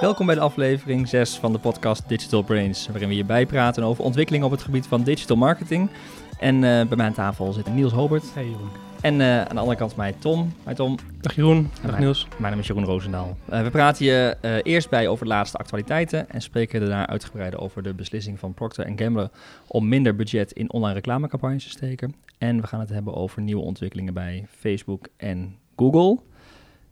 Welkom 0.00 0.26
bij 0.26 0.34
de 0.34 0.40
aflevering 0.40 1.08
6 1.08 1.36
van 1.36 1.52
de 1.52 1.58
podcast 1.58 2.08
Digital 2.08 2.42
Brains, 2.42 2.86
waarin 2.86 3.08
we 3.08 3.16
je 3.16 3.24
bijpraten 3.24 3.82
over 3.82 4.04
ontwikkelingen 4.04 4.46
op 4.46 4.52
het 4.52 4.62
gebied 4.62 4.86
van 4.86 5.02
digital 5.02 5.36
marketing. 5.36 5.90
En 6.38 6.54
uh, 6.54 6.60
bij 6.60 6.96
mij 6.96 7.06
aan 7.06 7.12
tafel 7.12 7.52
zit 7.52 7.74
Niels 7.74 7.92
Hobert. 7.92 8.34
Hey 8.34 8.44
Jeroen. 8.44 8.68
En 9.00 9.14
uh, 9.14 9.40
aan 9.40 9.54
de 9.54 9.60
andere 9.60 9.76
kant 9.76 9.96
mij 9.96 10.12
Tom. 10.12 10.52
Hi 10.66 10.74
Tom. 10.74 10.96
Dag 11.20 11.34
Jeroen. 11.34 11.70
Dag 11.82 11.90
mijn, 11.90 12.02
Niels. 12.02 12.26
Mijn 12.36 12.50
naam 12.52 12.60
is 12.60 12.66
Jeroen 12.66 12.84
Roosendaal. 12.84 13.36
Uh, 13.52 13.62
we 13.62 13.70
praten 13.70 14.04
je 14.04 14.36
eerst 14.62 14.90
bij 14.90 15.08
over 15.08 15.24
de 15.24 15.30
laatste 15.30 15.58
actualiteiten 15.58 16.30
en 16.30 16.40
spreken 16.40 16.80
daarna 16.80 17.06
uitgebreider 17.06 17.60
over 17.60 17.82
de 17.82 17.94
beslissing 17.94 18.38
van 18.38 18.54
Procter 18.54 18.92
Gamble 18.96 19.30
om 19.66 19.88
minder 19.88 20.16
budget 20.16 20.52
in 20.52 20.72
online 20.72 20.94
reclamecampagnes 20.94 21.64
te 21.64 21.70
steken. 21.70 22.14
En 22.38 22.60
we 22.60 22.66
gaan 22.66 22.80
het 22.80 22.88
hebben 22.88 23.14
over 23.14 23.42
nieuwe 23.42 23.62
ontwikkelingen 23.62 24.14
bij 24.14 24.46
Facebook 24.58 25.08
en 25.16 25.56
Google. 25.76 26.18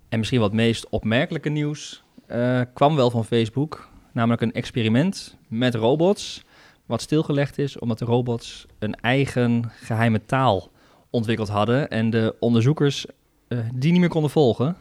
En 0.08 0.18
misschien 0.18 0.40
wat 0.40 0.52
meest 0.52 0.88
opmerkelijke 0.88 1.48
nieuws 1.48 2.04
uh, 2.28 2.60
kwam 2.74 2.96
wel 2.96 3.10
van 3.10 3.24
Facebook, 3.24 3.88
namelijk 4.12 4.42
een 4.42 4.52
experiment 4.52 5.36
met 5.48 5.74
robots, 5.74 6.44
wat 6.86 7.02
stilgelegd 7.02 7.58
is 7.58 7.78
omdat 7.78 7.98
de 7.98 8.04
robots 8.04 8.66
een 8.78 8.94
eigen 8.94 9.70
geheime 9.80 10.24
taal 10.24 10.70
ontwikkeld 11.10 11.48
hadden 11.48 11.90
en 11.90 12.10
de 12.10 12.34
onderzoekers 12.40 13.06
uh, 13.48 13.58
die 13.74 13.92
niet 13.92 14.00
meer 14.00 14.08
konden 14.08 14.30
volgen. 14.30 14.76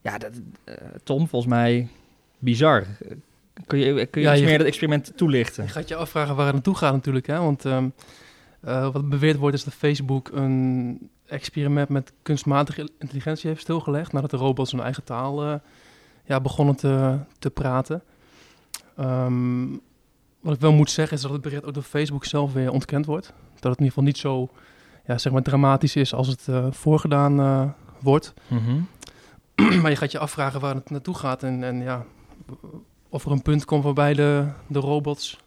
Ja, 0.00 0.18
dat, 0.18 0.30
uh, 0.64 0.74
Tom, 1.04 1.28
volgens 1.28 1.52
mij 1.52 1.88
bizar. 2.38 2.86
Kun 3.66 3.78
je, 3.78 4.06
kun 4.06 4.20
je 4.20 4.26
ja, 4.26 4.32
iets 4.32 4.40
je 4.40 4.48
meer 4.48 4.58
dat 4.58 4.66
experiment 4.66 5.12
toelichten? 5.16 5.64
Je 5.64 5.70
gaat 5.70 5.88
je 5.88 5.96
afvragen 5.96 6.34
waar 6.36 6.44
het 6.44 6.54
naartoe 6.54 6.76
gaat 6.76 6.92
natuurlijk, 6.92 7.26
hè? 7.26 7.38
want 7.38 7.64
um, 7.64 7.92
wat 8.60 9.08
beweerd 9.08 9.36
wordt 9.36 9.56
is 9.56 9.64
dat 9.64 9.74
Facebook 9.74 10.28
een 10.28 11.10
experiment 11.26 11.88
met 11.88 12.12
kunstmatige 12.22 12.88
intelligentie 12.98 13.48
heeft 13.48 13.60
stilgelegd 13.60 14.12
nadat 14.12 14.30
de 14.30 14.36
robots 14.36 14.72
hun 14.72 14.80
eigen 14.80 15.04
taal 15.04 15.60
ja, 16.30 16.40
begonnen 16.40 16.76
te, 16.76 17.18
te 17.38 17.50
praten. 17.50 18.02
Um, 19.00 19.80
wat 20.40 20.54
ik 20.54 20.60
wel 20.60 20.72
moet 20.72 20.90
zeggen 20.90 21.16
is 21.16 21.22
dat 21.22 21.32
het 21.32 21.40
bericht 21.40 21.64
ook 21.64 21.74
door 21.74 21.82
Facebook 21.82 22.24
zelf 22.24 22.52
weer 22.52 22.70
ontkend 22.70 23.06
wordt. 23.06 23.26
Dat 23.26 23.70
het 23.70 23.80
in 23.80 23.84
ieder 23.84 23.86
geval 23.86 24.04
niet 24.04 24.18
zo 24.18 24.48
ja, 25.06 25.18
zeg 25.18 25.32
maar 25.32 25.42
dramatisch 25.42 25.96
is 25.96 26.14
als 26.14 26.28
het 26.28 26.46
uh, 26.50 26.66
voorgedaan 26.70 27.40
uh, 27.40 27.70
wordt. 28.00 28.34
Mm 28.48 28.58
-hmm. 28.58 28.86
maar 29.82 29.90
je 29.90 29.96
gaat 29.96 30.12
je 30.12 30.18
afvragen 30.18 30.60
waar 30.60 30.74
het 30.74 30.90
naartoe 30.90 31.14
gaat 31.14 31.42
en, 31.42 31.64
en 31.64 31.82
ja, 31.82 32.04
of 33.08 33.24
er 33.24 33.30
een 33.30 33.42
punt 33.42 33.64
komt 33.64 33.84
waarbij 33.84 34.14
de, 34.14 34.48
de 34.66 34.78
robots 34.78 35.38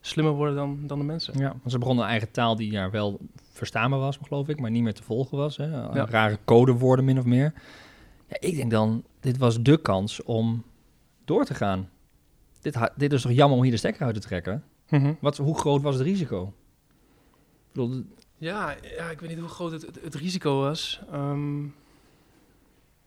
slimmer 0.00 0.34
worden 0.34 0.54
dan, 0.54 0.78
dan 0.82 0.98
de 0.98 1.04
mensen. 1.04 1.38
Ja, 1.38 1.48
want 1.48 1.70
ze 1.70 1.78
begonnen 1.78 2.04
een 2.04 2.10
eigen 2.10 2.30
taal 2.30 2.56
die 2.56 2.72
ja, 2.72 2.90
wel 2.90 3.18
verstaanbaar 3.52 4.00
was, 4.00 4.18
geloof 4.22 4.48
ik, 4.48 4.60
maar 4.60 4.70
niet 4.70 4.82
meer 4.82 4.94
te 4.94 5.02
volgen 5.02 5.38
was. 5.38 5.56
Hè? 5.56 5.66
Ja. 5.66 6.06
Rare 6.08 6.38
codewoorden 6.44 7.04
min 7.04 7.18
of 7.18 7.24
meer. 7.24 7.52
Ja, 8.26 8.36
ik 8.40 8.56
denk 8.56 8.70
dan, 8.70 9.04
dit 9.20 9.38
was 9.38 9.62
de 9.62 9.80
kans 9.80 10.22
om 10.22 10.64
door 11.24 11.44
te 11.44 11.54
gaan. 11.54 11.88
Dit, 12.60 12.78
dit 12.96 13.12
is 13.12 13.22
toch 13.22 13.32
jammer 13.32 13.56
om 13.56 13.62
hier 13.62 13.72
de 13.72 13.78
stekker 13.78 14.06
uit 14.06 14.14
te 14.14 14.20
trekken? 14.20 14.64
Mm 14.88 15.00
-hmm. 15.00 15.16
Wat, 15.20 15.36
hoe 15.36 15.58
groot 15.58 15.82
was 15.82 15.94
het 15.94 16.04
risico? 16.04 16.54
Ik 17.66 17.72
bedoel, 17.72 18.04
ja, 18.36 18.74
ja, 18.96 19.10
ik 19.10 19.20
weet 19.20 19.30
niet 19.30 19.38
hoe 19.38 19.48
groot 19.48 19.72
het, 19.72 19.86
het, 19.86 20.00
het 20.02 20.14
risico 20.14 20.60
was. 20.60 21.00
Um, 21.12 21.74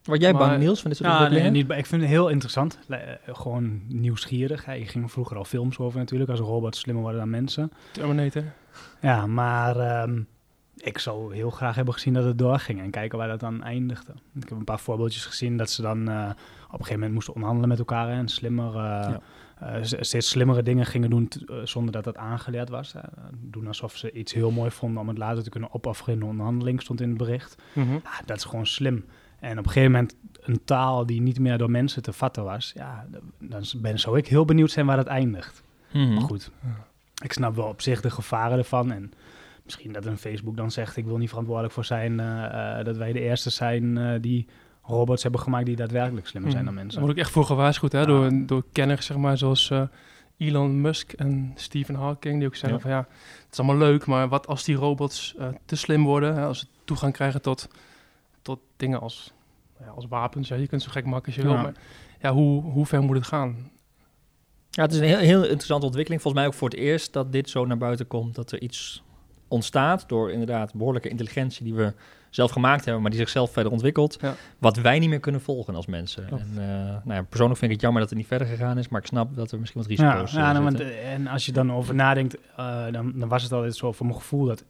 Wat 0.03 0.21
jij 0.21 0.33
bang, 0.33 0.57
Niels, 0.57 0.81
van 0.81 0.89
dit 0.89 0.99
soort 0.99 1.09
ja, 1.11 1.27
nee, 1.27 1.49
niet, 1.49 1.69
Ik 1.69 1.85
vind 1.85 2.01
het 2.01 2.11
heel 2.11 2.29
interessant. 2.29 2.79
gewoon 3.25 3.81
nieuwsgierig. 3.87 4.65
Je 4.65 4.85
ging 4.85 5.11
vroeger 5.11 5.37
al 5.37 5.45
films 5.45 5.77
over 5.77 5.99
natuurlijk, 5.99 6.29
als 6.29 6.39
robots 6.39 6.79
slimmer 6.79 7.03
worden 7.03 7.21
dan 7.21 7.29
mensen. 7.29 7.71
Terminator. 7.91 8.43
Ja, 9.01 9.27
maar... 9.27 10.03
Um, 10.03 10.27
ik 10.77 10.97
zou 10.97 11.35
heel 11.35 11.49
graag 11.49 11.75
hebben 11.75 11.93
gezien 11.93 12.13
dat 12.13 12.23
het 12.23 12.37
doorging 12.37 12.81
en 12.81 12.91
kijken 12.91 13.17
waar 13.17 13.27
dat 13.27 13.39
dan 13.39 13.63
eindigde. 13.63 14.13
Ik 14.35 14.49
heb 14.49 14.57
een 14.57 14.63
paar 14.63 14.79
voorbeeldjes 14.79 15.25
gezien 15.25 15.57
dat 15.57 15.69
ze 15.69 15.81
dan 15.81 16.09
uh, 16.09 16.29
op 16.65 16.71
een 16.71 16.77
gegeven 16.77 16.93
moment 16.93 17.13
moesten 17.13 17.33
onderhandelen 17.33 17.69
met 17.69 17.79
elkaar 17.79 18.09
en 18.09 18.27
slimmer, 18.27 18.75
uh, 18.75 18.81
ja. 18.81 19.21
uh, 19.63 19.77
steeds 19.81 20.29
slimmere 20.29 20.63
dingen 20.63 20.85
gingen 20.85 21.09
doen 21.09 21.29
zonder 21.63 21.91
dat 21.91 22.03
dat 22.03 22.17
aangeleerd 22.17 22.69
was. 22.69 22.93
doen 23.31 23.67
alsof 23.67 23.97
ze 23.97 24.11
iets 24.11 24.33
heel 24.33 24.51
mooi 24.51 24.71
vonden 24.71 25.01
om 25.01 25.07
het 25.07 25.17
later 25.17 25.43
te 25.43 25.49
kunnen 25.49 25.73
opofferen 25.73 26.13
in 26.13 26.19
de 26.19 26.25
onderhandeling, 26.25 26.81
stond 26.81 27.01
in 27.01 27.09
het 27.09 27.17
bericht. 27.17 27.55
Mm 27.73 27.83
-hmm. 27.83 27.99
ja, 28.03 28.21
dat 28.25 28.37
is 28.37 28.43
gewoon 28.43 28.67
slim. 28.67 29.05
En 29.39 29.59
op 29.59 29.65
een 29.65 29.71
gegeven 29.71 29.91
moment 29.91 30.15
een 30.41 30.63
taal 30.65 31.05
die 31.05 31.21
niet 31.21 31.39
meer 31.39 31.57
door 31.57 31.71
mensen 31.71 32.01
te 32.01 32.13
vatten 32.13 32.43
was, 32.43 32.71
ja, 32.75 33.05
dan 33.39 33.63
ben, 33.77 33.99
zou 33.99 34.17
ik 34.17 34.27
heel 34.27 34.45
benieuwd 34.45 34.71
zijn 34.71 34.85
waar 34.85 34.97
dat 34.97 35.07
eindigt. 35.07 35.63
Mm 35.91 36.03
-hmm. 36.03 36.13
Maar 36.13 36.23
goed, 36.23 36.51
ik 37.23 37.33
snap 37.33 37.55
wel 37.55 37.67
op 37.67 37.81
zich 37.81 38.01
de 38.01 38.09
gevaren 38.09 38.57
ervan 38.57 38.91
en 38.91 39.11
misschien 39.63 39.93
dat 39.93 40.05
een 40.05 40.17
Facebook 40.17 40.57
dan 40.57 40.71
zegt: 40.71 40.97
Ik 40.97 41.05
wil 41.05 41.17
niet 41.17 41.29
verantwoordelijk 41.29 41.73
voor 41.73 41.85
zijn 41.85 42.11
uh, 42.11 42.25
uh, 42.27 42.83
dat 42.83 42.97
wij 42.97 43.11
de 43.13 43.19
eerste 43.19 43.49
zijn 43.49 43.83
uh, 43.97 44.21
die 44.21 44.47
robots 44.81 45.23
hebben 45.23 45.41
gemaakt 45.41 45.65
die 45.65 45.75
daadwerkelijk 45.75 46.27
slimmer 46.27 46.51
zijn 46.51 46.65
dan 46.65 46.73
mensen. 46.73 46.93
Daar 46.93 47.03
word 47.03 47.17
ik 47.17 47.23
echt 47.23 47.31
voor 47.31 47.45
gewaarschuwd 47.45 47.91
hè, 47.91 48.05
door, 48.05 48.45
door 48.45 48.63
kenners, 48.71 49.05
zeg 49.05 49.17
maar, 49.17 49.37
zoals 49.37 49.71
Elon 50.37 50.81
Musk 50.81 51.11
en 51.11 51.51
Stephen 51.55 51.95
Hawking, 51.95 52.37
die 52.37 52.47
ook 52.47 52.55
zeggen: 52.55 52.77
ja. 52.77 52.83
van 52.83 52.91
ja, 52.91 53.07
het 53.43 53.51
is 53.51 53.59
allemaal 53.59 53.77
leuk, 53.77 54.05
maar 54.05 54.27
wat 54.27 54.47
als 54.47 54.63
die 54.63 54.75
robots 54.75 55.35
te 55.65 55.75
slim 55.75 56.03
worden, 56.03 56.35
hè, 56.35 56.45
als 56.45 56.59
ze 56.59 56.65
toegang 56.83 57.13
krijgen 57.13 57.41
tot, 57.41 57.67
tot 58.41 58.59
dingen 58.77 58.99
als, 58.99 59.33
ja, 59.79 59.87
als 59.87 60.05
wapens? 60.07 60.47
Ja, 60.47 60.55
je 60.55 60.67
kunt 60.67 60.81
zo 60.81 60.91
gek 60.91 61.05
maken 61.05 61.25
als 61.25 61.35
je 61.35 61.41
ja. 61.41 61.47
wil, 61.47 61.57
maar 61.57 61.73
ja, 62.19 62.33
hoe, 62.33 62.61
hoe 62.63 62.85
ver 62.85 63.01
moet 63.01 63.15
het 63.15 63.27
gaan? 63.27 63.71
Ja, 64.69 64.81
het 64.81 64.93
is 64.93 64.99
een 64.99 65.05
heel, 65.05 65.17
heel 65.17 65.43
interessante 65.43 65.85
ontwikkeling. 65.85 66.21
Volgens 66.21 66.43
mij 66.43 66.51
ook 66.53 66.57
voor 66.59 66.69
het 66.69 66.77
eerst 66.77 67.13
dat 67.13 67.31
dit 67.31 67.49
zo 67.49 67.65
naar 67.65 67.77
buiten 67.77 68.07
komt, 68.07 68.35
dat 68.35 68.51
er 68.51 68.61
iets 68.61 69.03
ontstaat 69.47 70.09
door 70.09 70.31
inderdaad 70.31 70.73
behoorlijke 70.73 71.09
intelligentie 71.09 71.63
die 71.63 71.73
we 71.73 71.93
zelf 72.29 72.51
gemaakt 72.51 72.83
hebben, 72.83 73.01
maar 73.01 73.11
die 73.11 73.19
zichzelf 73.19 73.51
verder 73.51 73.71
ontwikkelt, 73.71 74.17
ja. 74.21 74.35
wat 74.57 74.77
wij 74.77 74.99
niet 74.99 75.09
meer 75.09 75.19
kunnen 75.19 75.41
volgen 75.41 75.75
als 75.75 75.85
mensen. 75.85 76.29
En, 76.29 76.47
uh, 76.51 76.57
nou 77.03 77.13
ja, 77.13 77.21
persoonlijk 77.23 77.59
vind 77.59 77.71
ik 77.71 77.71
het 77.71 77.81
jammer 77.81 78.01
dat 78.01 78.09
het 78.09 78.19
niet 78.19 78.27
verder 78.27 78.47
gegaan 78.47 78.77
is, 78.77 78.87
maar 78.89 79.01
ik 79.01 79.07
snap 79.07 79.35
dat 79.35 79.51
er 79.51 79.59
misschien 79.59 79.81
wat 79.81 79.89
risico's 79.89 80.31
ja, 80.31 80.39
ja, 80.39 80.51
nou, 80.51 80.63
want, 80.63 80.79
En 80.79 81.27
als 81.27 81.45
je 81.45 81.51
dan 81.51 81.71
over 81.71 81.95
nadenkt, 81.95 82.37
uh, 82.59 82.85
dan, 82.91 83.13
dan, 83.15 83.29
was 83.29 83.43
het 83.43 83.51
altijd 83.51 83.75
zo 83.75 83.91
voor 83.91 84.05
mijn 84.05 84.17
gevoel 84.17 84.45
dat 84.45 84.63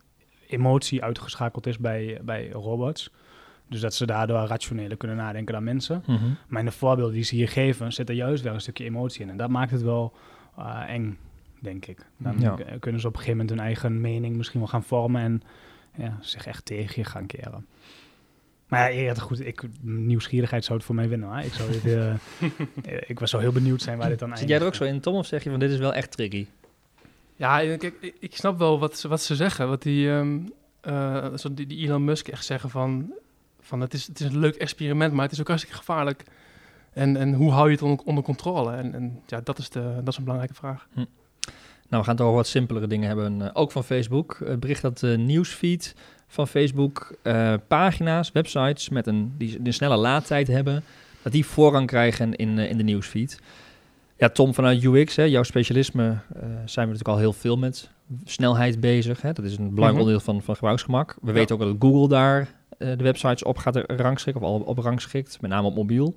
emotie 0.48 1.04
uitgeschakeld 1.04 1.68
is 1.68 1.78
bij, 1.78 2.20
bij 2.24 2.50
robots. 2.50 3.12
Dus 3.70 3.82
dat 3.82 3.94
ze 3.94 4.06
daardoor 4.06 4.38
rationeler 4.38 4.98
kunnen 4.98 5.18
nadenken 5.18 5.54
dan 5.54 5.64
mensen. 5.64 6.04
Mm 6.06 6.16
-hmm. 6.16 6.38
Maar 6.48 6.60
in 6.60 6.66
de 6.66 6.72
voorbeelden 6.72 7.14
die 7.14 7.24
ze 7.24 7.36
hier 7.36 7.50
geven, 7.50 7.94
zit 7.94 8.10
er 8.10 8.16
juist 8.16 8.44
wel 8.44 8.54
een 8.54 8.62
stukje 8.62 8.84
emotie 8.84 9.22
in. 9.22 9.30
En 9.30 9.38
dat 9.38 9.50
maakt 9.50 9.72
het 9.72 9.82
wel 9.82 10.14
uh, 10.60 10.84
eng 10.88 11.18
denk 11.64 11.86
ik. 11.86 12.06
Dan 12.18 12.40
ja. 12.40 12.58
kunnen 12.80 13.02
ze 13.02 13.08
op 13.08 13.14
een 13.14 13.20
gegeven 13.20 13.38
moment 13.38 13.50
hun 13.50 13.60
eigen 13.60 14.02
mening 14.02 14.36
misschien 14.36 14.60
wel 14.60 14.70
gaan 14.70 14.84
vormen 14.84 15.22
en 15.22 15.42
ja, 15.98 16.18
zich 16.22 16.46
echt 16.46 16.66
tegen 16.66 17.02
je 17.02 17.04
gaan 17.04 17.26
keren. 17.26 17.66
Maar 18.68 18.94
ja, 18.94 19.14
goed, 19.14 19.46
ik, 19.46 19.64
nieuwsgierigheid 19.82 20.64
zou 20.64 20.78
het 20.78 20.88
voor 20.88 20.96
mij 20.96 21.10
winnen. 21.10 21.46
Ik, 21.46 21.54
zou 21.54 21.72
dit, 21.72 21.86
uh, 21.86 22.14
ik 23.12 23.20
was 23.20 23.30
zo 23.30 23.40
heel 23.40 23.52
benieuwd 23.52 23.82
zijn 23.82 23.98
waar 23.98 24.10
dit 24.10 24.20
dan 24.20 24.30
eindigt. 24.30 24.50
Zit 24.50 24.50
jij 24.50 24.60
er 24.60 24.74
ook 24.74 24.88
zo 24.88 24.94
in, 24.94 25.00
Tom, 25.00 25.16
of 25.16 25.26
zeg 25.26 25.44
je 25.44 25.50
van 25.50 25.60
dit 25.60 25.72
is 25.72 25.78
wel 25.78 25.94
echt 25.94 26.12
tricky? 26.12 26.48
Ja, 27.36 27.58
kijk, 27.58 27.94
ik, 28.00 28.16
ik 28.20 28.36
snap 28.36 28.58
wel 28.58 28.80
wat, 28.80 29.02
wat 29.02 29.22
ze 29.22 29.36
zeggen. 29.36 29.68
Wat 29.68 29.82
die, 29.82 30.08
um, 30.08 30.54
uh, 30.88 31.34
die, 31.52 31.66
die 31.66 31.88
Elon 31.88 32.04
Musk 32.04 32.28
echt 32.28 32.46
zeggen 32.46 32.70
van, 32.70 33.14
van 33.60 33.82
het, 33.82 33.94
is, 33.94 34.08
het 34.08 34.20
is 34.20 34.26
een 34.26 34.40
leuk 34.40 34.56
experiment, 34.56 35.14
maar 35.14 35.24
het 35.24 35.32
is 35.32 35.40
ook 35.40 35.48
hartstikke 35.48 35.78
gevaarlijk. 35.78 36.24
En, 36.94 37.18
en 37.18 37.34
hoe 37.34 37.52
hou 37.52 37.66
je 37.66 37.74
het 37.74 37.82
onder, 37.82 38.06
onder 38.06 38.24
controle? 38.24 38.76
En, 38.76 38.94
en 38.94 39.22
ja, 39.26 39.42
dat 39.44 39.58
is, 39.58 39.70
de, 39.70 39.96
dat 39.96 40.08
is 40.08 40.18
een 40.18 40.24
belangrijke 40.24 40.56
vraag. 40.56 40.88
Hm. 40.94 41.06
Nou, 41.94 42.06
we 42.06 42.12
gaan 42.12 42.20
het 42.20 42.28
over 42.28 42.38
wat 42.38 42.48
simpelere 42.48 42.88
dingen 42.88 43.08
hebben, 43.08 43.42
uh, 43.42 43.50
ook 43.54 43.72
van 43.72 43.84
Facebook. 43.84 44.40
Het 44.46 44.60
bericht 44.60 44.82
dat 44.82 45.00
de 45.00 45.18
nieuwsfeed 45.18 45.96
van 46.28 46.48
Facebook 46.48 47.16
uh, 47.24 47.54
pagina's, 47.68 48.32
websites 48.32 48.90
met 48.90 49.08
een, 49.08 49.34
die 49.38 49.60
een 49.64 49.74
snelle 49.74 49.96
laadtijd 49.96 50.48
hebben, 50.48 50.84
dat 51.22 51.32
die 51.32 51.46
voorrang 51.46 51.88
krijgen 51.88 52.36
in, 52.36 52.58
uh, 52.58 52.70
in 52.70 52.78
de 52.78 52.84
nieuwsfeed. 52.84 53.40
Ja, 54.18 54.30
Tom, 54.30 54.54
vanuit 54.54 54.84
UX, 54.84 55.16
hè, 55.16 55.24
jouw 55.24 55.44
specialisme, 55.44 56.18
zijn 56.66 56.88
we 56.88 56.94
natuurlijk 56.94 57.08
al 57.08 57.18
heel 57.18 57.34
veel 57.34 57.58
met 57.58 57.90
snelheid 58.26 58.80
bezig. 58.80 59.22
Hè? 59.22 59.34
Dat 59.34 59.46
is 59.46 59.52
een 59.52 59.58
belangrijk 59.58 59.92
-hmm. 59.92 60.00
onderdeel 60.00 60.26
van, 60.26 60.42
van 60.42 60.56
gebruiksgemak. 60.56 61.16
We 61.22 61.28
ja. 61.28 61.34
weten 61.34 61.56
ook 61.56 61.62
dat 61.62 61.76
Google 61.80 62.08
daar 62.08 62.48
de 62.78 63.04
websites 63.04 63.44
op 63.44 63.58
gaat 63.58 63.84
rangschikken, 63.88 64.44
of 64.44 64.50
al 64.50 64.60
op 64.60 64.78
rangschikt, 64.78 65.42
met 65.42 65.52
name 65.52 65.68
op 65.68 65.76
mobiel. 65.76 66.16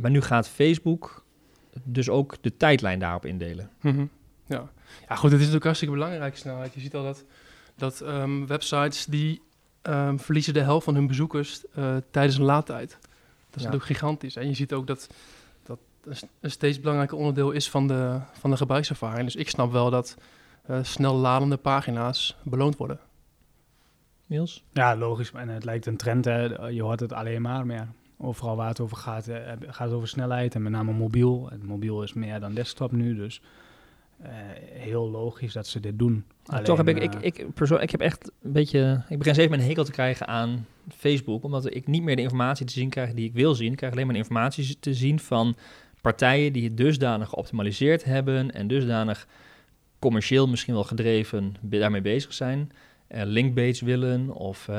maar 0.00 0.10
nu 0.10 0.20
gaat 0.20 0.48
Facebook 0.48 1.24
dus 1.82 2.08
ook 2.08 2.36
de 2.40 2.56
tijdlijn 2.56 2.98
daarop 2.98 3.26
indelen. 3.26 3.70
Mm 3.80 3.94
-hmm. 3.94 4.10
Ja. 4.52 4.68
ja, 5.08 5.14
goed, 5.14 5.30
het 5.30 5.32
is 5.32 5.38
natuurlijk 5.38 5.64
hartstikke 5.64 5.94
belangrijk 5.94 6.36
snelheid. 6.36 6.74
Je 6.74 6.80
ziet 6.80 6.94
al 6.94 7.02
dat, 7.02 7.24
dat 7.76 8.00
um, 8.00 8.46
websites 8.46 9.04
die 9.04 9.42
um, 9.82 10.20
verliezen 10.20 10.54
de 10.54 10.60
helft 10.60 10.84
van 10.84 10.94
hun 10.94 11.06
bezoekers 11.06 11.64
uh, 11.78 11.96
tijdens 12.10 12.36
een 12.36 12.44
laadtijd. 12.44 12.90
Dat 12.90 13.00
is 13.60 13.62
ja. 13.62 13.70
natuurlijk 13.70 13.84
gigantisch. 13.84 14.36
En 14.36 14.48
je 14.48 14.54
ziet 14.54 14.72
ook 14.72 14.86
dat 14.86 15.08
dat 15.62 15.78
een 16.40 16.50
steeds 16.50 16.80
belangrijker 16.80 17.16
onderdeel 17.16 17.50
is 17.50 17.70
van 17.70 17.86
de, 17.86 18.20
van 18.32 18.50
de 18.50 18.56
gebruikservaring. 18.56 19.24
Dus 19.24 19.36
ik 19.36 19.48
snap 19.48 19.72
wel 19.72 19.90
dat 19.90 20.16
uh, 20.70 20.78
snel 20.82 21.14
ladende 21.14 21.56
pagina's 21.56 22.36
beloond 22.42 22.76
worden. 22.76 22.98
Niels? 24.26 24.64
Ja, 24.72 24.96
logisch. 24.96 25.32
En 25.32 25.48
het 25.48 25.64
lijkt 25.64 25.86
een 25.86 25.96
trend. 25.96 26.24
Hè. 26.24 26.66
Je 26.66 26.82
hoort 26.82 27.00
het 27.00 27.12
alleen 27.12 27.42
maar 27.42 27.66
meer. 27.66 27.88
Overal 28.18 28.56
waar 28.56 28.68
het 28.68 28.80
over 28.80 28.96
gaat, 28.96 29.28
uh, 29.28 29.36
gaat 29.60 29.86
het 29.86 29.96
over 29.96 30.08
snelheid 30.08 30.54
en 30.54 30.62
met 30.62 30.72
name 30.72 30.92
mobiel. 30.92 31.48
En 31.50 31.66
mobiel 31.66 32.02
is 32.02 32.12
meer 32.12 32.40
dan 32.40 32.54
desktop 32.54 32.92
nu, 32.92 33.14
dus... 33.14 33.42
Uh, 34.22 34.28
heel 34.72 35.10
logisch 35.10 35.52
dat 35.52 35.66
ze 35.66 35.80
dit 35.80 35.98
doen. 35.98 36.24
Alleen, 36.46 36.64
toch 36.64 36.76
heb 36.76 36.88
ik, 36.88 36.96
uh, 36.96 37.02
ik, 37.02 37.14
ik, 37.38 37.54
persoon, 37.54 37.80
ik 37.80 37.90
heb 37.90 38.00
echt 38.00 38.30
een 38.42 38.52
beetje, 38.52 39.04
ik 39.08 39.18
begin 39.18 39.34
steeds 39.34 39.52
een 39.52 39.60
hekel 39.60 39.84
te 39.84 39.90
krijgen 39.92 40.26
aan 40.26 40.66
Facebook, 40.96 41.44
omdat 41.44 41.74
ik 41.74 41.86
niet 41.86 42.02
meer 42.02 42.16
de 42.16 42.22
informatie 42.22 42.66
te 42.66 42.72
zien 42.72 42.88
krijg 42.88 43.12
die 43.14 43.24
ik 43.28 43.34
wil 43.34 43.54
zien. 43.54 43.70
Ik 43.70 43.76
krijg 43.76 43.92
alleen 43.92 44.04
maar 44.04 44.14
de 44.14 44.20
informatie 44.20 44.76
te 44.80 44.94
zien 44.94 45.20
van 45.20 45.56
partijen 46.00 46.52
die 46.52 46.64
het 46.64 46.76
dusdanig 46.76 47.28
geoptimaliseerd 47.28 48.04
hebben 48.04 48.50
en 48.50 48.66
dusdanig 48.68 49.26
commercieel 49.98 50.48
misschien 50.48 50.74
wel 50.74 50.84
gedreven 50.84 51.54
daarmee 51.60 52.00
bezig 52.02 52.32
zijn. 52.32 52.70
eh 53.08 53.22
linkbase 53.24 53.84
willen 53.84 54.30
of 54.30 54.68
eh, 54.68 54.76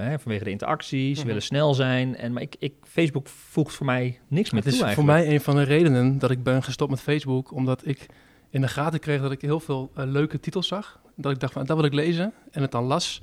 hè, 0.00 0.18
vanwege 0.18 0.44
de 0.44 0.50
interacties, 0.50 1.12
ze 1.14 1.18
Mhm. 1.18 1.26
willen 1.26 1.42
snel 1.42 1.74
zijn. 1.74 2.16
En, 2.16 2.32
maar 2.32 2.42
ik, 2.42 2.56
ik, 2.58 2.74
Facebook 2.82 3.28
voegt 3.28 3.74
voor 3.74 3.86
mij 3.86 4.18
niks 4.28 4.50
meer 4.50 4.62
Het 4.62 4.72
is 4.72 4.78
toe 4.78 4.88
voor 4.88 5.04
mij 5.04 5.28
een 5.32 5.40
van 5.40 5.54
de 5.56 5.62
redenen 5.62 6.18
dat 6.18 6.30
ik 6.30 6.42
ben 6.42 6.62
gestopt 6.62 6.90
met 6.90 7.00
Facebook. 7.00 7.52
Omdat 7.52 7.86
ik 7.86 8.06
in 8.56 8.62
de 8.62 8.68
gaten 8.68 9.00
kreeg 9.00 9.20
dat 9.20 9.30
ik 9.32 9.40
heel 9.40 9.60
veel 9.60 9.90
eh, 9.94 10.04
leuke 10.06 10.40
titels 10.40 10.66
zag. 10.68 10.98
Dat 11.14 11.32
ik 11.32 11.40
dacht 11.40 11.52
van, 11.52 11.64
dat 11.66 11.76
wil 11.76 11.84
ik 11.84 11.92
lezen. 11.92 12.32
En 12.50 12.62
het 12.62 12.70
dan 12.70 12.84
las. 12.84 13.20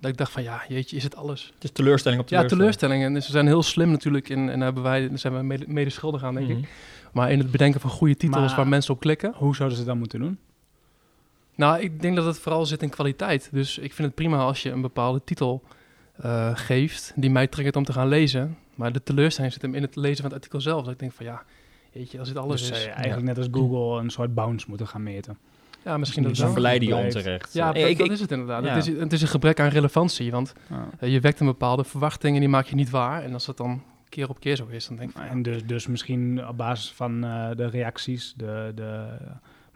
Dat 0.00 0.10
ik 0.10 0.16
dacht 0.16 0.32
van, 0.32 0.42
ja, 0.42 0.62
jeetje, 0.68 0.96
is 0.96 1.02
het 1.02 1.16
alles? 1.16 1.52
Het 1.54 1.64
is 1.64 1.70
teleurstelling 1.70 2.20
op 2.20 2.28
Ja, 2.28 2.36
teleurstelling. 2.36 2.60
teleurstellingen. 2.70 3.12
Dus 3.14 3.24
ze 3.24 3.30
zijn 3.32 3.46
heel 3.46 3.62
slim 3.62 3.90
natuurlijk. 3.90 4.28
In, 4.28 4.38
en 4.38 4.46
daar 4.56 4.64
hebben 4.64 4.82
wij, 4.82 5.08
daar 5.08 5.18
zijn 5.18 5.34
we 5.36 5.42
mede, 5.42 5.64
mede 5.68 5.90
schuldig 5.90 6.22
aan, 6.24 6.34
denk 6.34 6.48
ik. 6.48 6.56
Mhm. 6.56 6.66
Maar 7.12 7.30
in 7.32 7.38
het 7.38 7.50
bedenken 7.50 7.80
van 7.80 7.90
goede 7.90 8.16
titels 8.16 8.46
Maar- 8.46 8.56
waar 8.56 8.68
mensen 8.68 8.94
op 8.94 9.00
klikken. 9.00 9.32
Hoe 9.36 9.56
zouden 9.56 9.78
ze 9.78 9.84
dat 9.84 9.96
moeten 9.96 10.20
doen? 10.20 10.38
Nou, 11.54 11.80
ik 11.80 12.00
denk 12.02 12.16
dat 12.16 12.24
het 12.24 12.38
vooral 12.38 12.66
zit 12.66 12.82
in 12.82 12.88
kwaliteit. 12.90 13.48
Dus 13.52 13.78
ik 13.78 13.92
vind 13.92 14.06
het 14.08 14.16
prima 14.16 14.38
als 14.38 14.62
je 14.62 14.70
een 14.70 14.80
bepaalde 14.80 15.20
titel 15.24 15.62
eh, 16.16 16.50
geeft 16.54 17.12
die 17.16 17.30
mij 17.30 17.46
triggert 17.46 17.76
om 17.76 17.84
te 17.84 17.92
gaan 17.92 18.08
lezen. 18.08 18.56
Maar 18.74 18.92
de 18.92 19.02
teleurstelling 19.02 19.52
zit 19.52 19.62
hem 19.62 19.74
in 19.74 19.82
het 19.82 19.96
lezen 19.96 20.16
van 20.16 20.24
het 20.24 20.34
artikel 20.34 20.60
zelf. 20.60 20.82
Dat 20.84 20.92
ik 20.92 20.98
denk 20.98 21.12
van 21.12 21.26
ja, 21.26 21.42
weet 21.94 22.10
je, 22.10 22.18
als 22.18 22.28
dit 22.28 22.36
alles 22.36 22.60
dus 22.60 22.70
is. 22.70 22.84
je 22.84 22.90
eigenlijk 22.90 23.26
net 23.26 23.38
als 23.38 23.48
Google 23.50 24.00
een 24.02 24.10
soort 24.10 24.34
bounce 24.34 24.66
moeten 24.68 24.86
gaan 24.88 25.02
meten. 25.02 25.38
Ja, 25.84 25.96
misschien 25.96 26.22
Dus 26.22 26.32
dat 26.32 26.40
dan 26.44 26.52
verleiden 26.52 26.88
je 26.88 26.94
onterecht. 26.94 27.52
Ja, 27.52 27.68
Eh, 27.74 27.80
dat, 27.80 27.90
ik, 27.90 27.96
dat 27.98 28.06
ik- 28.06 28.12
is 28.12 28.20
het 28.20 28.30
inderdaad. 28.30 28.64
ja. 28.64 28.74
Het, 28.74 28.86
is, 28.86 28.98
het 28.98 29.12
is 29.12 29.22
een 29.22 29.28
gebrek 29.28 29.60
aan 29.60 29.68
relevantie, 29.68 30.30
want 30.30 30.52
Ja. 30.70 30.88
eh, 30.98 31.12
je 31.12 31.20
wekt 31.20 31.40
een 31.40 31.46
bepaalde 31.46 31.84
verwachting 31.84 32.34
en 32.34 32.40
die 32.40 32.48
maak 32.48 32.66
je 32.66 32.74
niet 32.74 32.90
waar. 32.90 33.22
En 33.22 33.32
als 33.32 33.44
dat 33.46 33.56
dan 33.56 33.82
keer 34.08 34.28
op 34.28 34.40
keer 34.40 34.56
zo 34.56 34.66
is, 34.66 34.86
dan 34.86 34.96
denk 34.96 35.10
ik 35.10 35.16
van, 35.16 35.24
En 35.26 35.42
dus, 35.42 35.64
dus 35.66 35.86
misschien 35.86 36.48
op 36.48 36.56
basis 36.56 36.90
van 36.92 37.24
eh, 37.24 37.48
de 37.56 37.66
reacties, 37.66 38.34
de, 38.36 38.72
de 38.74 39.06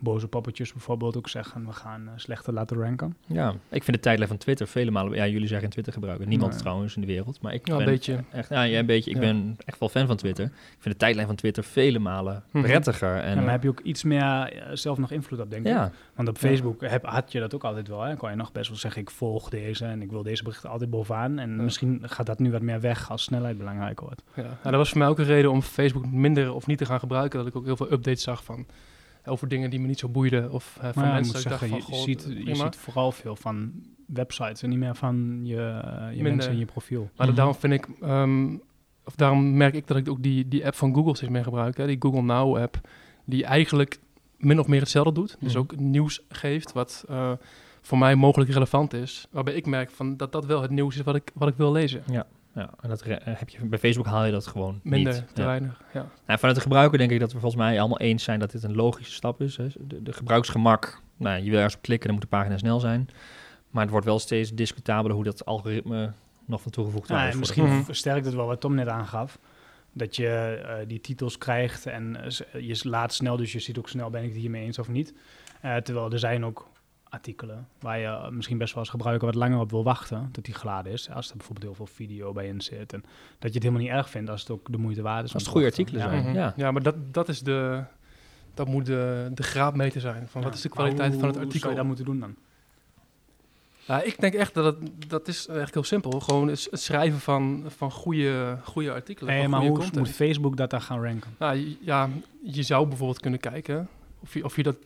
boze 0.01 0.29
poppetjes 0.29 0.73
bijvoorbeeld 0.73 1.17
ook 1.17 1.29
zeggen, 1.29 1.67
we 1.67 1.73
gaan 1.73 2.07
eh, 2.07 2.13
slechter 2.17 2.53
laten 2.53 2.77
ranken. 2.77 3.17
ja, 3.27 3.55
ik 3.69 3.85
vind 3.85 3.97
de 3.97 4.03
tijdlijn 4.03 4.29
van 4.29 4.39
Twitter 4.39 4.67
vele 4.69 4.91
malen... 4.91 5.15
Ja, 5.17 5.27
jullie 5.27 5.49
zeggen 5.49 5.71
Twitter 5.71 5.93
gebruiken. 5.93 6.29
Niemand 6.29 6.51
Nee. 6.53 6.61
trouwens 6.61 6.95
in 6.95 7.01
de 7.01 7.07
wereld. 7.07 7.41
Maar 7.43 7.55
ik 7.55 7.67
ja, 7.67 7.73
een 7.73 7.79
ben 7.79 7.87
beetje. 7.87 8.25
echt... 8.33 8.49
Ja, 8.49 8.67
jij 8.67 8.79
een 8.79 8.87
beetje. 8.87 9.11
Ik 9.11 9.17
Ja. 9.17 9.23
ben 9.23 9.57
echt 9.65 9.79
wel 9.79 9.89
fan 9.89 10.07
van 10.07 10.17
Twitter. 10.17 10.45
Ik 10.45 10.53
vind 10.79 10.95
de 10.95 11.01
tijdlijn 11.01 11.27
van 11.27 11.37
Twitter 11.37 11.65
vele 11.65 11.99
malen 11.99 12.43
Mhm. 12.51 12.65
prettiger. 12.65 13.17
En, 13.17 13.23
En 13.23 13.37
dan 13.37 13.49
heb 13.49 13.63
je 13.63 13.69
ook 13.69 13.81
iets 13.81 14.03
meer 14.03 14.53
zelf 14.73 14.99
nog 14.99 15.11
invloed 15.11 15.41
op, 15.41 15.51
denk 15.51 15.67
ik. 15.67 15.73
ja, 15.73 15.91
Want 16.15 16.29
op 16.29 16.39
Facebook 16.39 16.81
heb, 16.81 17.05
had 17.07 17.33
je 17.33 17.41
dat 17.41 17.55
ook 17.55 17.65
altijd 17.65 17.89
wel. 17.89 18.03
Hè? 18.03 18.17
Kon 18.17 18.31
je 18.31 18.37
nog 18.37 18.53
best 18.53 18.69
wel 18.69 18.79
zeggen, 18.79 19.01
ik 19.03 19.11
volg 19.11 19.49
deze 19.49 19.85
en 19.85 20.03
ik 20.03 20.11
wil 20.11 20.23
deze 20.23 20.43
berichten 20.43 20.71
altijd 20.71 20.91
bovenaan. 20.91 21.39
En 21.39 21.51
Ja. 21.57 21.63
misschien 21.63 22.01
gaat 22.03 22.27
dat 22.27 22.39
nu 22.39 22.51
wat 22.51 22.63
meer 22.63 22.81
weg 22.81 23.11
als 23.11 23.23
snelheid 23.23 23.59
belangrijk 23.59 24.01
wordt. 24.01 24.23
Ja. 24.35 24.43
Nou, 24.43 24.57
dat 24.63 24.75
was 24.75 24.89
voor 24.89 24.99
mij 24.99 25.09
ook 25.09 25.19
een 25.19 25.25
reden 25.25 25.51
om 25.51 25.63
Facebook 25.63 26.07
minder 26.13 26.53
of 26.55 26.67
niet 26.67 26.79
te 26.79 26.85
gaan 26.87 26.99
gebruiken. 26.99 27.39
Dat 27.39 27.49
ik 27.49 27.57
ook 27.57 27.65
heel 27.65 27.77
veel 27.77 27.93
updates 27.93 28.23
zag 28.23 28.45
van 28.45 28.67
over 29.29 29.49
dingen 29.49 29.71
die 29.71 29.81
me 29.81 29.87
niet 29.87 29.99
zo 29.99 30.09
boeiden. 30.09 30.51
Of 30.53 30.75
uh, 30.77 30.83
van 30.83 30.93
Maar 30.95 31.05
ja, 31.05 31.11
ik 31.11 31.15
mensen 31.21 31.35
ik 31.41 31.49
zeggen, 31.49 31.71
dacht 31.71 31.87
je, 31.87 31.93
van, 31.93 32.03
ziet, 32.03 32.27
je 32.45 32.55
ziet 32.55 32.77
vooral 32.77 33.13
veel 33.13 33.37
van 33.37 33.73
websites 34.07 34.63
en 34.63 34.69
niet 34.69 34.79
meer 34.79 34.95
van 34.95 35.41
je, 35.43 35.57
eh, 35.57 36.17
je 36.17 36.23
mensen 36.23 36.53
in 36.53 36.59
je 36.59 36.65
profiel. 36.65 37.11
Maar 37.17 37.27
Mhm. 37.27 37.37
daarom 37.37 37.55
vind 37.55 37.73
ik, 37.73 37.89
ehm, 38.01 38.55
of 39.05 39.15
daarom 39.15 39.57
merk 39.57 39.75
ik 39.75 39.87
dat 39.87 39.97
ik 39.97 40.09
ook 40.09 40.23
die, 40.23 40.49
die 40.49 40.67
app 40.67 40.75
van 40.75 40.95
Google 40.95 41.17
steeds 41.17 41.33
meer 41.33 41.43
gebruik. 41.45 41.77
Hè, 41.77 41.87
die 41.87 41.97
Google 41.99 42.23
Now 42.23 42.57
app, 42.57 42.81
die 43.25 43.45
eigenlijk 43.45 43.99
min 44.37 44.59
of 44.59 44.67
meer 44.67 44.81
hetzelfde 44.81 45.13
doet. 45.13 45.37
Dus 45.41 45.53
Mhm. 45.53 45.61
ook 45.63 45.77
nieuws 45.77 46.21
geeft 46.29 46.73
wat 46.73 47.05
eh, 47.09 47.33
voor 47.81 47.99
mij 47.99 48.15
mogelijk 48.17 48.51
relevant 48.51 48.93
is. 48.93 49.27
Waarbij 49.31 49.55
ik 49.55 49.67
merk 49.67 49.91
van 49.91 50.17
dat 50.17 50.33
dat 50.33 50.47
wel 50.47 50.63
het 50.63 50.71
nieuws 50.71 50.97
is 50.97 51.03
wat 51.03 51.15
ik, 51.15 51.31
wat 51.35 51.49
ik 51.49 51.57
wil 51.57 51.73
lezen. 51.73 52.03
ja, 52.11 52.27
en 52.81 52.89
dat 52.89 53.03
eh, 53.03 53.17
heb 53.23 53.49
je, 53.49 53.65
bij 53.67 53.79
Facebook 53.79 54.07
haal 54.07 54.25
je 54.25 54.33
dat 54.33 54.47
gewoon 54.47 54.81
Minder, 54.83 55.13
niet. 55.13 55.35
te 55.35 55.41
Ja. 55.41 55.47
weinig. 55.47 55.81
Ja. 55.93 56.07
Nou, 56.27 56.39
vanuit 56.39 56.57
de 56.57 56.63
gebruiker 56.63 56.99
denk 56.99 57.11
ik 57.11 57.21
dat 57.21 57.33
we 57.33 57.39
volgens 57.41 57.63
mij 57.63 57.79
allemaal 57.79 57.99
eens 57.99 58.23
zijn 58.25 58.39
dat 58.39 58.51
dit 58.51 58.63
een 58.63 58.75
logische 58.75 59.13
stap 59.13 59.41
is. 59.41 59.57
Hè. 59.57 59.67
De, 59.79 60.03
de 60.03 60.13
gebruiksgemak, 60.13 61.03
nou, 61.17 61.43
je 61.43 61.49
wil 61.51 61.57
ergens 61.57 61.75
op 61.77 61.83
klikken, 61.83 62.07
dan 62.09 62.17
moet 62.19 62.31
de 62.31 62.37
pagina 62.37 62.59
snel 62.59 62.81
zijn. 62.81 63.09
Maar 63.71 63.83
het 63.83 63.91
wordt 63.91 64.07
wel 64.07 64.19
steeds 64.19 64.51
discutabeler 64.55 65.15
hoe 65.15 65.25
dat 65.25 65.45
algoritme 65.45 66.13
nog 66.45 66.63
van 66.63 66.71
toegevoegd 66.71 67.09
Ja, 67.09 67.23
en 67.23 67.29
is. 67.29 67.35
misschien 67.39 67.85
versterkt 67.85 68.25
het 68.27 68.35
wel 68.35 68.47
wat 68.47 68.61
Tom 68.61 68.75
net 68.75 68.89
aangaf. 68.89 69.39
Dat 69.93 70.17
je 70.17 70.29
eh, 70.29 70.75
die 70.89 71.01
titels 71.01 71.39
krijgt 71.39 71.87
en 71.87 72.17
eh, 72.25 72.31
je 72.69 72.89
laat 72.89 73.13
snel, 73.15 73.37
dus 73.37 73.53
je 73.53 73.59
ziet 73.59 73.79
ook 73.79 73.89
snel 73.89 74.11
ben 74.11 74.23
ik 74.23 74.29
het 74.29 74.39
hiermee 74.39 74.65
eens 74.65 74.79
of 74.79 74.89
niet. 74.89 75.15
Terwijl 75.83 76.13
er 76.13 76.19
zijn 76.19 76.45
ook 76.45 76.69
artikelen 77.11 77.69
waar 77.81 77.99
je 77.99 78.29
misschien 78.31 78.59
best 78.59 78.73
wel 78.75 78.83
als 78.83 78.91
gebruiker 78.93 79.27
wat 79.27 79.35
langer 79.35 79.59
op 79.59 79.71
wil 79.71 79.85
wachten 79.85 80.29
tot 80.33 80.45
die 80.45 80.55
geladen 80.55 80.93
is. 80.93 81.11
Als 81.11 81.31
er 81.31 81.37
bijvoorbeeld 81.37 81.67
heel 81.67 81.75
veel 81.87 81.95
video 81.95 82.33
bij 82.33 82.47
in 82.47 82.61
zit. 82.61 82.93
En 82.93 83.01
dat 83.39 83.49
je 83.53 83.55
het 83.59 83.63
helemaal 83.63 83.81
niet 83.83 83.91
erg 83.91 84.11
vindt 84.11 84.31
als 84.31 84.41
het 84.41 84.51
ook 84.51 84.73
de 84.73 84.79
moeite 84.79 85.03
waard 85.03 85.25
is. 85.25 85.35
Als 85.35 85.43
het 85.43 85.53
goede 85.53 85.67
artikelen 85.67 86.01
Ja. 86.03 86.09
zijn. 86.09 86.23
Mhm. 86.25 86.35
ja. 86.35 86.53
ja, 86.57 86.71
maar 86.71 86.83
dat, 86.83 86.95
dat 87.15 87.29
is 87.29 87.41
de... 87.43 87.83
Dat 88.55 88.67
moet 88.69 88.87
de, 88.87 89.31
de 89.35 89.43
graadmeter 89.43 90.01
zijn. 90.01 90.29
Van 90.29 90.43
wat 90.43 90.55
is 90.55 90.61
de 90.61 90.69
kwaliteit 90.69 91.11
hoe- 91.11 91.19
van 91.19 91.29
het 91.29 91.37
Hoe 91.37 91.45
artikel? 91.47 91.59
zou 91.61 91.73
je 91.73 91.79
dat 91.79 91.87
moeten 91.87 92.05
doen 92.05 92.21
dan? 92.21 92.35
Ja, 93.87 94.03
ik 94.03 94.21
denk 94.21 94.35
echt 94.35 94.55
dat 94.55 94.65
het, 94.65 94.91
dat 95.11 95.29
is 95.29 95.37
eigenlijk 95.47 95.75
heel 95.75 95.85
simpel. 95.85 96.21
Gewoon 96.21 96.49
het 96.49 96.69
het 96.71 96.81
schrijven 96.81 97.21
van, 97.21 97.65
van 97.67 97.91
goede, 97.91 98.59
goede 98.65 98.93
artikelen. 98.93 99.33
Nee, 99.33 99.41
van 99.43 99.51
maar 99.51 99.61
goede 99.61 99.75
hoe 99.75 99.83
content. 99.83 100.07
moet 100.07 100.15
Facebook 100.15 100.57
dat 100.57 100.71
dan 100.71 100.81
gaan 100.83 101.03
ranken? 101.05 101.31
Nou, 101.39 101.77
ja, 101.81 102.09
je 102.43 102.63
zou 102.63 102.87
bijvoorbeeld 102.89 103.21
kunnen 103.21 103.41
kijken 103.41 103.89
of 104.21 104.35
je, 104.35 104.45
of 104.45 104.57
je 104.57 104.63
dat, 104.63 104.77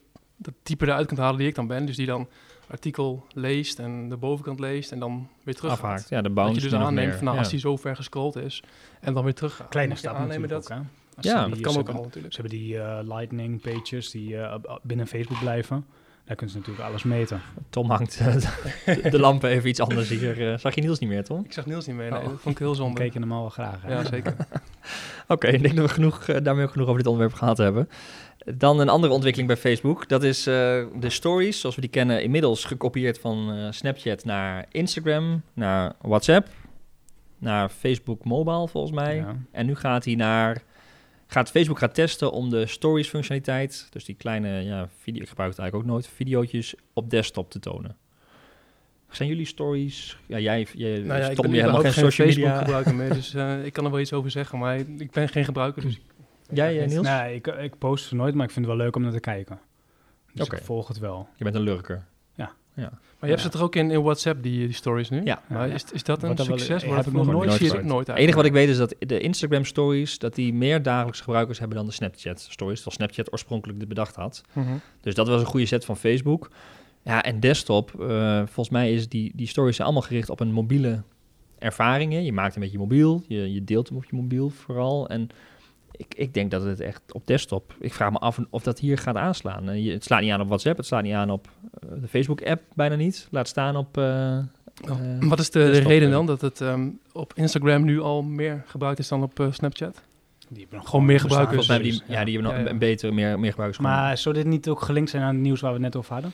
dat 0.43 0.55
type 0.63 0.85
eruit 0.87 1.07
kunt 1.07 1.19
halen 1.21 1.39
die 1.39 1.49
ik 1.49 1.55
dan 1.55 1.67
ben. 1.67 1.87
Dus 1.87 1.97
die 1.97 2.07
dan 2.07 2.29
artikel 2.71 3.27
leest 3.35 3.79
en 3.79 4.09
de 4.09 4.17
bovenkant 4.17 4.61
leest 4.61 4.93
en 4.93 4.99
dan 4.99 5.29
weer 5.43 5.55
terug 5.55 5.71
Afhaakt. 5.73 6.09
Ja, 6.09 6.17
de 6.17 6.23
Dat 6.23 6.35
bounce 6.35 6.55
je 6.55 6.61
dus 6.61 6.75
aanneemt 6.75 7.15
van 7.15 7.25
nou, 7.25 7.37
Ja. 7.37 7.43
als 7.43 7.51
die 7.51 7.61
zo 7.61 7.77
ver 7.77 7.97
gescrolld 7.97 8.37
is 8.37 8.63
en 9.01 9.13
dan 9.15 9.25
weer 9.25 9.35
terug 9.35 9.57
gaat. 9.57 9.69
Kleine 9.69 9.95
stap 9.95 10.15
aannemen 10.15 10.49
dat. 10.49 10.73
ook, 10.73 10.79
Ja, 11.21 11.49
dat 11.49 11.61
kan 11.61 11.71
ook 11.71 11.77
hebben- 11.77 11.95
al 11.95 12.03
natuurlijk. 12.03 12.35
Ze 12.35 12.41
hebben 12.41 12.59
die 12.59 12.79
eh, 12.79 12.99
lightning 13.03 13.61
pages 13.61 14.11
die 14.11 14.37
eh, 14.39 14.55
binnen 14.83 15.07
Facebook 15.07 15.39
blijven. 15.39 15.87
Daar 16.25 16.37
kunnen 16.37 16.55
ze 16.55 16.61
natuurlijk 16.61 16.89
alles 16.89 17.03
meten. 17.03 17.41
Tom 17.71 17.91
hangt 17.91 18.17
eh, 18.21 18.35
de, 19.03 19.09
de 19.11 19.19
lampen 19.19 19.51
even 19.51 19.69
iets 19.69 19.81
anders 19.81 20.09
hier. 20.09 20.59
zag 20.59 20.75
je 20.75 20.81
Niels 20.81 20.99
niet 20.99 21.09
meer, 21.09 21.25
Tom? 21.25 21.45
Ik 21.45 21.53
zag 21.53 21.67
Niels 21.67 21.87
niet 21.87 21.97
meer, 21.97 22.11
nee, 22.11 22.21
Oh. 22.21 22.29
dat 22.29 22.41
vond 22.41 22.55
ik 22.55 22.61
heel 22.61 22.75
zonde. 22.75 23.01
keken 23.01 23.21
hem 23.21 23.33
al 23.33 23.41
wel 23.41 23.51
graag. 23.51 23.83
hè? 23.83 23.93
Ja, 23.93 24.05
zeker. 24.05 24.37
Oké, 25.29 25.47
ik 25.47 25.63
denk 25.63 25.77
dat 25.77 25.87
we 25.87 25.93
genoeg, 25.93 26.29
eh, 26.29 26.43
daarmee 26.43 26.65
ook 26.65 26.71
genoeg 26.71 26.87
over 26.87 26.99
dit 26.99 27.11
onderwerp 27.11 27.35
gehad 27.35 27.59
hebben. 27.59 27.89
Dan 28.55 28.81
een 28.81 28.89
andere 28.89 29.13
ontwikkeling 29.13 29.51
bij 29.53 29.61
Facebook. 29.61 30.09
Dat 30.09 30.23
is 30.23 30.47
eh, 30.47 30.55
de 30.95 31.11
stories, 31.11 31.61
zoals 31.61 31.75
we 31.75 31.81
die 31.81 31.91
kennen, 31.91 32.23
inmiddels 32.23 32.65
gekopieerd 32.65 33.19
van 33.19 33.53
eh, 33.53 33.67
Snapchat 33.71 34.25
naar 34.25 34.67
Instagram, 34.71 35.43
naar 35.55 35.93
WhatsApp, 36.01 36.49
naar 37.39 37.69
Facebook 37.69 38.25
Mobile 38.25 38.69
volgens 38.69 38.93
mij. 38.93 39.17
Ja. 39.17 39.37
En 39.53 39.67
nu 39.67 39.75
gaat 39.75 40.05
hij 40.05 40.15
naar. 40.15 40.63
Gaat 41.27 41.51
Facebook 41.51 41.79
gaat 41.79 41.95
testen 41.95 42.33
om 42.33 42.51
de 42.51 42.67
stories 42.67 43.09
functionaliteit, 43.09 43.87
dus 43.91 44.05
die 44.05 44.15
kleine 44.15 44.49
ja, 44.49 44.89
video, 44.99 45.23
ik 45.23 45.29
gebruik 45.29 45.51
het 45.51 45.59
eigenlijk 45.59 45.89
ook 45.89 45.95
nooit, 45.95 46.09
videootjes 46.09 46.75
op 46.93 47.11
desktop 47.11 47.51
te 47.51 47.59
tonen. 47.59 47.97
Zijn 49.13 49.29
jullie 49.29 49.47
stories? 49.47 50.19
Ja, 50.27 50.39
jij, 50.39 50.67
jij 50.75 50.99
Nou 50.99 51.21
ja, 51.21 51.35
Tom, 51.35 51.55
je 51.55 51.61
helemaal 51.61 51.81
geen 51.81 51.93
social 51.93 52.29
Facebook 52.29 52.45
media. 52.49 52.59
gebruiker 52.59 52.95
meer, 52.95 53.13
dus 53.13 53.35
eh, 53.45 53.65
ik 53.65 53.73
kan 53.73 53.85
er 53.85 53.91
wel 53.91 54.01
iets 54.01 54.13
over 54.13 54.31
zeggen. 54.31 54.59
Maar 54.59 54.77
ik 54.99 55.11
ben 55.11 55.29
geen 55.29 55.45
gebruiker, 55.45 55.83
dus 55.83 56.01
Jij, 56.51 56.81
eh, 56.81 56.89
Niels? 56.89 57.07
Nee, 57.07 57.35
ik, 57.35 57.47
ik 57.47 57.79
post 57.79 58.05
ze 58.09 58.15
nooit, 58.15 58.35
maar 58.35 58.47
ik 58.47 58.53
vind 58.53 58.67
het 58.67 58.75
wel 58.75 58.85
leuk 58.85 58.97
om 58.97 59.03
naar 59.03 59.13
te 59.13 59.21
kijken. 59.21 59.59
Dus 60.33 60.47
ik 60.47 60.59
volg 60.63 60.89
het 60.89 60.99
wel. 60.99 61.29
Je 61.37 61.45
bent 61.45 61.57
een 61.57 61.63
lurker. 61.63 62.05
Maar 63.23 63.31
je 63.31 63.37
hebt 63.37 63.53
ze 63.53 63.59
er 63.59 63.65
ook 63.65 63.75
in, 63.75 63.91
in 63.91 64.03
WhatsApp, 64.03 64.43
die, 64.43 64.67
die 64.67 64.75
stories 64.75 65.09
nu? 65.11 65.21
Ja. 65.25 65.43
Maar 65.49 65.69
Ja. 65.69 65.75
is, 65.75 65.85
is 65.93 66.03
dat 66.03 66.23
een 66.23 66.35
wel- 66.37 66.45
succes? 66.47 66.83
heb 66.85 67.07
ik 67.07 67.13
nog 67.13 67.27
nooit 67.27 67.49
nooit, 67.49 67.61
gebruikt. 67.63 67.87
nooit 67.87 68.07
Het 68.07 68.17
enige 68.17 68.37
wat 68.37 68.45
ik 68.45 68.53
weet 68.53 68.69
is 68.69 68.77
dat 68.77 68.95
de 68.99 69.21
Instagram 69.21 69.65
stories, 69.65 70.19
dat 70.19 70.35
die 70.35 70.55
meer 70.55 70.83
dagelijkse 70.83 71.23
gebruikers 71.23 71.59
hebben 71.59 71.77
dan 71.77 71.87
de 71.87 71.93
Snapchat 71.93 72.41
stories. 72.41 72.83
Terwijl 72.83 72.97
Snapchat 72.97 73.33
oorspronkelijk 73.33 73.79
dit 73.79 73.89
bedacht 73.89 74.15
had. 74.15 74.43
Mhm. 74.53 74.67
Dus 75.01 75.15
dat 75.15 75.29
was 75.29 75.41
een 75.41 75.47
goede 75.47 75.67
set 75.67 75.85
van 75.85 75.97
Facebook. 75.97 76.51
Ja, 77.05 77.23
en 77.23 77.41
desktop, 77.41 78.01
eh, 78.01 78.37
volgens 78.37 78.69
mij 78.71 78.93
is 78.93 79.09
die, 79.09 79.33
die 79.35 79.47
stories 79.47 79.77
zijn 79.77 79.89
allemaal 79.89 80.07
gericht 80.07 80.31
op 80.31 80.41
een 80.41 80.53
mobiele 80.53 81.03
ervaring. 81.59 82.13
hè. 82.13 82.19
Je 82.19 82.33
maakt 82.33 82.55
hem 82.55 82.63
met 82.63 82.73
je 82.73 82.79
mobiel, 82.79 83.23
je, 83.29 83.53
je 83.53 83.65
deelt 83.65 83.89
hem 83.89 83.97
op 83.97 84.05
je 84.05 84.17
mobiel 84.17 84.49
vooral. 84.51 85.09
En 85.09 85.29
ik, 85.93 86.15
ik 86.17 86.35
denk 86.35 86.51
dat 86.51 86.65
het 86.65 86.81
echt 86.81 87.01
op 87.13 87.27
desktop, 87.27 87.75
ik 87.81 87.93
vraag 87.95 88.11
me 88.13 88.19
af 88.19 88.39
of 88.51 88.63
dat 88.63 88.79
hier 88.79 88.99
gaat 88.99 89.17
aanslaan. 89.17 89.69
Eh, 89.69 89.85
je, 89.85 89.91
het 89.93 90.05
slaat 90.05 90.21
niet 90.21 90.31
aan 90.33 90.41
op 90.41 90.47
WhatsApp, 90.49 90.77
het 90.77 90.87
slaat 90.87 91.03
niet 91.03 91.15
aan 91.15 91.31
op 91.31 91.49
eh, 91.81 91.89
de 92.01 92.09
Facebook-app, 92.09 92.63
bijna 92.75 92.95
niet. 92.95 93.29
Laat 93.31 93.49
staan 93.49 93.77
op... 93.77 93.99
eh, 93.99 94.37
eh, 94.39 94.45
Wat 95.21 95.39
is 95.39 95.51
de, 95.51 95.71
reden 95.71 96.11
dan 96.11 96.27
dat 96.27 96.41
het 96.41 96.61
ehm, 96.61 96.89
op 97.13 97.33
Instagram 97.35 97.85
nu 97.85 98.01
al 98.01 98.23
meer 98.23 98.63
gebruikt 98.67 98.99
is 98.99 99.09
dan 99.09 99.23
op 99.23 99.49
Snapchat? 99.51 100.03
Die 100.49 100.61
hebben 100.61 100.79
nog 100.79 100.89
Gewoon 100.89 101.05
meer 101.05 101.21
gebruikers. 101.21 101.69
mij 101.69 101.79
die, 101.79 102.03
ja, 102.07 102.25
die 102.25 102.35
hebben 102.35 102.43
nog 102.43 102.53
Ja, 102.53 102.59
ja. 102.67 102.71
een 102.71 102.79
beter, 102.79 103.15
meer, 103.15 103.39
meer 103.39 103.51
gebruikers. 103.51 103.83
Maar 103.83 104.19
zou 104.19 104.35
dit 104.35 104.47
niet 104.47 104.69
ook 104.69 104.81
gelinkt 104.83 105.11
zijn 105.11 105.23
aan 105.23 105.35
het 105.35 105.43
nieuws 105.43 105.61
waar 105.61 105.71
we 105.71 105.77
het 105.77 105.85
net 105.87 105.97
over 105.97 106.13
hadden? 106.13 106.33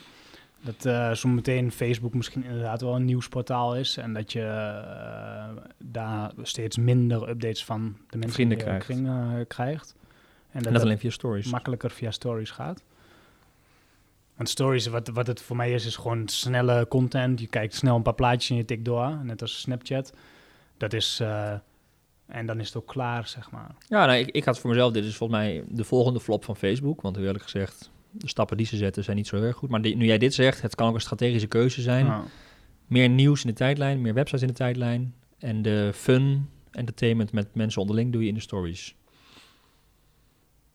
Dat 0.61 0.85
eh 0.85 1.12
zo 1.12 1.29
meteen 1.29 1.73
Facebook 1.73 2.15
misschien 2.15 2.45
inderdaad 2.45 2.81
wel 2.81 2.95
een 2.95 3.05
nieuwsportaal 3.05 3.77
is. 3.77 3.97
En 3.97 4.12
dat 4.12 4.33
je 4.33 4.43
eh, 4.43 5.62
daar 5.79 6.33
steeds 6.43 6.77
minder 6.77 7.29
updates 7.29 7.65
van 7.65 7.97
de 8.11 8.19
mensen 8.19 8.35
Vrienden 8.35 8.59
in 8.59 8.65
je 8.65 8.71
krijgt. 8.71 8.87
kring 8.87 9.09
eh, 9.09 9.47
krijgt. 9.49 9.95
En 10.50 10.65
en 10.65 10.73
dat 10.73 10.83
alleen 10.83 10.99
via 10.99 11.11
stories. 11.11 11.50
makkelijker 11.50 11.91
via 11.91 12.11
stories 12.11 12.50
gaat. 12.50 12.83
Want 14.37 14.49
stories, 14.49 14.87
wat, 14.87 15.09
wat 15.09 15.27
het 15.27 15.43
voor 15.43 15.57
mij 15.57 15.73
is, 15.73 15.87
is 15.87 15.97
gewoon 15.97 16.29
snelle 16.29 16.87
content. 16.88 17.41
Je 17.41 17.47
kijkt 17.47 17.75
snel 17.75 17.97
een 17.97 18.03
paar 18.03 18.15
plaatjes 18.15 18.50
en 18.50 18.57
je 18.57 18.65
tikt 18.65 18.85
door. 18.85 19.19
Net 19.23 19.43
als 19.43 19.61
Snapchat. 19.61 20.12
Dat 20.77 20.93
is, 20.93 21.21
En 22.27 22.47
dan 22.47 22.61
is 22.61 22.67
het 22.67 22.77
ook 22.77 22.87
klaar, 22.87 23.27
zeg 23.27 23.50
maar. 23.50 23.75
Ja, 23.88 24.07
nou, 24.07 24.19
ik, 24.19 24.29
ik 24.31 24.45
had 24.45 24.59
voor 24.59 24.71
mezelf, 24.71 24.93
dit 24.93 25.05
is 25.05 25.17
volgens 25.17 25.38
mij 25.38 25.65
de 25.69 25.85
volgende 25.85 26.21
flop 26.21 26.45
van 26.45 26.57
Facebook. 26.57 27.00
Want 27.00 27.17
eerlijk 27.17 27.43
gezegd, 27.43 27.91
de 28.11 28.29
stappen 28.29 28.57
die 28.57 28.67
ze 28.67 28.77
zetten 28.77 29.05
zijn 29.05 29.17
niet 29.17 29.27
zo 29.27 29.37
erg 29.43 29.57
goed. 29.57 29.69
Maar 29.71 29.83
die- 29.83 29.97
nu 29.97 30.05
jij 30.07 30.19
dit 30.19 30.35
zegt, 30.35 30.62
het 30.62 30.75
kan 30.75 30.88
ook 30.88 30.95
een 30.95 31.00
strategische 31.00 31.47
keuze 31.49 31.81
zijn. 31.83 32.07
Ja. 32.07 32.25
Meer 32.87 33.09
nieuws 33.09 33.41
in 33.45 33.49
de 33.50 33.57
tijdlijn, 33.57 34.00
meer 34.00 34.15
websites 34.15 34.43
in 34.43 34.49
de 34.49 34.55
tijdlijn. 34.55 35.15
En 35.38 35.62
de 35.62 35.91
fun, 35.95 36.49
entertainment 36.71 37.33
met 37.33 37.55
mensen 37.55 37.81
onderling 37.81 38.12
doe 38.12 38.23
je 38.23 38.29
in 38.29 38.35
de 38.35 38.41
stories. 38.41 38.95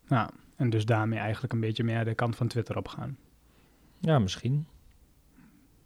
Ja, 0.08 0.30
en 0.56 0.70
dus 0.70 0.86
daarmee 0.86 1.20
eigenlijk 1.20 1.54
een 1.54 1.60
beetje 1.60 1.84
meer 1.84 2.06
de 2.06 2.14
kant 2.14 2.36
van 2.36 2.48
Twitter 2.48 2.78
op 2.78 2.88
gaan. 2.88 3.18
Ja, 4.00 4.20
misschien. 4.20 4.66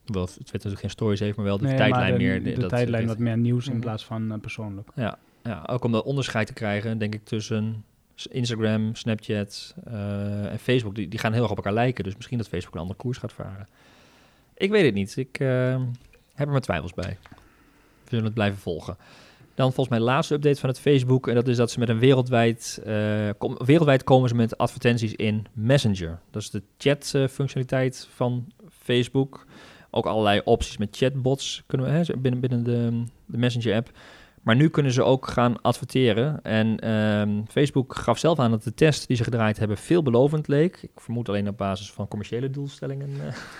Wel, 0.06 0.25
Twitter 0.25 0.51
natuurlijk 0.54 0.82
geen 0.82 0.89
stories 0.89 1.20
heeft, 1.20 1.36
maar 1.36 1.46
wel 1.46 1.58
de 1.58 1.66
Nee, 1.66 1.75
tijdlijn 1.77 2.12
de, 2.12 2.18
meer. 2.18 2.44
De, 2.44 2.60
dat- 2.60 2.70
tijdlijn 2.70 3.06
dat- 3.08 3.16
wat 3.16 3.24
meer 3.25 3.38
nieuws 3.38 3.66
in 3.66 3.72
Mhm. 3.72 3.82
plaats 3.82 4.06
van 4.06 4.32
eh, 4.32 4.39
persoonlijk. 4.39 4.89
Ja, 4.96 5.18
ook 5.66 5.84
om 5.84 5.92
dat 5.92 6.04
onderscheid 6.06 6.48
te 6.48 6.54
krijgen, 6.54 6.98
denk 6.98 7.13
ik, 7.13 7.25
tussen 7.25 7.84
Instagram, 8.25 8.95
Snapchat 8.95 9.75
eh, 9.86 10.51
en 10.51 10.59
Facebook. 10.59 10.95
Die, 10.95 11.07
die 11.07 11.19
gaan 11.19 11.33
heel 11.33 11.41
erg 11.41 11.51
op 11.51 11.57
elkaar 11.57 11.74
lijken. 11.74 12.03
Dus 12.03 12.15
misschien 12.15 12.38
dat 12.38 12.47
Facebook 12.47 12.74
een 12.74 12.81
andere 12.81 13.00
koers 13.00 13.17
gaat 13.17 13.33
varen. 13.33 13.67
Ik 14.53 14.69
weet 14.69 14.86
het 14.86 14.93
niet. 14.93 15.17
Ik 15.17 15.39
eh, 15.39 15.81
heb 16.33 16.45
er 16.45 16.50
mijn 16.50 16.62
twijfels 16.62 16.93
bij. 16.93 17.17
We 18.03 18.09
zullen 18.09 18.25
het 18.25 18.33
blijven 18.33 18.59
volgen. 18.59 18.97
Dan 19.55 19.74
volgens 19.74 19.97
mij 19.97 20.05
laatste 20.05 20.33
update 20.33 20.59
van 20.59 20.69
het 20.69 20.79
Facebook. 20.79 21.27
En 21.27 21.36
dat 21.36 21.47
is 21.47 21.57
dat 21.57 21.71
ze 21.71 21.79
met 21.79 21.89
een 21.89 22.00
wereldwijd... 22.00 22.81
eh, 22.86 23.29
wereldwijd 23.57 24.03
komen 24.03 24.29
ze 24.29 24.36
met 24.36 24.57
advertenties 24.57 25.15
in 25.15 25.45
Messenger. 25.53 26.19
Dat 26.31 26.41
is 26.41 26.50
de 26.50 26.62
chat-functionaliteit 26.77 28.07
van 28.13 28.51
Facebook. 28.69 29.45
Ook 29.89 30.05
allerlei 30.05 30.41
opties 30.43 30.77
met 30.77 30.97
chatbots 30.97 31.63
kunnen 31.65 31.88
we 31.88 31.93
hè, 31.93 32.17
binnen, 32.17 32.39
binnen 32.39 32.63
de, 32.63 33.03
de 33.25 33.38
Messenger-app. 33.38 33.91
Maar 34.44 34.56
nu 34.56 34.70
kunnen 34.70 34.91
ze 34.91 35.03
ook 35.03 35.27
gaan 35.27 35.62
adverteren. 35.62 36.39
En 36.44 36.79
ehm, 36.79 37.41
Facebook 37.48 37.96
gaf 37.96 38.17
zelf 38.17 38.39
aan 38.39 38.51
dat 38.51 38.63
de 38.63 38.74
test 38.74 39.08
die 39.08 39.17
ze 39.17 39.24
gedraaid 39.24 39.58
hebben 39.58 39.77
veelbelovend 39.77 40.48
leek. 40.48 40.77
Ik 40.82 40.89
vermoed 40.96 41.29
alleen 41.29 41.48
op 41.48 41.58
basis 41.58 41.91
van 41.91 42.08
commerciële 42.08 42.50
doelstellingen. 42.50 43.10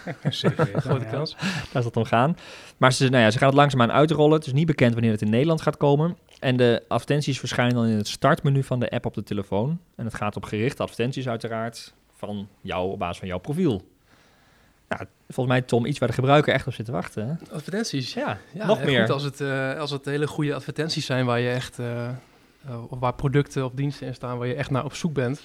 eh, 0.06 0.32
Zeker 0.32 0.82
Grote 0.82 1.04
ja. 1.06 1.12
kans. 1.12 1.36
daar 1.40 1.68
is 1.74 1.84
dat 1.84 1.98
om 1.98 2.06
gaan. 2.06 2.36
Maar 2.78 2.94
ze, 2.94 3.10
nou 3.10 3.24
ja, 3.24 3.32
ze 3.32 3.38
gaan 3.38 3.48
het 3.48 3.58
langzaamaan 3.58 3.92
uitrollen. 3.92 4.38
Het 4.38 4.46
is 4.46 4.54
niet 4.54 4.66
bekend 4.66 4.94
wanneer 4.94 5.12
het 5.12 5.22
in 5.22 5.30
Nederland 5.30 5.62
gaat 5.62 5.78
komen. 5.78 6.18
En 6.40 6.58
de 6.58 6.84
advertenties 6.88 7.40
verschijnen 7.40 7.76
dan 7.76 7.86
in 7.86 7.98
het 7.98 8.08
startmenu 8.08 8.64
van 8.64 8.80
de 8.80 8.90
app 8.90 9.06
op 9.06 9.14
de 9.14 9.24
telefoon. 9.24 9.80
En 9.96 10.06
het 10.06 10.14
gaat 10.14 10.36
op 10.36 10.44
gerichte 10.44 10.82
advertenties 10.82 11.28
uiteraard 11.28 11.94
van 12.16 12.48
jou 12.62 12.92
op 12.92 13.00
basis 13.00 13.18
van 13.18 13.28
jouw 13.28 13.40
profiel. 13.40 13.82
Nou, 14.90 15.02
volgens 15.28 15.48
mij 15.58 15.62
Tom, 15.62 15.86
iets 15.86 16.00
waar 16.00 16.08
de 16.10 16.14
gebruiker 16.16 16.54
echt 16.54 16.68
op 16.68 16.74
zit 16.74 16.86
te 16.86 16.92
wachten. 16.92 17.28
Hè? 17.28 17.34
Advertenties. 17.56 18.14
Ja, 18.14 18.38
Ja, 18.54 18.66
nog 18.68 18.84
meer. 18.84 19.00
Goed, 19.02 19.10
als, 19.10 19.24
het, 19.24 19.42
eh, 19.42 19.80
als 19.80 19.92
het 19.92 20.06
hele 20.06 20.28
goede 20.28 20.56
advertenties 20.56 21.06
zijn 21.06 21.26
waar 21.26 21.40
je 21.40 21.50
echt, 21.50 21.80
of 22.90 23.00
waar 23.00 23.14
producten 23.14 23.66
of 23.66 23.72
diensten 23.74 24.08
in 24.08 24.14
staan 24.16 24.38
waar 24.38 24.48
je 24.48 24.54
echt 24.54 24.70
naar 24.70 24.86
op 24.86 24.94
zoek 24.94 25.14
bent, 25.14 25.42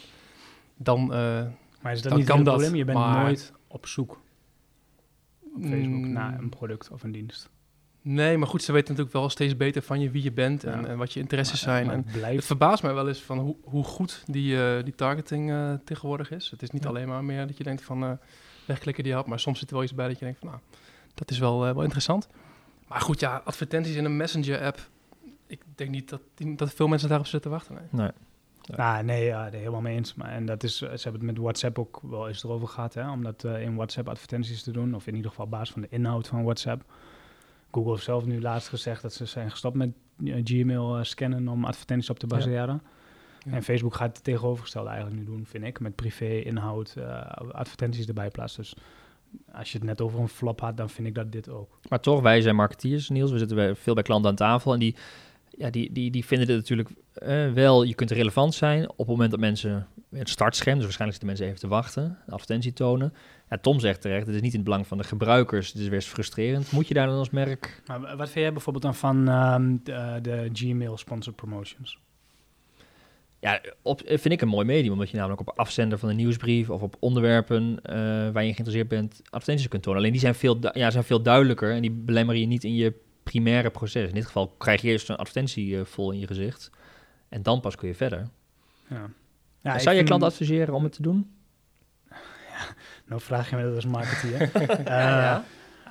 dan 0.77 1.13
eh, 1.13 1.43
Maar 1.81 1.93
is 1.93 2.01
dat 2.03 2.11
Dan 2.11 2.19
niet 2.21 2.29
kan 2.29 2.37
het 2.37 2.47
dat, 2.47 2.55
probleem? 2.55 2.77
Je 2.77 2.85
bent 2.85 2.99
maar- 2.99 3.23
nooit 3.23 3.53
op 3.69 3.87
zoek 3.87 4.21
op 5.55 5.63
Facebook 5.63 6.05
Mm. 6.05 6.13
naar 6.13 6.39
een 6.39 6.49
product 6.49 6.91
of 6.91 7.03
een 7.03 7.13
dienst. 7.13 7.51
nee, 8.03 8.39
maar 8.39 8.49
goed, 8.49 8.63
ze 8.63 8.73
weten 8.73 8.89
natuurlijk 8.89 9.17
wel 9.17 9.29
steeds 9.29 9.57
beter 9.57 9.83
van 9.83 10.01
je 10.01 10.11
wie 10.11 10.23
je 10.23 10.33
bent 10.33 10.65
en, 10.65 10.81
Ja. 10.81 10.87
en 10.87 10.99
wat 10.99 11.13
je 11.13 11.21
interesses 11.21 11.65
Maar- 11.65 11.75
zijn. 11.75 11.87
maar 11.87 11.95
En 11.95 12.05
het 12.07 12.35
het 12.35 12.45
verbaast 12.45 12.83
mij 12.83 12.95
wel 12.95 13.09
eens 13.09 13.21
van 13.23 13.39
hoe, 13.39 13.57
hoe 13.65 13.85
goed 13.85 14.23
die, 14.27 14.63
eh, 14.77 14.85
die 14.85 14.95
targeting 14.95 15.53
tegenwoordig 15.85 16.31
is. 16.31 16.51
Het 16.51 16.63
is 16.63 16.71
niet 16.71 16.83
Ja. 16.83 16.89
alleen 16.89 17.09
maar 17.09 17.25
meer 17.25 17.47
dat 17.47 17.57
je 17.57 17.65
denkt 17.65 17.83
van 17.83 18.03
eh, 18.05 18.11
wegklikken 18.67 19.05
die 19.05 19.17
app, 19.17 19.27
maar 19.29 19.41
soms 19.41 19.59
zit 19.59 19.69
er 19.69 19.75
wel 19.75 19.85
iets 19.85 19.95
bij 19.95 20.09
dat 20.09 20.19
je 20.19 20.25
denkt 20.25 20.39
van 20.41 20.49
nou, 20.49 20.61
dat 21.15 21.31
is 21.31 21.39
wel, 21.39 21.67
eh, 21.67 21.73
wel 21.73 21.83
interessant. 21.83 22.29
Maar 22.89 23.01
goed, 23.01 23.21
ja, 23.21 23.43
advertenties 23.45 23.95
in 23.97 24.05
een 24.05 24.17
messenger-app. 24.17 24.89
Ik 25.47 25.63
denk 25.75 25.91
niet 25.91 26.09
dat, 26.09 26.21
die- 26.35 26.55
dat 26.57 26.73
veel 26.75 26.87
mensen 26.89 27.09
daarop 27.09 27.27
zitten 27.27 27.51
te 27.51 27.57
wachten. 27.57 27.75
Nee. 27.91 28.11
Nee. 28.69 28.79
Ah, 28.79 28.99
nee, 28.99 29.25
ja, 29.25 29.49
helemaal 29.51 29.81
mee 29.81 29.97
eens. 29.97 30.15
Maar, 30.15 30.29
en 30.31 30.47
dat 30.47 30.63
is, 30.63 30.77
ze 30.77 30.87
hebben 30.87 31.13
het 31.13 31.23
met 31.23 31.39
WhatsApp 31.39 31.79
ook 31.79 32.01
wel 32.03 32.29
eens 32.29 32.45
erover 32.45 32.69
gehad, 32.69 32.95
hè, 32.95 33.11
om 33.11 33.23
dat 33.23 33.45
eh, 33.45 33.63
in 33.63 33.75
WhatsApp 33.75 34.09
advertenties 34.09 34.63
te 34.63 34.71
doen. 34.71 34.95
Of 34.95 35.07
in 35.07 35.15
ieder 35.15 35.31
geval 35.31 35.45
op 35.45 35.51
basis 35.51 35.71
van 35.71 35.83
de 35.83 35.89
inhoud 35.91 36.27
van 36.27 36.43
WhatsApp. 36.43 36.85
Google 37.71 37.91
heeft 37.93 38.05
zelf 38.05 38.25
nu 38.25 38.41
laatst 38.41 38.69
gezegd 38.69 39.03
dat 39.03 39.13
ze 39.13 39.25
zijn 39.27 39.51
gestopt 39.51 39.77
met 39.77 39.89
eh, 40.25 40.41
Gmail 40.45 41.05
scannen 41.05 41.49
om 41.49 41.65
advertenties 41.65 42.11
op 42.11 42.19
te 42.19 42.27
baseren. 42.27 42.81
Ja. 42.85 42.91
En 43.51 43.63
Facebook 43.63 43.95
gaat 43.95 44.17
het 44.17 44.25
tegenovergestelde 44.25 44.89
eigenlijk 44.89 45.19
nu 45.21 45.25
doen, 45.25 45.47
vind 45.47 45.65
ik. 45.65 45.81
Met 45.81 45.95
privé 45.95 46.27
inhoud, 46.27 46.95
eh, 46.99 47.21
advertenties 47.53 48.07
erbij 48.07 48.31
plaatsen. 48.31 48.63
Dus 48.63 48.75
als 49.53 49.73
je 49.73 49.79
het 49.79 49.87
net 49.87 50.01
over 50.01 50.21
een 50.21 50.29
flop 50.29 50.61
had, 50.61 50.77
dan 50.77 50.91
vind 50.91 51.09
ik 51.09 51.15
dat 51.15 51.33
dit 51.33 51.49
ook. 51.49 51.79
Maar 51.89 52.01
toch, 52.01 52.21
wij 52.21 52.41
zijn 52.41 52.57
marketeers, 52.57 53.09
Niels. 53.09 53.31
We 53.31 53.39
zitten 53.39 53.57
bij, 53.57 53.75
veel 53.75 53.95
bij 53.95 54.03
klanten 54.03 54.31
aan 54.31 54.37
tafel. 54.37 54.73
En 54.73 54.79
die, 54.79 54.97
ja, 55.51 55.71
die, 55.71 55.93
die, 55.93 56.11
die 56.11 56.25
vinden 56.25 56.47
dit 56.47 56.57
natuurlijk 56.57 56.89
eh, 57.13 57.53
wel... 57.53 57.83
Je 57.83 57.95
kunt 57.95 58.11
relevant 58.11 58.55
zijn 58.55 58.91
op 58.91 58.99
het 58.99 59.07
moment 59.07 59.31
dat 59.31 59.41
mensen... 59.41 59.87
Het 60.11 60.29
startscherm, 60.29 60.75
dus 60.75 60.85
waarschijnlijk 60.85 61.21
zitten 61.21 61.27
mensen 61.27 61.47
even 61.47 61.69
te 61.69 61.77
wachten. 61.77 62.19
De 62.27 62.33
advertentie 62.33 62.73
tonen. 62.73 63.15
Ja, 63.51 63.59
Tom 63.59 63.81
zegt 63.81 64.01
terecht, 64.01 64.27
het 64.27 64.35
is 64.35 64.41
niet 64.41 64.51
in 64.51 64.59
het 64.59 64.65
belang 64.65 64.87
van 64.87 64.99
de 64.99 65.05
gebruikers. 65.05 65.69
Het 65.69 65.77
is 65.77 65.85
weer 65.85 65.95
eens 65.95 66.07
frustrerend. 66.07 66.73
Moet 66.73 66.89
je 66.89 66.95
daar 66.95 67.07
dan 67.07 67.17
als 67.17 67.31
merk... 67.31 67.83
Maar 67.87 68.01
wa- 68.01 68.17
wat 68.17 68.29
vind 68.29 68.45
jij 68.45 68.53
bijvoorbeeld 68.53 68.85
dan 68.85 68.95
van 68.95 69.29
ehm, 69.29 69.77
de, 69.83 70.19
de 70.23 70.49
Gmail 70.53 70.97
sponsored 70.97 71.37
promotions? 71.37 71.99
Ja, 73.43 73.61
op, 73.83 74.03
vind 74.05 74.31
ik 74.31 74.41
een 74.41 74.49
mooi 74.49 74.67
medium. 74.67 74.93
Omdat 74.93 75.11
je 75.11 75.17
namelijk 75.17 75.41
op 75.41 75.59
afzender 75.59 75.99
van 75.99 76.09
een 76.09 76.17
nieuwsbrief... 76.17 76.71
of 76.71 76.83
op 76.83 76.97
onderwerpen 76.99 77.79
eh, 77.83 77.95
waar 78.33 78.45
je 78.45 78.53
geïnteresseerd 78.53 78.89
bent... 78.89 79.21
advertenties 79.25 79.69
kunt 79.69 79.83
tonen. 79.83 79.99
Alleen 79.99 80.13
die 80.13 80.21
zijn 80.21 80.35
veel, 80.35 80.59
ja, 80.73 80.91
zijn 80.91 81.05
veel 81.05 81.23
duidelijker... 81.23 81.73
en 81.73 81.81
die 81.81 81.91
belemmeren 81.91 82.41
je 82.41 82.47
niet 82.47 82.65
in 82.65 82.75
je 82.75 82.95
primaire 83.23 83.71
proces. 83.71 84.09
In 84.09 84.15
dit 84.15 84.27
geval 84.27 84.49
krijg 84.49 84.83
je 84.83 84.89
eerst 84.89 85.09
een 85.09 85.17
advertentie 85.17 85.79
eh, 85.79 85.85
vol 85.85 86.13
in 86.13 86.19
je 86.19 86.27
gezicht... 86.27 86.71
en 87.29 87.43
dan 87.43 87.61
pas 87.61 87.77
kun 87.77 87.89
je 87.89 87.95
verder. 87.95 88.29
Ja. 88.89 89.11
Ja, 89.63 89.79
Zou 89.79 89.97
je 89.97 90.03
klant 90.03 90.23
adviseren 90.23 90.75
om 90.75 90.83
het 90.83 90.93
te 90.93 91.03
doen? 91.03 91.31
Nou 93.09 93.21
vraag 93.21 93.51
je 93.51 93.57
me 93.57 93.63
dat 93.63 93.75
als 93.75 93.87
marketeer. 93.87 94.51
Eh, 94.71 94.87
ja. 94.87 95.45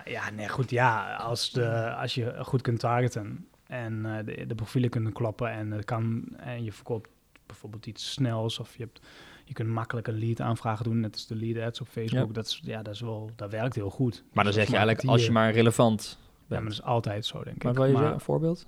ja, 0.05 0.29
nee, 0.29 0.49
goed. 0.49 0.69
Ja, 0.69 1.15
als, 1.15 1.51
de, 1.51 1.93
als 1.93 2.15
je 2.15 2.35
goed 2.39 2.61
kunt 2.61 2.79
targeten 2.79 3.47
en 3.67 4.23
de, 4.25 4.45
de 4.47 4.55
profielen 4.55 4.89
kunnen 4.89 5.13
kloppen 5.13 5.51
en, 5.51 5.83
kan, 5.85 6.23
en 6.37 6.63
je 6.63 6.71
verkoopt 6.71 7.09
bijvoorbeeld 7.51 7.85
iets 7.85 8.11
snels 8.11 8.59
of 8.59 8.75
je, 8.77 8.83
hebt, 8.83 9.01
je 9.45 9.53
kunt 9.53 9.69
makkelijk 9.69 10.07
een 10.07 10.19
lead 10.19 10.41
aanvragen 10.41 10.83
doen, 10.83 10.99
net 10.99 11.13
als 11.13 11.27
de 11.27 11.35
lead 11.35 11.65
ads 11.67 11.81
op 11.81 11.87
Facebook. 11.87 12.27
Ja. 12.27 12.33
Dat, 12.33 12.45
is, 12.45 12.61
ja, 12.63 12.81
dat, 12.81 12.93
is 12.93 12.99
wel, 13.01 13.29
dat 13.35 13.51
werkt 13.51 13.75
heel 13.75 13.89
goed. 13.89 14.23
Maar 14.33 14.43
dan 14.43 14.53
zeg 14.53 14.67
je 14.67 14.75
eigenlijk, 14.75 15.05
als 15.07 15.25
je 15.25 15.31
maar 15.31 15.51
relevant 15.51 16.17
Ja, 16.19 16.25
bent. 16.47 16.61
maar 16.61 16.69
dat 16.71 16.79
is 16.79 16.83
altijd 16.83 17.25
zo, 17.25 17.43
denk 17.43 17.63
maar 17.63 17.71
ik. 17.71 17.77
wil 17.77 17.87
je 17.87 17.93
Maar- 17.93 18.13
een 18.13 18.19
voorbeeld? 18.19 18.67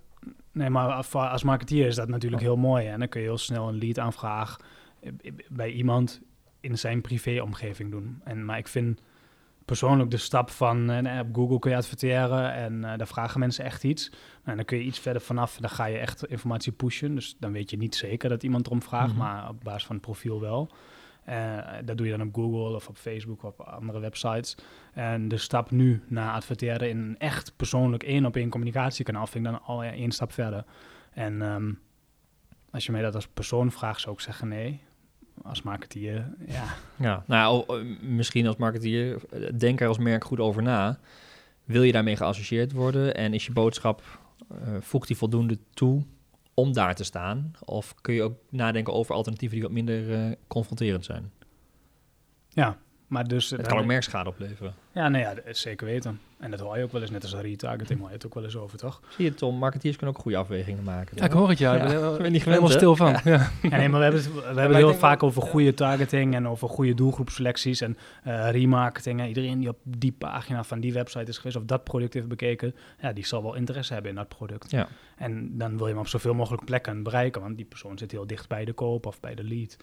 Nee, 0.52 0.70
maar 0.70 0.92
als- 1.14 1.44
marketeer 1.44 1.88
is 1.88 1.96
dat 1.96 2.08
natuurlijk 2.08 2.42
Oh. 2.42 2.48
heel 2.48 2.58
mooi. 2.58 2.88
En 2.88 3.00
dan 3.00 3.08
kun 3.08 3.22
je 3.22 3.28
heel 3.28 3.38
snel 3.38 3.68
een 3.68 3.78
lead 3.78 4.00
aanvraag 4.00 4.58
eh, 5.00 5.12
bij 5.50 5.72
iemand 5.72 6.22
in 6.60 6.78
zijn 6.78 7.02
privéomgeving 7.02 7.92
doen. 7.92 8.22
En, 8.24 8.46
maar 8.46 8.58
ik 8.58 8.68
vind 8.68 9.02
persoonlijk 9.66 10.12
de 10.12 10.18
stap 10.18 10.50
van 10.50 10.90
eh, 10.90 11.00
nou, 11.02 11.20
op 11.28 11.36
Google 11.36 11.60
kun 11.60 11.72
je 11.72 11.78
adverteren 11.78 12.54
en 12.54 12.84
eh 12.84 12.98
daar 12.98 13.08
vragen 13.08 13.40
mensen 13.40 13.66
echt 13.66 13.84
iets. 13.84 14.12
En 14.44 14.56
dan 14.56 14.66
kun 14.66 14.78
je 14.78 14.84
iets 14.84 15.00
verder 15.00 15.22
vanaf, 15.22 15.58
dan 15.58 15.70
ga 15.70 15.86
je 15.86 15.98
echt 15.98 16.26
informatie 16.26 16.72
pushen. 16.72 17.16
Dus 17.16 17.36
dan 17.40 17.52
weet 17.52 17.70
je 17.70 17.78
niet 17.78 17.96
zeker 17.96 18.30
dat 18.30 18.44
iemand 18.44 18.66
erom 18.66 18.82
vraagt, 18.82 19.10
Mhm. 19.10 19.18
maar 19.18 19.50
op 19.50 19.64
basis 19.64 19.86
van 19.86 19.96
het 19.96 20.06
profiel 20.06 20.40
wel. 20.40 20.70
Eh, 21.24 21.58
dat 21.86 21.98
doe 21.98 22.08
je 22.08 22.18
dan 22.18 22.28
op 22.28 22.36
Google 22.36 22.76
of 22.76 22.88
op 22.88 22.98
Facebook 22.98 23.44
of 23.44 23.60
op 23.60 23.66
andere 23.68 24.00
websites. 24.00 24.58
En 24.94 25.28
de 25.28 25.38
stap 25.38 25.72
nu 25.72 26.02
naar 26.08 26.34
adverteren 26.34 26.90
in 26.90 26.98
een 26.98 27.18
echt 27.18 27.54
persoonlijk 27.56 28.04
één 28.04 28.26
op 28.26 28.36
één 28.36 28.50
communicatiekanaal 28.50 29.28
vind 29.28 29.46
ik 29.46 29.52
dan 29.52 29.62
al 29.64 29.84
één 29.84 30.12
stap 30.12 30.32
verder. 30.32 30.66
En 31.14 31.42
ehm, 31.42 31.72
als 32.72 32.86
je 32.86 32.92
mij 32.92 33.02
dat 33.02 33.16
als 33.16 33.28
persoon 33.28 33.72
vraagt, 33.72 34.02
zou 34.02 34.16
ik 34.16 34.22
zeggen 34.22 34.48
nee. 34.48 34.82
Als 35.44 35.62
marketeer, 35.62 36.34
ja. 36.48 36.64
Ja, 36.96 37.24
nou, 37.28 37.64
o- 37.68 37.84
misschien 38.02 38.48
als 38.48 38.56
marketeer, 38.56 39.18
eh, 39.30 39.40
denk 39.58 39.82
er 39.82 39.88
als 39.88 39.98
merk 39.98 40.24
goed 40.24 40.40
over 40.40 40.62
na. 40.64 41.00
Wil 41.64 41.84
je 41.84 41.92
daarmee 41.92 42.16
geassocieerd 42.16 42.72
worden 42.72 43.16
en 43.16 43.34
is 43.34 43.46
je 43.46 43.52
boodschap, 43.52 44.02
eh, 44.50 44.58
voegt 44.80 45.08
die 45.08 45.18
voldoende 45.18 45.58
toe 45.74 46.04
om 46.54 46.74
daar 46.74 46.96
te 46.96 47.04
staan? 47.04 47.52
Of 47.66 47.96
kun 48.02 48.14
je 48.14 48.22
ook 48.24 48.36
nadenken 48.50 48.94
over 48.94 49.16
alternatieven 49.16 49.58
die 49.58 49.66
wat 49.68 49.76
minder 49.76 50.14
eh, 50.14 50.32
confronterend 50.48 51.06
zijn? 51.06 51.32
Ja, 52.50 52.78
maar 53.14 53.28
dus... 53.28 53.50
Het 53.50 53.60
dan- 53.60 53.70
kan 53.70 53.78
ook 53.78 53.86
merkschade 53.86 54.30
opleveren. 54.30 54.74
Ja, 54.92 55.10
nee, 55.10 55.22
ja, 55.22 55.34
zeker 55.52 55.88
weten. 55.88 56.20
En 56.40 56.52
dat 56.52 56.60
hoor 56.60 56.78
je 56.78 56.84
ook 56.84 56.92
wel 56.92 57.02
eens, 57.02 57.10
net 57.10 57.24
als 57.24 57.34
retargeting, 57.34 58.00
hoor 58.00 58.08
je 58.08 58.14
het 58.14 58.26
ook 58.26 58.34
wel 58.34 58.44
eens 58.44 58.56
over, 58.56 58.78
toch? 58.78 59.02
Zie 59.10 59.26
je 59.26 59.34
Tom, 59.34 59.56
marketeers 59.56 59.96
kunnen 59.96 60.16
ook 60.16 60.22
goede 60.22 60.38
afwegingen 60.38 60.84
maken. 60.84 61.18
Ja, 61.18 61.26
ik 61.26 61.32
hoor 61.32 61.50
het 61.50 61.58
ja. 61.58 61.76
Ik 61.76 61.82
ben, 61.82 62.00
Ja, 62.00 62.12
ik 62.16 62.22
ben 62.22 62.32
niet 62.32 62.44
helemaal 62.44 62.70
stil 62.70 62.96
van. 62.96 63.16
Ja. 63.24 63.52
Ja, 63.62 63.78
nee, 63.78 63.90
maar 63.90 64.00
we 64.00 64.06
hebben 64.06 64.22
het, 64.22 64.34
we 64.34 64.42
hebben 64.46 64.64
het 64.64 64.76
heel 64.76 64.94
vaak 64.94 65.24
over 65.24 65.42
goede 65.42 65.74
targeting 65.74 66.36
en 66.36 66.48
over 66.48 66.70
goede 66.70 66.94
doelgroepselecties 66.94 67.82
en 67.82 67.98
eh, 68.24 68.52
remarketing. 68.52 69.20
En 69.20 69.28
iedereen 69.28 69.60
die 69.60 69.70
op 69.70 69.78
die 69.84 70.12
pagina 70.12 70.64
van 70.64 70.80
die 70.80 70.94
website 70.94 71.26
is 71.26 71.38
geweest 71.38 71.56
of 71.56 71.64
dat 71.64 71.84
product 71.84 72.14
heeft 72.14 72.28
bekeken, 72.28 72.76
ja, 73.02 73.14
die 73.14 73.26
zal 73.26 73.44
wel 73.44 73.56
interesse 73.56 73.94
hebben 73.94 74.12
in 74.12 74.18
dat 74.18 74.28
product. 74.28 74.72
Ja. 74.72 74.88
En 75.18 75.58
dan 75.58 75.78
wil 75.78 75.86
je 75.86 75.92
hem 75.92 76.02
op 76.02 76.08
zoveel 76.08 76.34
mogelijk 76.34 76.66
plekken 76.66 77.04
bereiken, 77.04 77.42
want 77.42 77.56
die 77.56 77.66
persoon 77.66 77.98
zit 77.98 78.12
heel 78.12 78.28
dicht 78.28 78.48
bij 78.48 78.66
de 78.66 78.74
koop 78.74 79.06
of 79.06 79.20
bij 79.20 79.36
de 79.36 79.44
lead. 79.44 79.78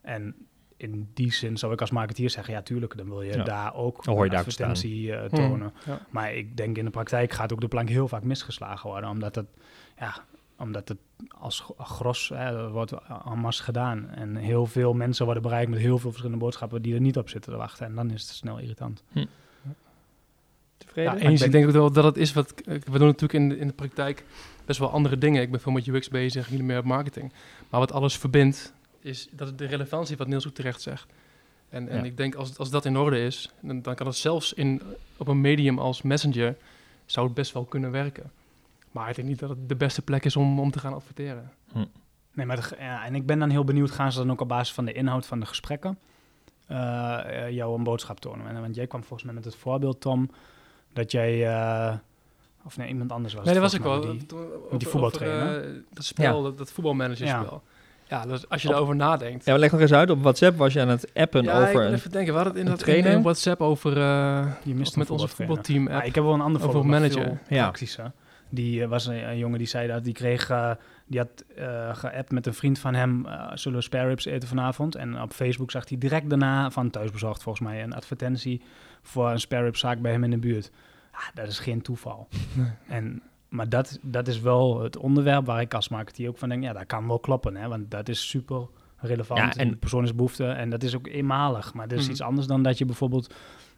En 0.00 0.34
in 0.76 1.08
die 1.14 1.32
zin 1.32 1.56
zou 1.56 1.72
ik 1.72 1.80
als 1.80 1.90
marketeer 1.90 2.30
zeggen, 2.30 2.54
ja, 2.54 2.62
tuurlijk, 2.62 2.96
dan 2.96 3.08
wil 3.08 3.22
je 3.22 3.36
Ja. 3.36 3.44
daar 3.44 3.74
ook 3.74 4.04
hoor 4.04 4.16
je 4.16 4.22
een 4.24 4.28
daar 4.30 4.40
ook 4.44 4.50
staan. 4.50 4.70
advertentie 4.70 5.12
eh, 5.14 5.18
Hmm. 5.18 5.28
tonen. 5.48 5.72
Ja. 5.86 6.00
Maar 6.10 6.34
ik 6.34 6.56
denk 6.56 6.76
in 6.78 6.84
de 6.84 6.90
praktijk 6.90 7.32
gaat 7.32 7.52
ook 7.52 7.60
de 7.60 7.68
plank 7.68 7.88
heel 7.88 8.08
vaak 8.08 8.22
misgeslagen 8.22 8.90
worden, 8.90 9.10
omdat 9.10 9.34
dat, 9.34 9.46
ja, 9.98 10.14
omdat 10.58 10.88
het 10.88 10.98
als 11.38 11.60
gro- 11.60 11.74
gros 11.84 12.28
hè, 12.28 12.70
wordt 12.70 12.92
en 13.24 13.38
masse 13.38 13.62
gedaan. 13.62 14.08
En 14.10 14.36
heel 14.36 14.66
veel 14.66 14.92
mensen 14.94 15.24
worden 15.24 15.42
bereikt 15.42 15.70
met 15.70 15.78
heel 15.78 15.98
veel 15.98 16.10
verschillende 16.10 16.44
boodschappen 16.44 16.82
die 16.82 16.94
er 16.94 17.00
niet 17.00 17.18
op 17.18 17.28
zitten 17.28 17.52
te 17.52 17.58
wachten. 17.58 17.86
En 17.86 17.94
dan 17.94 18.10
is 18.10 18.22
het 18.22 18.30
snel 18.30 18.58
irritant. 18.58 19.02
Tevreden? 20.76 21.12
Ja, 21.12 21.18
Eens, 21.18 21.38
ben- 21.38 21.46
ik 21.46 21.52
denk 21.52 21.66
ook 21.66 21.72
wel 21.72 21.92
dat 21.92 22.04
het 22.04 22.16
is 22.16 22.32
wat... 22.32 22.54
We 22.64 22.80
doen 22.98 23.06
natuurlijk 23.06 23.32
in 23.32 23.48
de, 23.48 23.58
in 23.58 23.66
de 23.66 23.72
praktijk 23.72 24.24
best 24.64 24.78
wel 24.78 24.90
andere 24.90 25.18
dingen. 25.18 25.42
Ik 25.42 25.50
ben 25.50 25.60
veel 25.60 25.72
met 25.72 25.86
UX 25.86 26.08
bezig, 26.08 26.48
jullie 26.48 26.64
meer 26.64 26.78
op 26.78 26.84
marketing. 26.84 27.32
Maar 27.70 27.80
wat 27.80 27.92
alles 27.92 28.18
verbindt, 28.18 28.72
is 29.04 29.28
dat 29.30 29.58
de 29.58 29.66
relevantie, 29.66 30.16
wat 30.16 30.26
Niels 30.26 30.46
ook 30.46 30.54
terecht 30.54 30.80
zegt. 30.82 31.06
En, 31.68 31.88
en 31.88 31.98
Ja. 31.98 32.04
ik 32.04 32.16
denk, 32.16 32.34
als, 32.34 32.58
als 32.58 32.70
dat 32.70 32.84
in 32.84 32.96
orde 32.96 33.24
is, 33.24 33.50
dan, 33.60 33.82
dan 33.82 33.94
kan 33.94 34.06
het 34.06 34.16
zelfs 34.16 34.52
in, 34.52 34.82
op 35.16 35.28
een 35.28 35.40
medium 35.40 35.78
als 35.78 36.02
Messenger, 36.02 36.56
zou 37.06 37.26
het 37.26 37.34
best 37.34 37.52
wel 37.52 37.64
kunnen 37.64 37.90
werken. 37.90 38.30
Maar 38.90 39.08
ik 39.08 39.14
denk 39.16 39.28
niet 39.28 39.38
dat 39.38 39.48
het 39.48 39.68
de 39.68 39.76
beste 39.76 40.02
plek 40.02 40.24
is 40.24 40.36
om, 40.36 40.60
om 40.60 40.70
te 40.70 40.78
gaan 40.78 40.94
adverteren. 40.94 41.52
Nee, 42.32 42.46
maar 42.46 42.56
de 42.56 42.76
ja, 42.78 43.04
en 43.04 43.14
ik 43.14 43.26
ben 43.26 43.38
dan 43.38 43.50
heel 43.50 43.64
benieuwd, 43.64 43.90
gaan 43.90 44.12
ze 44.12 44.18
dan 44.18 44.30
ook 44.30 44.40
op 44.40 44.48
basis 44.48 44.74
van 44.74 44.84
de 44.84 44.92
inhoud 44.92 45.26
van 45.26 45.40
de 45.40 45.46
gesprekken 45.46 45.98
eh, 46.66 47.46
eh, 47.46 47.50
jou 47.50 47.76
een 47.78 47.84
boodschap 47.84 48.20
tonen? 48.20 48.46
En, 48.46 48.60
want 48.60 48.74
jij 48.74 48.86
kwam 48.86 49.00
volgens 49.00 49.22
mij 49.24 49.34
met 49.34 49.44
het 49.44 49.54
voorbeeld, 49.56 50.00
Tom, 50.00 50.30
dat 50.92 51.10
jij, 51.10 51.46
eh, 51.56 51.94
of 52.64 52.76
nee, 52.76 52.88
iemand 52.88 53.12
anders 53.12 53.34
was 53.34 53.44
nee, 53.44 53.54
dat 53.54 53.62
was 53.62 53.74
ik 53.74 53.80
wel. 53.82 54.00
die- 54.00 54.88
voetbaltrainer. 54.88 55.82
dat 55.92 56.04
spel, 56.04 56.42
dat, 56.42 56.58
dat 56.58 56.72
voetbalmanagerspel. 56.72 57.62
Ja, 58.14 58.26
dus 58.26 58.48
als 58.48 58.62
je 58.62 58.66
Op- 58.68 58.72
daarover 58.74 58.96
nadenkt. 58.96 59.44
Ja, 59.44 59.50
maar 59.50 59.60
leg 59.60 59.72
nog 59.72 59.80
eens 59.80 59.92
uit. 59.92 60.10
Op 60.10 60.22
WhatsApp 60.22 60.56
was 60.58 60.72
je 60.72 60.80
aan 60.80 60.88
het 60.88 61.10
appen 61.14 61.42
Ja, 61.42 61.52
ik 61.56 61.62
over... 61.62 61.72
wil 61.78 61.86
een- 61.88 61.94
even 61.94 62.10
denken. 62.10 62.32
We 62.34 62.38
hadden 62.38 62.52
het 62.56 62.62
in, 62.64 62.70
een 62.70 62.78
dat, 62.78 62.86
in, 62.86 62.92
trainer? 62.92 63.12
in 63.12 63.22
WhatsApp 63.22 63.60
over... 63.60 63.96
eh, 63.96 64.46
Je 64.62 64.74
mist 64.74 64.96
met 64.96 65.10
onze 65.10 65.28
voetbalteam 65.28 65.86
app. 65.88 66.00
Ah, 66.00 66.06
ik 66.06 66.14
heb 66.14 66.24
wel 66.24 66.34
een 66.34 66.40
ander 66.40 66.60
voorbeeld, 66.60 66.84
manager. 66.84 67.38
Ja. 67.48 67.72
Die 68.50 68.82
eh, 68.82 68.88
was 68.88 69.06
een, 69.06 69.28
een 69.28 69.38
jongen 69.38 69.58
die 69.58 69.66
zei 69.66 69.88
dat 69.88 70.04
die 70.04 70.12
kreeg, 70.12 70.50
eh, 70.50 70.70
die 71.06 71.18
had 71.18 71.44
eh 71.56 71.94
geappt 71.96 72.30
met 72.30 72.46
een 72.46 72.54
vriend 72.54 72.78
van 72.78 72.94
hem, 72.94 73.26
eh, 73.26 73.50
zullen 73.54 73.78
we 73.78 73.84
spare 73.84 74.08
ribs 74.08 74.24
eten 74.24 74.48
vanavond? 74.48 74.94
En 74.94 75.20
op 75.22 75.32
Facebook 75.32 75.70
zag 75.70 75.88
hij 75.88 75.98
direct 75.98 76.28
daarna 76.28 76.70
van 76.70 76.90
thuisbezorgd 76.90 77.42
volgens 77.42 77.64
mij 77.68 77.82
een 77.82 77.94
advertentie 77.94 78.62
voor 79.02 79.30
een 79.30 79.40
spare 79.40 79.62
rib 79.64 79.76
zaak 79.76 80.00
bij 80.00 80.12
hem 80.12 80.24
in 80.24 80.30
de 80.30 80.38
buurt. 80.38 80.70
Ah, 81.12 81.20
dat 81.34 81.48
is 81.48 81.58
geen 81.58 81.82
toeval. 81.82 82.28
Nee. 82.52 82.66
En, 82.98 83.22
maar 83.54 83.68
dat, 83.68 83.98
dat 84.02 84.28
is 84.28 84.40
wel 84.40 84.80
het 84.82 84.96
onderwerp 84.96 85.46
waar 85.46 85.60
ik 85.60 85.74
als 85.74 85.88
marketeer 85.88 86.28
ook 86.28 86.38
van 86.38 86.48
denk, 86.48 86.62
ja, 86.62 86.72
dat 86.72 86.86
kan 86.86 87.06
wel 87.06 87.18
kloppen, 87.18 87.56
hè, 87.56 87.68
want 87.68 87.90
dat 87.90 88.08
is 88.08 88.28
super 88.28 88.66
relevant. 88.96 89.40
Ja, 89.40 89.52
en 89.54 89.68
en- 89.68 89.78
persoon 89.78 90.04
is 90.04 90.14
behoefte 90.14 90.44
en 90.46 90.70
dat 90.70 90.82
is 90.82 90.96
ook 90.96 91.06
eenmalig. 91.06 91.74
Maar 91.74 91.88
dat 91.88 91.96
is 91.98 92.02
Mhm. 92.04 92.12
iets 92.12 92.20
anders 92.22 92.46
dan 92.46 92.62
dat 92.62 92.78
je 92.78 92.84
bijvoorbeeld 92.84 93.34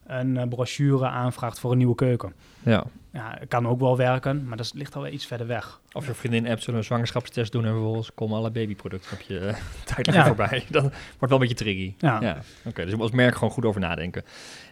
een 0.07 0.37
eh, 0.37 0.49
brochure 0.49 1.07
aanvraagt 1.07 1.59
voor 1.61 1.71
een 1.73 1.79
nieuwe 1.79 1.95
keuken. 1.95 2.33
Ja. 2.63 2.85
Ja, 3.13 3.39
kan 3.49 3.69
ook 3.69 3.81
wel 3.81 3.97
werken, 3.97 4.45
maar 4.49 4.57
dat 4.57 4.73
ligt 4.75 4.97
alweer 4.97 5.13
iets 5.13 5.27
verder 5.27 5.47
weg. 5.47 5.81
Of 5.93 6.07
je 6.07 6.15
vriendin 6.15 6.49
app 6.49 6.61
zullen 6.61 6.79
een 6.79 6.85
zwangerschapstest 6.87 7.53
doen 7.53 7.65
en 7.65 7.71
vervolgens 7.73 8.15
komen 8.15 8.37
alle 8.39 8.51
babyproducten 8.51 9.13
op 9.13 9.21
je 9.21 9.55
tijdlijn 9.95 10.19
Ja. 10.19 10.27
voorbij. 10.27 10.65
Dat 10.71 10.83
wordt 10.83 10.93
wel 11.19 11.31
een 11.33 11.39
beetje 11.39 11.55
tricky. 11.55 11.95
Ja. 11.99 12.21
Ja, 12.21 12.39
oké. 12.65 12.81
dus 12.83 12.91
je 12.91 12.97
moet 12.97 13.05
als 13.07 13.11
merk 13.15 13.35
gewoon 13.35 13.51
goed 13.51 13.65
over 13.65 13.81
nadenken. 13.81 14.23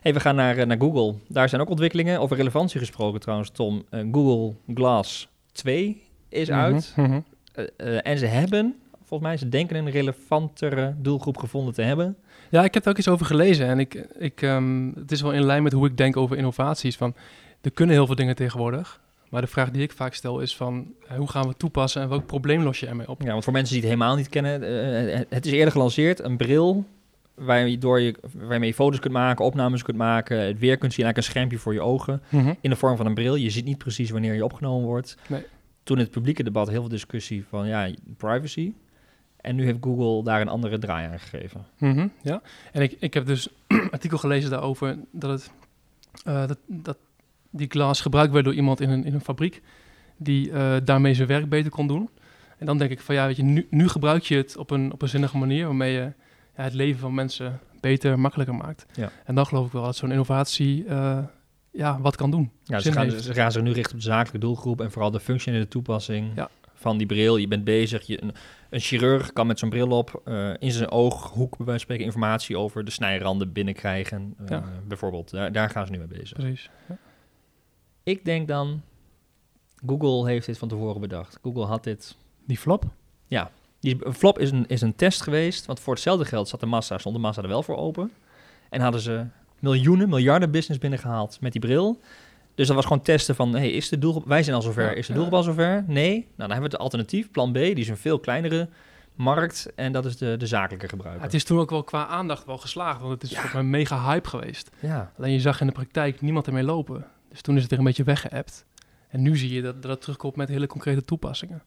Hey, 0.00 0.12
we 0.14 0.20
gaan 0.20 0.34
naar, 0.34 0.56
eh, 0.56 0.66
naar 0.66 0.78
Google. 0.80 1.14
Daar 1.28 1.48
zijn 1.48 1.60
ook 1.60 1.68
ontwikkelingen. 1.70 2.20
Over 2.20 2.36
relevantie 2.36 2.78
gesproken 2.80 3.20
trouwens, 3.20 3.50
Tom. 3.50 3.84
Eh, 3.90 4.00
Google 4.12 4.54
Glass 4.74 5.28
2 5.52 6.02
is 6.28 6.48
Mhm, 6.48 6.58
uit. 6.58 6.92
mhm. 6.96 7.20
Eh, 7.54 7.64
eh, 7.76 7.98
en 8.06 8.18
ze 8.18 8.26
hebben, 8.26 8.74
volgens 9.04 9.28
mij, 9.28 9.36
ze 9.36 9.48
denken 9.48 9.76
een 9.76 9.90
relevantere 9.90 10.94
doelgroep 10.98 11.36
gevonden 11.36 11.74
te 11.74 11.82
hebben. 11.82 12.16
Ja, 12.54 12.64
ik 12.64 12.74
heb 12.74 12.84
er 12.84 12.90
ook 12.90 12.98
iets 12.98 13.08
over 13.08 13.26
gelezen. 13.26 13.66
En 13.66 13.78
ik, 13.78 13.94
ik, 14.18 14.42
ehm, 14.42 14.88
het 14.94 15.12
is 15.12 15.22
wel 15.22 15.32
in 15.32 15.44
lijn 15.44 15.62
met 15.62 15.72
hoe 15.72 15.86
ik 15.86 15.96
denk 15.96 16.16
over 16.16 16.36
innovaties. 16.36 16.96
Van, 16.96 17.14
er 17.60 17.70
kunnen 17.70 17.94
heel 17.94 18.06
veel 18.06 18.14
dingen 18.14 18.34
tegenwoordig. 18.34 19.00
Maar 19.30 19.40
de 19.40 19.46
vraag 19.46 19.70
die 19.70 19.82
ik 19.82 19.92
vaak 19.92 20.14
stel 20.14 20.40
is 20.40 20.56
van... 20.56 20.86
eh, 21.08 21.16
hoe 21.16 21.30
gaan 21.30 21.42
we 21.42 21.48
het 21.48 21.58
toepassen 21.58 22.02
en 22.02 22.08
welk 22.08 22.26
probleem 22.26 22.62
los 22.62 22.80
je 22.80 22.86
ermee 22.86 23.08
op? 23.08 23.22
Ja, 23.22 23.30
want 23.30 23.44
voor 23.44 23.52
mensen 23.52 23.74
die 23.74 23.82
het 23.82 23.92
helemaal 23.92 24.16
niet 24.16 24.28
kennen, 24.28 24.62
eh, 24.62 25.20
het 25.28 25.46
is 25.46 25.52
eerder 25.52 25.72
gelanceerd. 25.72 26.20
Een 26.20 26.36
bril 26.36 26.84
waardoor 27.34 28.00
je, 28.00 28.14
waarmee 28.32 28.68
je 28.68 28.74
foto's 28.74 29.00
kunt 29.00 29.12
maken, 29.12 29.44
opnames 29.44 29.82
kunt 29.82 29.96
maken, 29.96 30.38
het 30.38 30.58
weer 30.58 30.76
kunt 30.78 30.92
zien, 30.92 31.04
eigenlijk 31.04 31.16
een 31.16 31.22
schermpje 31.22 31.58
voor 31.58 31.72
je 31.72 31.80
ogen. 31.80 32.22
Mhm. 32.28 32.52
in 32.60 32.70
de 32.70 32.76
vorm 32.76 32.96
van 32.96 33.06
een 33.06 33.14
bril. 33.14 33.34
Je 33.34 33.50
ziet 33.50 33.64
niet 33.64 33.78
precies 33.78 34.10
wanneer 34.10 34.34
je 34.34 34.44
opgenomen 34.44 34.86
wordt. 34.86 35.16
Nee. 35.26 35.44
Toen 35.82 35.96
in 35.96 36.02
het 36.02 36.12
publieke 36.12 36.42
debat 36.42 36.68
heel 36.68 36.80
veel 36.80 36.88
discussie 36.88 37.44
van 37.48 37.66
ja, 37.66 37.90
privacy. 38.16 38.72
En 39.44 39.56
nu 39.56 39.64
heeft 39.64 39.78
Google 39.80 40.24
daar 40.24 40.40
een 40.40 40.48
andere 40.48 40.78
draai 40.78 41.08
aan 41.08 41.18
gegeven. 41.20 41.64
Mhm, 41.78 42.08
ja, 42.22 42.42
en 42.72 42.82
ik, 42.82 42.96
ik 42.98 43.14
heb 43.14 43.26
dus 43.26 43.48
een 43.66 43.90
artikel 43.96 44.18
gelezen 44.18 44.50
daarover 44.50 44.96
dat, 45.10 45.30
het, 45.30 45.50
eh, 46.24 46.46
dat, 46.46 46.58
dat 46.66 46.96
die 47.50 47.70
glas 47.70 48.00
gebruikt 48.00 48.32
werd 48.32 48.44
door 48.44 48.54
iemand 48.54 48.80
in 48.80 48.90
een, 48.90 49.04
in 49.04 49.14
een 49.14 49.20
fabriek 49.20 49.62
die 50.16 50.50
eh, 50.52 50.76
daarmee 50.84 51.14
zijn 51.14 51.28
werk 51.28 51.48
beter 51.48 51.70
kon 51.70 51.86
doen. 51.86 52.08
En 52.58 52.66
dan 52.66 52.78
denk 52.78 52.90
ik 52.90 53.00
van 53.00 53.14
ja, 53.14 53.26
weet 53.26 53.36
je, 53.36 53.42
nu, 53.42 53.66
nu 53.70 53.88
gebruik 53.88 54.22
je 54.22 54.36
het 54.36 54.56
op 54.56 54.70
een, 54.70 54.92
op 54.92 55.02
een 55.02 55.08
zinnige 55.08 55.36
manier 55.38 55.64
waarmee 55.64 55.92
je 55.92 56.12
ja, 56.56 56.62
het 56.62 56.74
leven 56.74 57.00
van 57.00 57.14
mensen 57.14 57.60
beter, 57.80 58.18
makkelijker 58.18 58.54
maakt. 58.54 58.86
Ja. 58.94 59.10
En 59.24 59.34
dan 59.34 59.46
geloof 59.46 59.66
ik 59.66 59.72
wel 59.72 59.82
dat 59.82 59.96
zo'n 59.96 60.10
innovatie 60.10 60.84
eh, 60.86 61.18
ja, 61.70 62.00
wat 62.00 62.16
kan 62.16 62.30
doen. 62.30 62.50
Ja, 62.62 62.78
ze 62.78 62.92
gaan, 62.92 63.10
ze 63.10 63.34
gaan 63.34 63.52
zich 63.52 63.62
nu 63.62 63.72
richten 63.72 63.94
op 63.94 64.00
de 64.00 64.06
zakelijke 64.06 64.38
doelgroep 64.38 64.80
en 64.80 64.90
vooral 64.90 65.10
de 65.10 65.20
functionele 65.20 65.68
toepassing 65.68 66.32
Ja. 66.36 66.48
van 66.74 66.98
die 66.98 67.06
bril. 67.06 67.36
Je 67.36 67.48
bent 67.48 67.64
bezig, 67.64 68.06
je, 68.06 68.22
een, 68.74 68.80
chirurg 68.80 69.32
kan 69.32 69.46
met 69.46 69.58
zo'n 69.58 69.68
bril 69.68 69.88
op 69.88 70.20
eh, 70.24 70.50
in 70.58 70.70
zijn 70.72 70.90
ooghoek 70.90 71.56
bij 71.56 71.66
wijze 71.66 71.70
van 71.70 71.78
spreken 71.78 72.04
informatie 72.04 72.58
over 72.58 72.84
de 72.84 72.90
snijranden 72.90 73.52
binnenkrijgen. 73.52 74.34
eh, 74.38 74.48
Ja. 74.48 74.64
Bijvoorbeeld, 74.86 75.30
daar, 75.30 75.52
daar 75.52 75.70
gaan 75.70 75.86
ze 75.86 75.92
nu 75.92 75.98
mee 75.98 76.06
bezig. 76.06 76.32
Precies. 76.32 76.70
Ja. 76.88 76.96
Ik 78.02 78.24
denk 78.24 78.48
dan, 78.48 78.82
Google 79.86 80.28
heeft 80.30 80.46
dit 80.46 80.58
van 80.58 80.68
tevoren 80.68 81.00
bedacht. 81.00 81.38
Google 81.42 81.64
had 81.64 81.84
dit 81.84 82.16
Die 82.46 82.58
flop? 82.58 82.84
Die 83.80 83.96
een 84.06 84.14
flop 84.14 84.38
is 84.38 84.50
een, 84.50 84.66
is 84.66 84.80
een 84.80 84.94
test 84.96 85.22
geweest, 85.22 85.66
want 85.66 85.80
voor 85.80 85.92
hetzelfde 85.94 86.24
geld 86.24 86.48
zat 86.48 86.60
de 86.60 86.66
massa, 86.66 86.98
stond 86.98 87.14
de 87.14 87.20
massa 87.20 87.42
er 87.42 87.48
wel 87.48 87.62
voor 87.62 87.76
open. 87.76 88.10
En 88.70 88.80
hadden 88.80 89.00
ze 89.00 89.26
miljoenen, 89.58 90.08
miljarden 90.08 90.50
business 90.50 90.80
binnengehaald 90.80 91.40
met 91.40 91.52
die 91.52 91.60
bril. 91.60 92.00
Dus 92.54 92.66
dat 92.66 92.76
was 92.76 92.84
gewoon 92.86 93.02
testen 93.02 93.34
van, 93.34 93.54
hey, 93.54 93.70
is 93.70 93.88
de 93.88 93.98
doelgroep, 93.98 94.26
wij 94.26 94.42
zijn 94.42 94.56
al 94.56 94.62
zover, 94.62 94.84
Ja, 94.84 94.90
is 94.90 95.06
de 95.06 95.12
ja. 95.12 95.18
doelgroep 95.18 95.38
al 95.38 95.42
zover? 95.44 95.84
Nee. 95.86 96.12
Nou, 96.14 96.24
dan 96.36 96.50
hebben 96.50 96.56
we 96.70 96.76
het 96.76 96.78
alternatief, 96.78 97.30
plan 97.30 97.50
B, 97.52 97.54
die 97.54 97.74
is 97.74 97.88
een 97.88 97.96
veel 97.96 98.18
kleinere 98.20 98.68
markt 99.14 99.72
en 99.74 99.92
dat 99.92 100.04
is 100.04 100.16
de, 100.16 100.36
de 100.36 100.46
zakelijke 100.46 100.84
Ja, 100.84 100.90
gebruiker. 100.90 101.22
het 101.22 101.34
is 101.34 101.44
toen 101.44 101.58
ook 101.58 101.70
wel 101.70 101.82
qua 101.84 102.06
aandacht 102.06 102.44
wel 102.46 102.58
geslaagd, 102.58 103.00
want 103.00 103.12
het 103.12 103.22
is 103.22 103.28
Ja. 103.30 103.34
volgens 103.34 103.54
mij 103.54 103.70
mega 103.70 104.04
hype 104.04 104.28
geweest. 104.28 104.70
ja. 104.80 105.12
Alleen 105.18 105.32
je 105.32 105.40
zag 105.40 105.60
in 105.60 105.66
de 105.66 105.72
praktijk 105.72 106.20
niemand 106.20 106.46
ermee 106.46 106.62
lopen. 106.62 107.06
Dus 107.28 107.40
toen 107.40 107.56
is 107.56 107.62
het 107.62 107.72
er 107.72 107.78
een 107.78 107.84
beetje 107.84 108.04
weggeëpt. 108.04 108.64
En 109.08 109.22
nu 109.22 109.36
zie 109.36 109.52
je 109.52 109.62
dat, 109.62 109.82
dat 109.82 109.90
het 109.90 110.00
terugkomt 110.00 110.36
met 110.36 110.48
hele 110.48 110.66
concrete 110.66 111.02
toepassingen. 111.04 111.62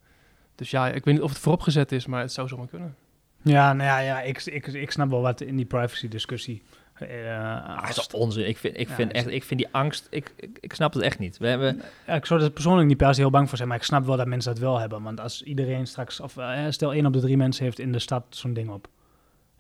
Dus 0.56 0.70
ja, 0.72 0.88
ik 0.88 1.06
weet 1.06 1.14
niet 1.14 1.24
of 1.24 1.30
het 1.30 1.40
vooropgezet 1.40 1.92
is, 1.92 2.06
maar 2.06 2.22
het 2.22 2.32
zou 2.34 2.48
zomaar 2.48 2.68
kunnen. 2.68 2.96
Ja, 3.42 3.74
nou 3.74 3.90
ja, 3.90 4.00
ja 4.00 4.22
ik, 4.22 4.46
ik, 4.46 4.68
ik 4.68 4.92
snap 4.92 5.10
wel 5.10 5.22
wat 5.22 5.42
in 5.42 5.56
die 5.56 5.66
privacy-discussie. 5.66 6.62
eh, 6.66 6.87
Ah, 7.00 7.80
dat 7.82 7.90
is 7.90 7.98
als- 7.98 8.08
toch 8.08 8.20
onzin. 8.22 8.48
Ik 8.48 8.58
vind, 8.58 8.78
ik 8.78 8.88
Ja, 8.90 8.96
vind, 8.96 9.12
is- 9.14 9.18
echt, 9.18 9.28
ik 9.32 9.44
vind 9.44 9.60
die 9.60 9.70
angst, 9.72 10.08
ik, 10.10 10.34
ik, 10.36 10.58
ik 10.62 10.74
snap 10.74 10.94
het 10.94 11.04
echt 11.04 11.20
niet. 11.20 11.38
We 11.38 11.48
hebben, 11.48 11.82
Ja, 12.08 12.14
ik 12.14 12.26
zou 12.26 12.42
er 12.42 12.52
persoonlijk 12.52 12.88
niet 12.88 12.98
per 12.98 13.14
se 13.14 13.22
heel 13.22 13.30
bang 13.30 13.48
voor 13.48 13.58
zijn, 13.58 13.70
maar 13.70 13.78
ik 13.78 13.84
snap 13.84 14.06
wel 14.06 14.18
dat 14.18 14.28
mensen 14.28 14.52
dat 14.54 14.62
wel 14.62 14.80
hebben. 14.80 15.04
Want 15.04 15.20
als 15.20 15.44
iedereen 15.44 15.88
straks, 15.88 16.20
of 16.20 16.38
eh, 16.38 16.66
stel 16.70 16.94
één 16.94 17.06
op 17.06 17.14
de 17.14 17.20
drie 17.20 17.38
mensen 17.38 17.64
heeft 17.64 17.80
in 17.80 17.92
de 17.92 18.00
stad 18.00 18.24
zo'n 18.30 18.54
ding 18.54 18.70
op, 18.70 18.88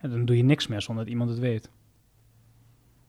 dan 0.01 0.25
doe 0.25 0.37
je 0.37 0.43
niks 0.43 0.67
meer 0.67 0.81
zonder 0.81 1.03
dat 1.03 1.13
iemand 1.13 1.29
het 1.29 1.39
weet. 1.39 1.69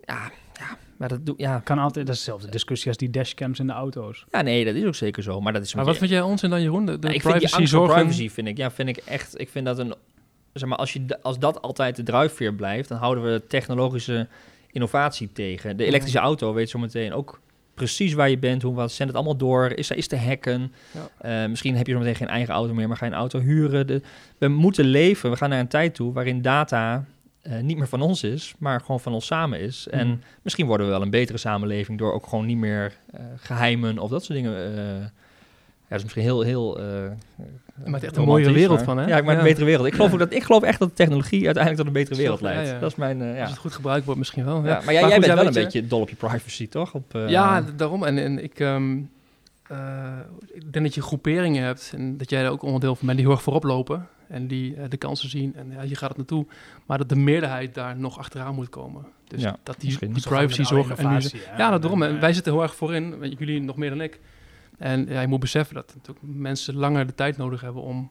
ja, 0.00 0.30
ja, 0.58 0.76
maar 0.96 1.08
dat 1.08 1.26
doe, 1.26 1.34
ja. 1.36 1.58
Kan 1.64 1.78
altijd, 1.78 2.06
dat 2.06 2.14
is 2.14 2.20
dezelfde 2.20 2.50
discussie 2.50 2.88
als 2.88 2.96
die 2.96 3.10
dashcams 3.10 3.58
in 3.58 3.66
de 3.66 3.72
auto's. 3.72 4.24
ja, 4.30 4.40
nee, 4.40 4.64
dat 4.64 4.74
is 4.74 4.84
ook 4.84 4.94
zeker 4.94 5.22
zo. 5.22 5.40
Maar 5.40 5.52
dat 5.52 5.62
is 5.62 5.74
Maar 5.74 5.84
wat 5.84 5.96
vind 5.96 6.10
jij 6.10 6.20
onzin 6.22 6.50
dan, 6.50 6.62
Jeroen? 6.62 6.86
De, 6.86 6.92
de 6.92 6.98
Nou, 6.98 7.14
ik 7.14 7.20
vind 7.22 7.22
die 7.22 7.32
privacy 7.32 7.54
angst 7.56 7.72
zorgen... 7.72 7.94
privacy 7.94 8.30
vind 8.30 8.48
ik, 8.48 8.56
ja, 8.56 8.70
vind 8.70 8.88
ik 8.88 8.96
echt. 8.96 9.40
Ik 9.40 9.48
vind 9.48 9.66
dat 9.66 9.78
een. 9.78 9.94
Zeg 10.58 10.68
maar, 10.68 10.78
als, 10.78 10.92
je, 10.92 11.18
als 11.22 11.38
dat 11.38 11.62
altijd 11.62 11.96
de 11.96 12.02
drijfveer 12.02 12.54
blijft, 12.54 12.88
dan 12.88 12.98
houden 12.98 13.24
we 13.24 13.42
technologische 13.48 14.26
innovatie 14.72 15.32
tegen. 15.32 15.76
De 15.76 15.84
elektrische 15.84 16.18
auto 16.18 16.52
weet 16.54 16.70
zo 16.70 16.78
meteen 16.78 17.12
ook 17.12 17.40
precies 17.74 18.12
waar 18.12 18.30
je 18.30 18.38
bent, 18.38 18.62
hoe 18.62 18.74
wat 18.74 18.92
zendt 18.92 19.12
het 19.12 19.14
allemaal 19.22 19.36
door, 19.38 19.70
is, 19.72 19.90
is 19.90 20.06
te 20.06 20.16
hacken. 20.16 20.72
Ja. 20.90 21.42
Eh, 21.42 21.48
misschien 21.50 21.76
heb 21.76 21.86
je 21.86 21.92
zo 21.92 21.98
meteen 21.98 22.14
geen 22.14 22.28
eigen 22.28 22.54
auto 22.54 22.74
meer, 22.74 22.88
maar 22.88 22.96
ga 22.96 23.04
je 23.06 23.10
een 23.12 23.18
auto 23.18 23.40
huren. 23.40 23.86
De, 23.86 24.02
we 24.38 24.48
moeten 24.48 24.84
leven, 24.84 25.30
we 25.30 25.36
gaan 25.36 25.48
naar 25.50 25.60
een 25.60 25.68
tijd 25.68 25.94
toe 25.94 26.12
waarin 26.12 26.42
data 26.42 27.04
eh, 27.42 27.58
niet 27.60 27.76
meer 27.76 27.88
van 27.88 28.00
ons 28.00 28.22
is, 28.22 28.54
maar 28.58 28.80
gewoon 28.80 29.00
van 29.00 29.12
ons 29.12 29.26
samen 29.26 29.60
is. 29.60 29.86
En 29.90 30.06
Mhm. 30.08 30.16
misschien 30.42 30.66
worden 30.66 30.86
we 30.86 30.92
wel 30.92 31.02
een 31.02 31.10
betere 31.10 31.38
samenleving 31.38 31.98
door 31.98 32.12
ook 32.12 32.26
gewoon 32.26 32.46
niet 32.46 32.56
meer 32.58 32.96
eh, 33.10 33.20
geheimen 33.36 33.98
of 33.98 34.10
dat 34.10 34.24
soort 34.24 34.38
dingen. 34.38 35.12
Ja, 35.88 35.96
dat 35.96 35.98
is 35.98 36.02
misschien 36.02 36.22
heel, 36.22 36.40
heel. 36.42 36.78
eh 36.80 36.84
Je 37.84 37.90
maakt 37.90 38.04
echt 38.04 38.16
een 38.16 38.24
mooiere 38.24 38.52
wereld 38.52 38.76
maar- 38.76 38.84
van, 38.84 38.98
hè? 38.98 39.06
Ja, 39.06 39.16
ik 39.16 39.24
maak 39.24 39.32
Ja. 39.34 39.38
een 39.40 39.46
betere 39.46 39.64
wereld. 39.64 39.86
Ik 39.86 39.92
geloof, 39.94 40.08
Ja. 40.08 40.14
ook 40.14 40.20
dat, 40.20 40.32
ik 40.32 40.42
geloof 40.42 40.62
echt 40.62 40.78
dat 40.78 40.88
de 40.88 40.94
technologie 40.94 41.44
uiteindelijk 41.44 41.76
tot 41.76 41.86
een 41.86 42.00
betere 42.02 42.16
wereld 42.20 42.40
ja, 42.40 42.44
leidt. 42.46 42.68
ja. 42.70 42.78
Dat 42.78 42.90
is 42.90 42.96
mijn. 42.96 43.22
eh, 43.22 43.34
ja. 43.34 43.40
Als 43.40 43.50
het 43.50 43.58
goed 43.58 43.72
gebruikt 43.72 44.04
wordt, 44.04 44.18
misschien 44.20 44.44
wel. 44.44 44.56
Ja, 44.64 44.68
Ja. 44.68 44.74
maar 44.74 44.84
jij, 44.84 44.92
jij 44.94 45.02
goed, 45.02 45.10
bent 45.10 45.24
ja, 45.26 45.34
wel 45.34 45.46
een 45.46 45.52
je- 45.52 45.60
beetje 45.60 45.86
dol 45.86 46.00
op 46.00 46.08
je 46.08 46.16
privacy, 46.16 46.68
toch? 46.68 46.94
Op, 46.94 47.14
eh, 47.14 47.28
ja, 47.28 47.64
daarom. 47.76 48.04
En, 48.04 48.18
en 48.18 48.42
ik, 48.42 48.60
ehm, 48.60 48.96
eh, 49.68 49.76
ik 50.52 50.72
denk 50.72 50.84
dat 50.84 50.94
je 50.94 51.02
groeperingen 51.02 51.62
hebt 51.64 51.92
en 51.96 52.16
dat 52.16 52.30
jij 52.30 52.42
er 52.44 52.50
ook 52.50 52.62
onderdeel 52.62 52.94
van 52.94 53.06
bent 53.06 53.18
die 53.18 53.26
heel 53.26 53.36
erg 53.36 53.44
voorop 53.44 53.64
lopen 53.64 54.06
en 54.28 54.46
die 54.46 54.88
de 54.88 54.96
kansen 54.96 55.28
zien 55.30 55.52
en 55.56 55.70
ja, 55.76 55.82
hier 55.82 55.96
gaat 55.96 56.08
het 56.08 56.16
naartoe. 56.18 56.46
Maar 56.86 56.98
dat 56.98 57.08
de 57.08 57.16
meerderheid 57.16 57.74
daar 57.74 57.96
nog 57.96 58.18
achteraan 58.18 58.54
moet 58.54 58.68
komen. 58.68 59.06
Dus 59.28 59.42
Ja, 59.42 59.56
dat 59.62 59.76
die, 59.80 59.98
die 59.98 60.22
privacy 60.22 60.62
zorgen. 60.62 60.96
En 60.98 61.08
nu, 61.08 61.18
ja, 61.56 61.68
nou, 61.68 61.80
daarom. 61.80 62.02
En, 62.02 62.08
En 62.10 62.20
wij 62.20 62.32
zitten 62.32 62.52
heel 62.52 62.62
erg 62.62 62.74
voorin, 62.74 63.14
je, 63.20 63.34
jullie 63.38 63.60
nog 63.62 63.76
meer 63.76 63.90
dan 63.90 64.00
ik. 64.00 64.18
En 64.78 65.06
ja, 65.08 65.20
je 65.20 65.26
moet 65.26 65.40
beseffen 65.40 65.74
dat 65.74 65.92
natuurlijk 65.96 66.26
mensen 66.36 66.74
langer 66.74 67.06
de 67.06 67.14
tijd 67.14 67.36
nodig 67.36 67.60
hebben 67.60 67.82
om 67.82 68.10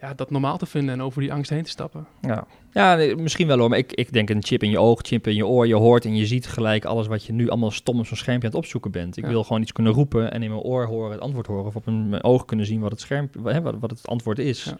ja, 0.00 0.14
dat 0.14 0.30
normaal 0.30 0.58
te 0.58 0.66
vinden 0.66 0.94
en 0.94 1.02
over 1.02 1.20
die 1.20 1.32
angst 1.32 1.50
heen 1.50 1.62
te 1.62 1.70
stappen. 1.70 2.06
Ja, 2.20 2.46
ja 2.72 3.14
misschien 3.16 3.46
wel 3.46 3.58
hoor. 3.58 3.68
Maar 3.68 3.78
ik, 3.78 3.92
ik 3.92 4.12
denk 4.12 4.30
een 4.30 4.44
chip 4.44 4.62
in 4.62 4.70
je 4.70 4.78
oog, 4.78 5.00
chip 5.02 5.26
in 5.26 5.34
je 5.34 5.46
oor. 5.46 5.66
Je 5.66 5.74
hoort 5.74 6.04
en 6.04 6.16
je 6.16 6.26
ziet 6.26 6.46
gelijk 6.46 6.84
alles 6.84 7.06
wat 7.06 7.24
je 7.24 7.32
nu 7.32 7.48
allemaal 7.48 7.70
stom 7.70 7.98
op 7.98 8.06
zo'n 8.06 8.16
schermpje 8.16 8.48
aan 8.48 8.54
het 8.54 8.62
opzoeken 8.64 8.90
bent. 8.90 9.16
Ik 9.16 9.24
Ja. 9.24 9.30
wil 9.30 9.44
gewoon 9.44 9.62
iets 9.62 9.72
kunnen 9.72 9.92
roepen 9.92 10.32
en 10.32 10.42
in 10.42 10.50
mijn 10.50 10.62
oor 10.62 10.86
horen 10.86 11.10
het 11.12 11.20
antwoord 11.20 11.46
horen. 11.46 11.64
Of 11.66 11.76
op 11.76 11.86
een- 11.86 12.08
mijn 12.08 12.24
oog 12.24 12.44
kunnen 12.44 12.66
zien 12.66 12.80
wat 12.80 12.90
het 12.90 13.00
scherm, 13.00 13.30
hè, 13.44 13.60
wat, 13.62 13.74
wat 13.80 13.90
het 13.90 14.06
antwoord 14.06 14.38
is. 14.38 14.64
Ja. 14.64 14.76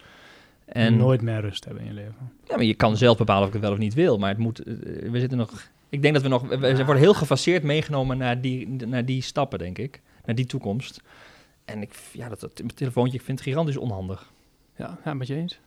En 0.66 0.96
Nooit 0.96 1.22
meer 1.22 1.40
rust 1.40 1.64
hebben 1.64 1.83
in 1.83 1.88
je 1.88 1.94
leven. 1.94 2.14
ja, 2.48 2.57
maar 2.57 2.64
je 2.64 2.74
kan 2.74 2.96
zelf 2.96 3.16
bepalen 3.16 3.42
of 3.42 3.46
ik 3.48 3.52
het 3.54 3.62
wel 3.62 3.72
of 3.72 3.78
niet 3.78 3.94
wil. 3.94 4.18
Maar 4.18 4.28
het 4.28 4.38
moet, 4.38 4.59
eh, 4.59 4.74
we 5.11 5.18
zitten 5.20 5.38
nog... 5.38 5.68
Ik 5.88 6.02
denk 6.02 6.14
dat 6.14 6.22
we 6.22 6.28
nog... 6.28 6.42
We, 6.48 6.57
we 6.59 6.76
worden 6.85 7.02
heel 7.02 7.14
gefaseerd 7.14 7.62
meegenomen 7.62 8.18
naar 8.18 8.40
die, 8.40 8.68
naar 8.87 9.04
die 9.04 9.22
stappen, 9.22 9.59
denk 9.59 9.78
ik. 9.78 10.00
Naar 10.29 10.37
die 10.37 10.47
toekomst. 10.47 11.03
En 11.64 11.83
ik, 11.83 11.95
ja, 12.12 12.29
dat, 12.29 12.41
dat 12.41 12.59
mijn 12.59 12.75
telefoontje, 12.75 13.19
ik 13.19 13.25
vind 13.25 13.38
het 13.38 13.49
gigantisch 13.49 13.77
onhandig. 13.77 14.33
Ja, 14.77 14.99
ja 15.05 15.14
met 15.14 15.27
je 15.27 15.35
eens. 15.35 15.61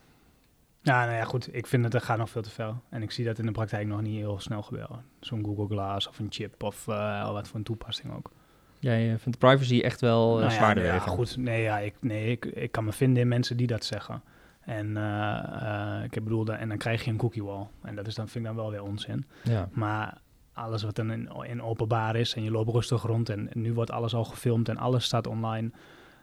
Ja, 0.81 1.05
nou 1.05 1.17
ja, 1.17 1.23
goed. 1.23 1.55
Ik 1.55 1.67
vind 1.67 1.83
het 1.83 1.93
er 1.93 2.01
gaat 2.01 2.17
nog 2.17 2.29
veel 2.29 2.41
te 2.41 2.49
ver. 2.49 2.75
En 2.89 3.01
ik 3.01 3.11
zie 3.11 3.25
dat 3.25 3.39
in 3.39 3.45
de 3.45 3.51
praktijk 3.51 3.87
nog 3.87 4.01
niet 4.01 4.17
heel 4.17 4.39
snel 4.39 4.61
gebeuren. 4.61 5.05
Zo'n 5.19 5.45
Google 5.45 5.67
Glass 5.67 6.07
of 6.07 6.19
een 6.19 6.27
chip 6.29 6.63
of 6.63 6.87
eh, 6.87 7.31
wat 7.31 7.47
voor 7.47 7.57
een 7.57 7.63
toepassing 7.63 8.13
ook. 8.13 8.31
Jij 8.79 9.13
eh, 9.13 9.19
vindt 9.19 9.37
privacy 9.37 9.79
echt 9.79 10.01
wel 10.01 10.27
eh, 10.27 10.39
Nou 10.39 10.51
ja, 10.51 10.57
zwaarder 10.57 10.83
ja, 10.83 10.99
goed. 10.99 11.37
Nee, 11.37 11.61
ja, 11.61 11.79
ik, 11.79 11.95
nee 11.99 12.31
ik, 12.31 12.45
ik 12.45 12.71
kan 12.71 12.83
me 12.85 12.91
vinden 12.91 13.21
in 13.21 13.27
mensen 13.27 13.57
die 13.57 13.67
dat 13.67 13.85
zeggen. 13.85 14.23
En 14.61 14.97
eh, 14.97 15.97
eh, 15.97 16.03
ik 16.03 16.23
bedoel, 16.23 16.47
en 16.47 16.69
dan 16.69 16.77
krijg 16.77 17.03
je 17.03 17.11
een 17.11 17.17
cookie 17.17 17.43
wall. 17.43 17.67
En 17.81 17.95
dat 17.95 18.07
is 18.07 18.15
dan, 18.15 18.27
vind 18.27 18.45
ik 18.45 18.51
dan 18.51 18.61
wel 18.61 18.71
weer 18.71 18.83
onzin. 18.83 19.25
Ja. 19.43 19.69
Maar 19.71 20.17
alles 20.53 20.83
wat 20.83 20.95
dan 20.95 21.11
in, 21.11 21.29
in 21.43 21.61
openbaar 21.63 22.15
is 22.15 22.35
en 22.35 22.43
je 22.43 22.51
loopt 22.51 22.71
rustig 22.71 23.01
rond 23.01 23.29
en 23.29 23.49
nu 23.53 23.73
wordt 23.73 23.91
alles 23.91 24.13
al 24.13 24.23
gefilmd 24.23 24.69
en 24.69 24.77
alles 24.77 25.03
staat 25.03 25.27
online 25.27 25.71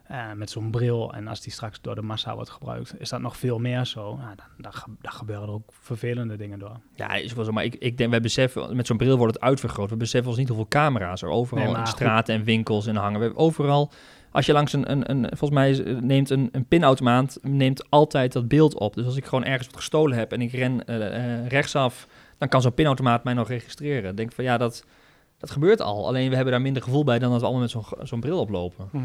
eh, 0.09 0.31
met 0.35 0.49
zo'n 0.49 0.71
bril. 0.71 1.13
En 1.13 1.27
als 1.27 1.41
die 1.41 1.51
straks 1.51 1.81
door 1.81 1.95
de 1.95 2.01
massa 2.01 2.35
wordt 2.35 2.49
gebruikt, 2.49 2.93
is 2.97 3.09
dat 3.09 3.21
nog 3.21 3.37
veel 3.37 3.59
meer 3.59 3.85
zo. 3.85 4.15
Nou, 4.15 4.35
dan, 4.35 4.45
dan, 4.57 4.97
dan 5.01 5.11
gebeuren 5.11 5.47
er 5.47 5.53
ook 5.53 5.71
vervelende 5.81 6.35
dingen 6.35 6.59
door. 6.59 6.79
Ja, 6.95 7.13
is 7.13 7.33
wel 7.33 7.45
zo. 7.45 7.51
Maar 7.51 7.63
ik, 7.63 7.75
ik 7.75 7.97
denk, 7.97 8.09
wij 8.09 8.21
beseffen, 8.21 8.75
met 8.75 8.87
zo'n 8.87 8.97
bril 8.97 9.17
wordt 9.17 9.33
het 9.33 9.43
uitvergroot. 9.43 9.89
We 9.89 9.95
beseffen 9.95 10.29
ons 10.29 10.37
niet 10.39 10.47
hoeveel 10.47 10.67
camera's 10.67 11.21
er 11.21 11.29
overal 11.29 11.63
Nee, 11.63 11.73
in 11.73 11.79
goed. 11.79 11.87
straten 11.87 12.35
en 12.35 12.43
winkels 12.43 12.87
en 12.87 12.95
hangen. 12.95 13.19
We 13.19 13.25
hebben 13.25 13.43
overal, 13.43 13.91
als 14.31 14.45
je 14.45 14.53
langs 14.53 14.73
een, 14.73 14.91
een, 14.91 15.11
een 15.11 15.27
volgens 15.37 15.59
mij 15.59 15.99
neemt 16.01 16.29
een, 16.29 16.49
een 16.51 16.65
pinautomaat, 16.65 17.39
neemt 17.41 17.89
altijd 17.89 18.33
dat 18.33 18.47
beeld 18.47 18.77
op. 18.79 18.93
Dus 18.93 19.05
als 19.05 19.15
ik 19.15 19.25
gewoon 19.25 19.43
ergens 19.45 19.67
wat 19.67 19.75
gestolen 19.75 20.17
heb 20.17 20.31
en 20.31 20.41
ik 20.41 20.51
ren 20.51 20.85
eh, 20.85 21.39
eh, 21.41 21.47
rechtsaf, 21.47 22.07
dan 22.39 22.47
kan 22.47 22.61
zo'n 22.61 22.73
pinautomaat 22.73 23.23
mij 23.23 23.33
nog 23.33 23.47
registreren. 23.47 24.15
Denk 24.15 24.31
van 24.33 24.43
ja, 24.43 24.57
dat, 24.57 24.83
dat 25.37 25.51
gebeurt 25.51 25.81
al. 25.81 26.07
Alleen 26.07 26.29
we 26.29 26.35
hebben 26.35 26.53
daar 26.53 26.61
minder 26.61 26.83
gevoel 26.83 27.03
bij 27.03 27.19
dan 27.19 27.29
dat 27.31 27.39
we 27.39 27.45
allemaal 27.45 27.61
met 27.63 27.71
zo'n 27.71 27.85
zo'n 28.03 28.19
bril 28.19 28.39
oplopen. 28.39 28.87
Mhm. 28.91 29.03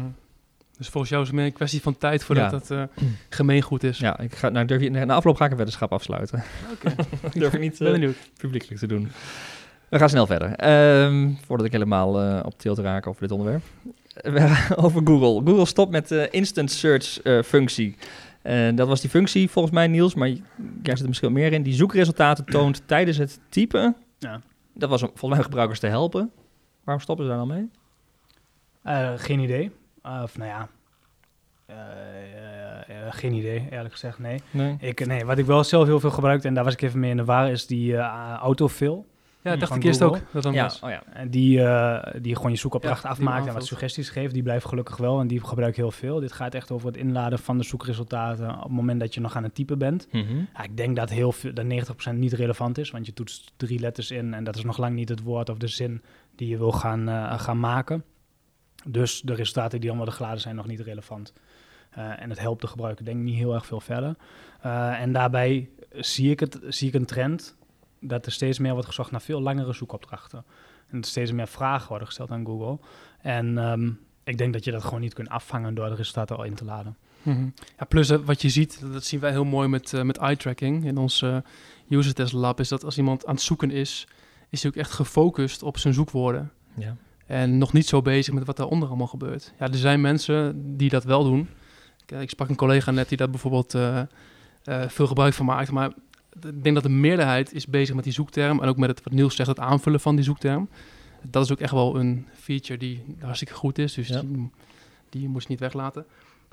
Dus 0.77 0.87
volgens 0.89 1.11
jou 1.11 1.21
is 1.23 1.27
het 1.29 1.37
meer 1.37 1.45
een 1.47 1.53
kwestie 1.53 1.81
van 1.81 1.97
tijd 1.97 2.23
voordat 2.23 2.51
Ja. 2.51 2.57
dat 2.57 2.71
eh, 2.71 3.03
gemeengoed 3.29 3.83
is. 3.83 3.97
Ja, 3.97 4.19
ik 4.19 4.35
ga, 4.35 4.49
nou, 4.49 4.65
durf 4.65 4.81
je, 4.81 4.89
na 4.89 5.13
afloop 5.15 5.35
ga 5.37 5.45
ik 5.45 5.51
een 5.51 5.57
weddenschap 5.57 5.91
afsluiten. 5.91 6.43
Oké, 6.73 6.95
durf 7.39 7.53
ik 7.53 7.59
niet 7.59 7.77
ben 7.79 7.91
benieuwd. 7.91 8.15
publiekelijk 8.37 8.79
te 8.79 8.87
doen. 8.87 9.11
We 9.89 9.97
gaan 9.97 10.09
snel 10.09 10.25
verder. 10.25 10.51
Ehm, 10.55 11.29
voordat 11.45 11.65
ik 11.65 11.71
helemaal 11.71 12.21
eh, 12.21 12.39
op 12.45 12.59
tilt 12.59 12.77
raak 12.77 13.07
over 13.07 13.21
dit 13.21 13.31
onderwerp. 13.31 13.63
We- 14.13 14.65
over 14.75 15.01
Google. 15.05 15.41
Google 15.51 15.65
stopt 15.65 15.91
met 15.91 16.07
de 16.07 16.27
instant 16.31 16.71
search 16.71 17.19
functie. 17.45 17.95
Eh, 18.45 18.75
dat 18.75 18.87
was 18.87 19.01
die 19.01 19.09
functie 19.09 19.49
volgens 19.49 19.73
mij, 19.73 19.87
Niels, 19.87 20.15
maar 20.15 20.27
jij 20.27 20.41
zit 20.83 20.99
er 20.99 21.07
misschien 21.07 21.33
meer 21.33 21.53
in. 21.53 21.63
Die 21.63 21.73
zoekresultaten 21.73 22.45
toont 22.45 22.87
tijdens 22.87 23.17
het 23.17 23.39
typen. 23.49 23.95
Ja. 24.19 24.41
Dat 24.73 24.89
was 24.89 25.01
om 25.01 25.07
volgens 25.07 25.33
mij 25.33 25.43
gebruikers 25.43 25.79
te 25.79 25.87
helpen. 25.87 26.31
Waarom 26.83 27.03
stoppen 27.03 27.25
ze 27.25 27.31
daar 27.31 27.39
dan 27.39 27.47
mee? 27.47 27.69
Eh, 28.81 29.13
geen 29.15 29.39
idee. 29.39 29.71
Uh, 30.05 30.19
of 30.23 30.37
nou 30.37 30.49
ja, 30.49 30.69
eh, 31.65 31.75
eh, 31.75 33.07
eh, 33.07 33.13
geen 33.13 33.33
idee, 33.33 33.67
eerlijk 33.71 33.91
gezegd, 33.93 34.19
nee. 34.19 34.41
Nee. 34.51 34.77
Ik, 34.79 35.05
nee. 35.05 35.25
Wat 35.25 35.37
ik 35.37 35.45
wel 35.45 35.63
zelf 35.63 35.85
heel 35.87 35.99
veel 35.99 36.11
gebruikte, 36.11 36.47
en 36.47 36.53
daar 36.53 36.63
was 36.63 36.73
ik 36.73 36.81
even 36.81 36.99
mee 36.99 37.09
in 37.11 37.17
de 37.17 37.25
war, 37.25 37.51
is 37.51 37.67
die 37.67 37.97
eh 37.97 38.33
autofill. 38.39 39.03
Ja, 39.45 39.55
dacht 39.55 39.75
ik 39.75 39.83
eerst 39.83 40.01
ook 40.01 40.19
dat 40.31 40.43
dan 40.43 40.53
Ja, 40.53 40.63
was. 40.63 40.79
oh 40.79 40.89
ja. 40.89 41.03
En 41.13 41.29
die, 41.29 41.63
eh, 41.63 42.21
die 42.21 42.35
gewoon 42.35 42.51
je 42.51 42.69
Ja, 42.71 42.79
die 42.79 42.89
afmaakt 42.89 43.47
en 43.47 43.53
wat 43.53 43.65
suggesties 43.65 44.09
geeft. 44.09 44.33
Die 44.33 44.43
blijft 44.43 44.65
gelukkig 44.65 44.97
wel 44.97 45.19
en 45.19 45.27
die 45.27 45.45
gebruik 45.45 45.69
ik 45.69 45.75
heel 45.75 45.91
veel. 45.91 46.19
Dit 46.19 46.31
gaat 46.31 46.53
echt 46.53 46.71
over 46.71 46.87
het 46.87 46.97
inladen 46.97 47.39
van 47.39 47.57
de 47.57 47.63
zoekresultaten 47.63 48.55
op 48.55 48.63
het 48.63 48.71
moment 48.71 48.99
dat 48.99 49.13
je 49.13 49.21
nog 49.21 49.35
aan 49.35 49.43
het 49.43 49.55
typen 49.55 49.77
bent. 49.77 50.07
Mhm. 50.11 50.35
Ja, 50.53 50.63
ik 50.63 50.77
denk 50.77 50.95
dat, 50.95 51.09
heel 51.09 51.31
veel, 51.31 51.53
dat 51.53 51.65
90% 51.65 52.19
niet 52.19 52.33
relevant 52.33 52.77
is, 52.77 52.91
want 52.91 53.05
je 53.05 53.13
toetst 53.13 53.51
drie 53.57 53.79
letters 53.79 54.11
in 54.11 54.33
en 54.33 54.43
dat 54.43 54.55
is 54.55 54.63
nog 54.63 54.77
lang 54.77 54.95
niet 54.95 55.09
het 55.09 55.21
woord 55.21 55.49
of 55.49 55.57
de 55.57 55.67
zin 55.67 56.01
die 56.35 56.47
je 56.47 56.57
wil 56.57 56.71
gaan, 56.71 57.09
eh, 57.09 57.39
gaan 57.39 57.59
maken. 57.59 58.03
Dus 58.85 59.21
de 59.21 59.33
resultaten 59.33 59.79
die 59.79 59.87
dan 59.87 59.97
worden 59.97 60.15
geladen 60.15 60.41
zijn 60.41 60.55
nog 60.55 60.67
niet 60.67 60.79
relevant. 60.79 61.33
Eh, 61.89 62.21
en 62.21 62.29
het 62.29 62.39
helpt 62.39 62.61
de 62.61 62.67
gebruiker 62.67 63.05
denk 63.05 63.17
ik 63.17 63.23
niet 63.23 63.35
heel 63.35 63.53
erg 63.53 63.65
veel 63.65 63.79
verder. 63.79 64.15
Eh, 64.61 65.01
en 65.01 65.11
daarbij 65.11 65.69
zie 65.91 66.31
ik, 66.31 66.39
het, 66.39 66.59
zie 66.67 66.87
ik 66.87 66.93
een 66.93 67.05
trend 67.05 67.55
dat 68.07 68.25
er 68.25 68.31
steeds 68.31 68.59
meer 68.59 68.71
wordt 68.71 68.87
gezocht 68.87 69.11
naar 69.11 69.21
veel 69.21 69.41
langere 69.41 69.73
zoekopdrachten. 69.73 70.45
En 70.87 70.97
er 70.97 71.05
steeds 71.05 71.31
meer 71.31 71.47
vragen 71.47 71.87
worden 71.87 72.07
gesteld 72.07 72.31
aan 72.31 72.45
Google. 72.45 72.79
En 73.21 73.57
ehm, 73.57 73.89
ik 74.23 74.37
denk 74.37 74.53
dat 74.53 74.63
je 74.63 74.71
dat 74.71 74.83
gewoon 74.83 75.01
niet 75.01 75.13
kunt 75.13 75.29
afvangen 75.29 75.75
door 75.75 75.89
de 75.89 75.95
resultaten 75.95 76.37
al 76.37 76.43
in 76.43 76.55
te 76.55 76.65
laden. 76.65 76.97
Mhm. 77.21 77.49
Ja, 77.77 77.85
plus 77.85 78.09
eh, 78.09 78.17
wat 78.25 78.41
je 78.41 78.49
ziet, 78.49 78.81
dat 78.93 79.03
zien 79.03 79.19
wij 79.19 79.31
heel 79.31 79.45
mooi 79.45 79.67
met, 79.67 79.93
eh, 79.93 80.01
met 80.01 80.17
eye 80.17 80.37
tracking 80.37 80.85
in 80.85 80.97
ons 80.97 81.21
eh 81.21 81.37
user 81.89 82.13
test 82.13 82.33
lab, 82.33 82.59
is 82.59 82.69
dat 82.69 82.83
als 82.83 82.97
iemand 82.97 83.25
aan 83.25 83.33
het 83.33 83.43
zoeken 83.43 83.71
is, 83.71 84.07
is 84.49 84.61
hij 84.61 84.71
ook 84.71 84.77
echt 84.77 84.91
gefocust 84.91 85.63
op 85.63 85.77
zijn 85.77 85.93
zoekwoorden. 85.93 86.51
Ja. 86.77 86.95
En 87.25 87.57
nog 87.57 87.73
niet 87.73 87.87
zo 87.87 88.01
bezig 88.01 88.33
met 88.33 88.45
wat 88.45 88.57
daaronder 88.57 88.87
allemaal 88.87 89.07
gebeurt. 89.07 89.53
Ja, 89.59 89.67
er 89.67 89.77
zijn 89.77 90.01
mensen 90.01 90.61
die 90.77 90.89
dat 90.89 91.03
wel 91.03 91.23
doen. 91.23 91.49
Ik, 92.05 92.21
ik 92.21 92.29
sprak 92.29 92.49
een 92.49 92.55
collega 92.55 92.91
net 92.91 93.09
die 93.09 93.17
daar 93.17 93.29
bijvoorbeeld 93.29 93.73
eh, 93.73 93.99
eh, 94.63 94.89
veel 94.89 95.07
gebruik 95.07 95.33
van 95.33 95.45
maakt. 95.45 95.71
Maar 95.71 95.91
ik 96.41 96.63
denk 96.63 96.75
dat 96.75 96.83
de 96.83 96.89
meerderheid 96.89 97.53
is 97.53 97.67
bezig 97.67 97.95
met 97.95 98.03
die 98.03 98.13
zoekterm. 98.13 98.61
En 98.61 98.67
ook 98.67 98.77
met 98.77 98.89
het, 98.89 99.03
wat 99.03 99.13
Niels 99.13 99.35
zegt, 99.35 99.49
het 99.49 99.59
aanvullen 99.59 99.99
van 99.99 100.15
die 100.15 100.25
zoekterm. 100.25 100.69
Dat 101.21 101.43
is 101.45 101.51
ook 101.51 101.59
echt 101.59 101.71
wel 101.71 101.99
een 101.99 102.27
feature 102.33 102.79
die 102.79 103.03
hartstikke 103.19 103.53
goed 103.53 103.77
is. 103.77 103.93
Dus 103.93 104.07
Ja. 104.07 104.21
die, 104.21 104.49
die 105.09 105.27
moest 105.27 105.43
je 105.45 105.51
niet 105.51 105.59
weglaten. 105.59 106.05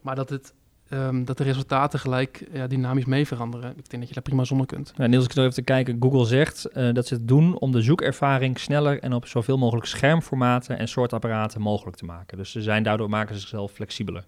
Maar 0.02 0.14
dat, 0.14 0.28
het, 0.28 0.52
ehm, 0.88 1.24
dat 1.24 1.36
de 1.38 1.44
resultaten 1.44 1.98
gelijk 1.98 2.46
ja, 2.52 2.66
dynamisch 2.66 3.04
mee 3.04 3.26
veranderen. 3.26 3.70
Ik 3.70 3.76
denk 3.90 3.98
dat 3.98 4.08
je 4.08 4.14
daar 4.14 4.22
prima 4.22 4.44
zonder 4.44 4.66
kunt. 4.66 4.92
Ja, 4.96 5.06
Niels, 5.06 5.24
ik 5.24 5.36
even 5.36 5.50
te 5.52 5.62
kijken. 5.62 5.96
Google 6.00 6.24
zegt 6.24 6.64
eh, 6.64 6.92
dat 6.92 7.06
ze 7.06 7.14
het 7.14 7.28
doen 7.28 7.58
om 7.58 7.72
de 7.72 7.82
zoekervaring 7.82 8.58
sneller 8.58 9.00
en 9.00 9.12
op 9.12 9.26
zoveel 9.26 9.58
mogelijk 9.58 9.86
schermformaten 9.86 10.78
en 10.78 10.88
soortapparaten 10.88 11.60
mogelijk 11.60 11.96
te 11.96 12.04
maken. 12.04 12.36
Dus 12.38 12.50
ze 12.50 12.62
zijn 12.62 12.82
daardoor 12.82 13.08
maken 13.08 13.34
ze 13.34 13.40
zichzelf 13.40 13.72
flexibeler. 13.72 14.24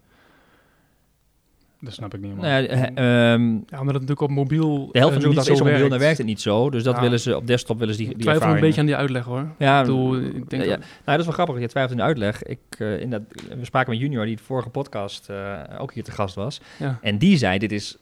Dat 1.85 1.93
snap 1.93 2.15
ik 2.15 2.21
niet 2.21 2.31
helemaal. 2.31 2.51
Nou 2.51 2.63
ja, 2.63 2.69
eh, 2.95 3.33
ehm, 3.33 3.43
Ja, 3.53 3.59
omdat 3.59 3.79
het 3.79 3.87
natuurlijk 3.93 4.21
op 4.21 4.31
mobiel 4.31 4.89
de 4.93 4.99
helft 4.99 4.99
van 4.99 5.01
eh, 5.03 5.11
de 5.11 5.15
niet 5.15 5.23
zoekdag 5.25 5.45
zo 5.45 5.53
is 5.53 5.61
op 5.61 5.67
mobiel, 5.67 5.89
dan 5.89 5.99
werkt. 5.99 6.19
het 6.19 6.27
niet 6.27 6.41
zo. 6.41 6.71
Dus 6.71 6.83
dat 6.83 6.95
Ja. 6.95 7.01
willen 7.01 7.21
ze 7.21 7.37
op 7.37 7.47
desktop 7.47 7.79
willen 7.79 7.95
ze 7.95 8.01
die, 8.01 8.09
Ik 8.11 8.15
die 8.17 8.25
twijfel 8.25 8.51
een 8.55 8.61
beetje 8.61 8.81
aan 8.81 8.87
die 8.87 8.97
uitleg 8.97 9.25
hoor. 9.25 9.49
Ja, 9.59 9.79
Ik 9.81 9.87
bedoel, 9.87 10.17
ik 10.17 10.51
denk 10.51 10.63
ja, 10.63 10.69
dat- 10.69 10.79
Nou, 10.79 10.89
dat 11.05 11.19
is 11.19 11.25
wel 11.25 11.35
grappig. 11.35 11.61
Je 11.61 11.69
twijfelt 11.69 11.93
in 11.93 11.99
de 11.99 12.09
uitleg. 12.09 12.43
Ik, 12.43 12.59
eh, 12.79 13.01
in 13.01 13.11
dat, 13.11 13.23
we 13.59 13.65
spraken 13.65 13.91
met 13.93 14.01
Junior, 14.01 14.25
die 14.25 14.37
de 14.37 14.43
vorige 14.43 14.69
podcast 14.69 15.29
eh, 15.29 15.53
ook 15.79 15.93
hier 15.93 16.05
te 16.05 16.11
gast 16.11 16.35
was. 16.35 16.61
ja. 16.79 16.99
En 17.03 17.19
die 17.19 17.37
zei, 17.37 17.59
dit 17.59 17.73
is 17.73 17.97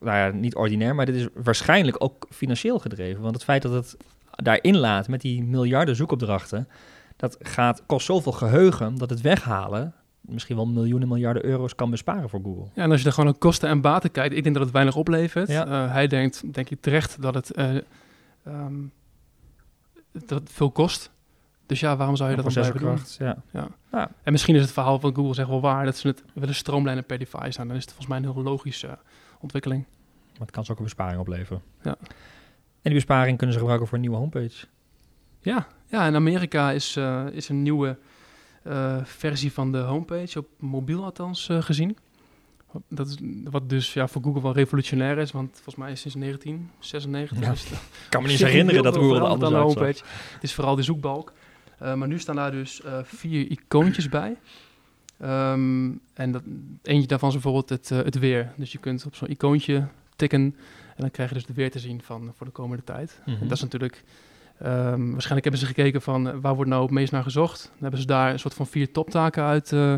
nou 0.00 0.16
ja, 0.16 0.38
niet 0.38 0.54
ordinair, 0.54 0.94
maar 0.94 1.06
dit 1.06 1.14
is 1.14 1.26
waarschijnlijk 1.34 1.96
ook 2.04 2.26
financieel 2.30 2.78
gedreven. 2.78 3.22
Want 3.22 3.34
het 3.34 3.44
feit 3.44 3.62
dat 3.62 3.72
het 3.72 3.96
daarin 4.30 4.76
laat 4.76 5.08
met 5.08 5.20
die 5.20 5.42
miljarden 5.44 5.96
zoekopdrachten, 5.96 6.68
dat 7.16 7.36
gaat, 7.40 7.82
kost 7.86 8.06
zoveel 8.06 8.32
geheugen 8.32 8.96
dat 8.98 9.10
het 9.10 9.20
weghalen 9.20 9.94
misschien 10.28 10.56
wel 10.56 10.66
miljoenen 10.66 11.08
miljarden 11.08 11.44
euro's 11.44 11.74
kan 11.74 11.90
besparen 11.90 12.28
voor 12.28 12.40
Google. 12.42 12.64
Ja, 12.74 12.82
en 12.82 12.90
als 12.90 13.00
je 13.00 13.06
er 13.06 13.12
gewoon 13.12 13.30
naar 13.30 13.38
kosten 13.38 13.68
en 13.68 13.80
baten 13.80 14.10
kijkt, 14.10 14.34
ik 14.34 14.42
denk 14.42 14.54
dat 14.54 14.64
het 14.64 14.72
weinig 14.72 14.96
oplevert. 14.96 15.48
Ja. 15.48 15.66
Eh, 15.66 15.92
hij 15.92 16.06
denkt, 16.06 16.54
denk 16.54 16.70
ik 16.70 16.80
terecht, 16.80 17.22
dat 17.22 17.34
het, 17.34 17.52
eh, 17.52 17.76
ehm, 18.44 18.74
dat 20.12 20.40
het 20.40 20.52
veel 20.52 20.70
kost. 20.70 21.10
Dus 21.66 21.80
ja, 21.80 21.96
waarom 21.96 22.16
zou 22.16 22.30
je 22.30 22.36
dat 22.36 22.44
dan 22.44 22.52
blijven 22.52 22.80
doen? 22.80 22.94
Processorkracht, 22.94 23.74
ja. 23.92 24.10
En 24.22 24.32
misschien 24.32 24.54
is 24.54 24.62
het 24.62 24.72
verhaal 24.72 25.00
van 25.00 25.14
Google 25.14 25.34
zeg 25.34 25.46
wel 25.46 25.60
waar, 25.60 25.84
dat 25.84 25.96
ze 25.96 26.08
het 26.08 26.24
willen 26.34 26.54
stroomlijnen 26.54 27.04
per 27.04 27.18
device. 27.18 27.56
Nou, 27.56 27.68
dan 27.68 27.76
is 27.76 27.84
het 27.84 27.92
volgens 27.92 28.06
mij 28.06 28.16
een 28.18 28.32
heel 28.32 28.42
logische 28.42 28.98
ontwikkeling. 29.40 29.84
Maar 30.32 30.46
het 30.46 30.50
kan 30.50 30.64
ze 30.64 30.72
ook 30.72 30.78
een 30.78 30.84
besparing 30.84 31.20
opleveren. 31.20 31.62
Ja. 31.82 31.96
En 32.00 32.92
die 32.92 32.94
besparing 32.94 33.36
kunnen 33.36 33.52
ze 33.52 33.58
gebruiken 33.58 33.88
voor 33.88 33.96
een 33.96 34.02
nieuwe 34.02 34.18
homepage. 34.18 34.66
Ja, 35.40 35.66
ja 35.86 36.06
in 36.06 36.14
Amerika 36.14 36.70
is, 36.70 36.96
is 37.32 37.48
een 37.48 37.62
nieuwe 37.62 37.98
versie 39.04 39.52
van 39.52 39.72
de 39.72 39.78
homepage, 39.78 40.38
op 40.38 40.48
mobiel 40.58 41.04
althans 41.04 41.48
eh, 41.48 41.62
gezien. 41.62 41.96
Dat 42.88 43.08
is 43.08 43.16
wat 43.44 43.68
dus 43.68 43.92
ja, 43.92 44.08
voor 44.08 44.22
Google 44.22 44.42
wel 44.42 44.52
revolutionair 44.52 45.18
is, 45.18 45.32
want 45.32 45.50
volgens 45.52 45.76
mij 45.76 45.92
is 45.92 46.00
sinds 46.00 46.16
1996 46.18 47.38
Ja. 47.40 47.52
is 47.52 47.62
het 47.62 47.72
Ik 47.72 48.06
kan 48.10 48.22
me 48.22 48.28
niet 48.28 48.38
herinneren 48.38 48.82
dat 48.82 48.96
Google 48.96 49.16
er 49.16 49.22
anders 49.22 49.50
de 49.50 49.56
homepage. 49.56 50.02
Het 50.32 50.42
is 50.42 50.54
vooral 50.54 50.76
de 50.76 50.82
zoekbalk. 50.82 51.32
Eh, 51.78 51.94
maar 51.94 52.08
nu 52.08 52.18
staan 52.18 52.36
daar 52.36 52.50
dus 52.50 52.82
eh, 52.82 52.98
vier 53.02 53.50
icoontjes 53.50 54.08
bij. 54.08 54.36
Ehm, 55.18 55.90
en 56.14 56.32
dat, 56.32 56.42
eentje 56.82 57.06
daarvan 57.06 57.28
is 57.28 57.34
bijvoorbeeld 57.34 57.68
het, 57.68 57.90
eh, 57.90 57.98
het 57.98 58.18
weer. 58.18 58.52
Dus 58.56 58.72
je 58.72 58.78
kunt 58.78 59.06
op 59.06 59.14
zo'n 59.14 59.30
icoontje 59.30 59.86
tikken 60.16 60.40
en 60.96 61.02
dan 61.02 61.10
krijg 61.10 61.28
je 61.28 61.34
dus 61.34 61.46
het 61.46 61.56
weer 61.56 61.70
te 61.70 61.78
zien 61.78 62.02
van 62.02 62.32
voor 62.36 62.46
de 62.46 62.52
komende 62.52 62.84
tijd. 62.84 63.20
Mhm. 63.24 63.40
En 63.40 63.48
dat 63.48 63.56
is 63.56 63.62
natuurlijk... 63.62 64.04
ehm, 64.58 65.10
waarschijnlijk 65.10 65.42
hebben 65.42 65.58
ze 65.58 65.66
gekeken 65.66 66.02
van 66.02 66.28
eh, 66.28 66.34
waar 66.40 66.54
wordt 66.54 66.70
nou 66.70 66.82
het 66.82 66.90
meest 66.90 67.12
naar 67.12 67.22
gezocht. 67.22 67.62
Dan 67.62 67.80
hebben 67.82 68.00
ze 68.00 68.06
daar 68.06 68.32
een 68.32 68.38
soort 68.38 68.54
van 68.54 68.66
vier 68.66 68.92
toptaken 68.92 69.42
uit, 69.42 69.72
eh, 69.72 69.94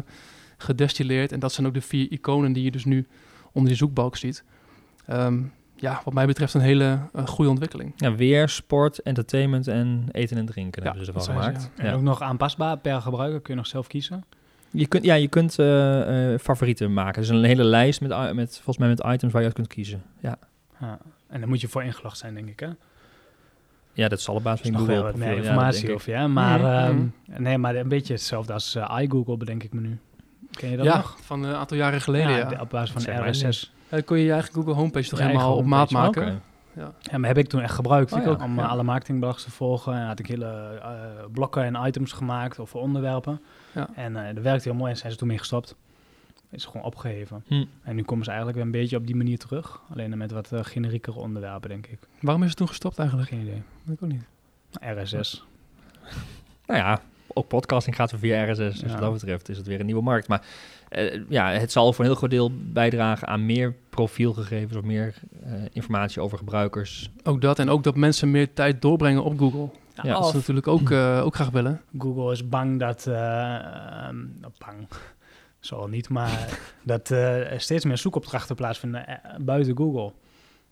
gedestilleerd. 0.57 1.33
En 1.33 1.39
dat 1.41 1.53
zijn 1.53 1.67
ook 1.67 1.75
de 1.75 1.81
vier 1.81 2.13
iconen 2.13 2.53
die 2.53 2.65
je 2.65 2.71
dus 2.71 2.85
nu 2.85 3.07
onder 3.53 3.69
die 3.69 3.79
zoekbalk 3.79 4.17
ziet. 4.17 4.45
Ehm, 5.07 5.41
ja, 5.77 6.01
wat 6.05 6.15
mij 6.15 6.27
betreft 6.27 6.55
een 6.55 6.61
hele 6.61 6.99
uh, 7.17 7.27
goede 7.27 7.51
ontwikkeling. 7.51 7.93
Ja, 7.97 8.15
weer 8.15 8.49
sport, 8.49 8.99
entertainment 9.03 9.67
en 9.69 10.05
eten 10.13 10.37
en 10.37 10.47
drinken 10.47 10.83
Ja, 10.83 10.89
hebben 10.89 11.07
ze 11.07 11.13
ervan 11.13 11.27
ze, 11.35 11.41
gemaakt. 11.41 11.71
En 11.77 11.87
Ja. 11.87 11.93
ook 11.93 12.03
nog 12.03 12.23
aanpasbaar 12.23 12.77
per 12.79 13.01
gebruiker, 13.01 13.41
kun 13.41 13.53
je 13.55 13.61
nog 13.61 13.69
zelf 13.69 13.87
kiezen. 13.87 14.25
Je 14.71 14.87
kunt, 14.87 15.05
ja, 15.05 15.15
je 15.15 15.29
kunt 15.29 15.59
eh, 15.59 16.33
eh, 16.33 16.41
favorieten 16.41 16.93
maken. 16.93 17.21
Dus 17.21 17.31
een 17.31 17.45
hele 17.45 17.65
lijst 17.65 18.01
met, 18.01 18.35
met, 18.35 18.55
volgens 18.55 18.79
mij 18.79 18.89
met 18.89 19.05
items 19.07 19.33
waar 19.33 19.41
je 19.41 19.47
uit 19.47 19.57
kunt 19.57 19.69
kiezen. 19.69 20.03
Ja, 20.21 20.39
Ja. 20.81 20.99
En 21.29 21.41
dan 21.41 21.49
moet 21.49 21.61
je 21.61 21.69
voor 21.69 21.83
ingelogd 21.85 22.19
zijn, 22.19 22.35
denk 22.35 22.49
ik, 22.49 22.61
hè? 22.61 22.69
Ja 24.03 24.09
dat 24.09 24.21
zal 24.21 24.35
op 24.35 24.43
basis 24.43 24.61
van 24.61 24.71
nog 24.71 24.81
Google 24.81 24.95
wel 24.95 25.05
wat 25.05 25.15
meer 25.15 25.27
profiel. 25.27 25.45
Ja, 25.45 25.51
dat 25.51 25.57
informatie 25.75 25.95
over, 25.95 26.13
ja. 26.13 26.27
Maar, 26.29 26.59
Mhm, 26.61 27.07
ehm, 27.31 27.43
nee, 27.43 27.59
maar 27.59 27.75
een 27.77 27.89
beetje 27.89 28.13
hetzelfde 28.13 28.53
als 28.53 28.75
eh, 28.75 28.99
iGoogle, 29.03 29.37
bedenk 29.37 29.63
ik 29.63 29.73
me 29.73 29.81
nu. 29.81 29.99
Ken 30.51 30.71
je 30.71 30.77
dat 30.77 30.87
ja, 30.87 30.97
nog? 30.97 31.17
van 31.21 31.43
een 31.43 31.55
aantal 31.55 31.77
jaren 31.77 32.01
geleden. 32.01 32.31
Ja, 32.37 32.61
op 32.61 32.71
basis 32.71 32.91
van 32.91 33.01
zeg 33.01 33.29
RSS. 33.31 33.73
Dan 33.89 34.05
kon 34.05 34.19
je 34.19 34.25
je 34.25 34.33
eigen 34.33 34.55
Google 34.55 34.73
homepage 34.73 35.09
toch 35.09 35.19
helemaal 35.19 35.57
op 35.57 35.65
maat 35.65 35.91
maken. 35.91 36.23
Oké. 36.23 36.41
Ja, 37.11 37.19
maar 37.19 37.29
heb 37.29 37.39
ik 37.39 37.49
toen 37.49 37.61
echt 37.61 37.75
gebruikt 37.75 38.13
Oh, 38.13 38.23
ja. 38.25 38.31
om 38.31 38.59
eh, 38.59 38.65
Ja. 38.65 38.71
alle 38.71 38.83
marketingblogs 38.83 39.43
te 39.45 39.51
volgen. 39.51 39.95
En 39.95 40.07
had 40.07 40.19
ik 40.19 40.27
hele 40.27 40.79
eh, 40.83 40.91
blokken 41.33 41.63
en 41.65 41.87
items 41.87 42.13
gemaakt 42.13 42.59
over 42.59 42.79
onderwerpen. 42.81 43.41
Ja. 43.75 43.89
En 43.95 44.17
eh 44.17 44.35
dat 44.35 44.43
werkte 44.43 44.69
heel 44.69 44.79
mooi 44.79 44.91
en 44.91 44.97
zijn 44.97 45.13
ze 45.13 45.19
toen 45.19 45.29
mee 45.29 45.39
gestopt. 45.39 45.77
Is 46.51 46.65
gewoon 46.65 46.83
opgeheven. 46.83 47.45
Hm. 47.47 47.65
En 47.83 47.97
nu 47.97 48.03
komen 48.03 48.25
ze 48.25 48.31
eigenlijk 48.31 48.59
weer 48.59 48.67
een 48.67 48.81
beetje 48.81 48.97
op 48.97 49.07
die 49.07 49.17
manier 49.17 49.39
terug. 49.39 49.81
Alleen 49.93 50.09
dan 50.09 50.19
met 50.19 50.31
wat 50.31 50.53
eh, 50.53 50.61
generiekere 50.63 51.19
onderwerpen, 51.19 51.69
denk 51.69 51.87
ik. 51.87 51.99
Waarom 52.21 52.43
is 52.43 52.49
het 52.49 52.57
toen 52.59 52.69
gestopt 52.69 52.99
eigenlijk? 52.99 53.29
Geen 53.29 53.41
idee. 53.41 53.63
Dat 53.85 53.95
ik 53.95 54.03
ook 54.03 54.11
niet. 54.11 54.25
RSS. 54.81 55.45
Nou 56.67 56.81
ja, 56.81 57.01
ook 57.29 57.49
podcasting 57.49 57.97
gaat 57.97 58.13
via 58.17 58.45
RSS. 58.53 58.57
Dus 58.57 58.81
Ja. 58.81 58.89
wat 58.89 59.01
dat 59.01 59.13
betreft 59.13 59.49
is 59.49 59.57
het 59.57 59.67
weer 59.67 59.81
een 59.81 59.87
nieuwe 59.87 60.03
markt. 60.03 60.29
Maar 60.29 60.43
eh, 60.89 61.21
ja, 61.29 61.51
het 61.51 61.73
zal 61.73 61.93
voor 61.93 62.05
een 62.05 62.11
heel 62.11 62.19
groot 62.19 62.31
deel 62.31 62.51
bijdragen 62.73 63.29
aan 63.29 63.47
meer 63.47 63.75
profielgegevens 63.91 64.77
of 64.77 64.85
meer 64.85 65.15
eh, 65.45 65.53
informatie 65.73 66.23
over 66.23 66.39
gebruikers. 66.39 67.11
Ook 67.25 67.41
dat 67.41 67.59
en 67.59 67.69
ook 67.69 67.83
dat 67.85 67.97
mensen 67.97 68.31
meer 68.31 68.53
tijd 68.53 68.83
doorbrengen 68.83 69.25
op 69.25 69.39
Google. 69.39 69.69
Ja, 70.03 70.13
dat 70.13 70.29
ze 70.29 70.37
natuurlijk 70.37 70.67
ook, 70.67 70.91
eh, 70.91 71.21
ook 71.25 71.35
graag 71.35 71.51
willen. 71.51 71.81
Google 71.99 72.33
is 72.33 72.49
bang 72.49 72.79
dat... 72.79 73.07
eh, 73.07 73.15
ehm, 73.55 74.17
nou, 74.41 74.53
bang. 74.59 74.89
Zal 75.61 75.87
niet, 75.89 76.09
maar 76.09 76.59
dat 76.85 77.11
eh, 77.11 77.53
er 77.53 77.61
steeds 77.61 77.85
meer 77.85 77.99
zoekopdrachten 77.99 78.57
plaatsvinden 78.57 79.07
eh, 79.07 79.35
buiten 79.41 79.77
Google. 79.77 80.13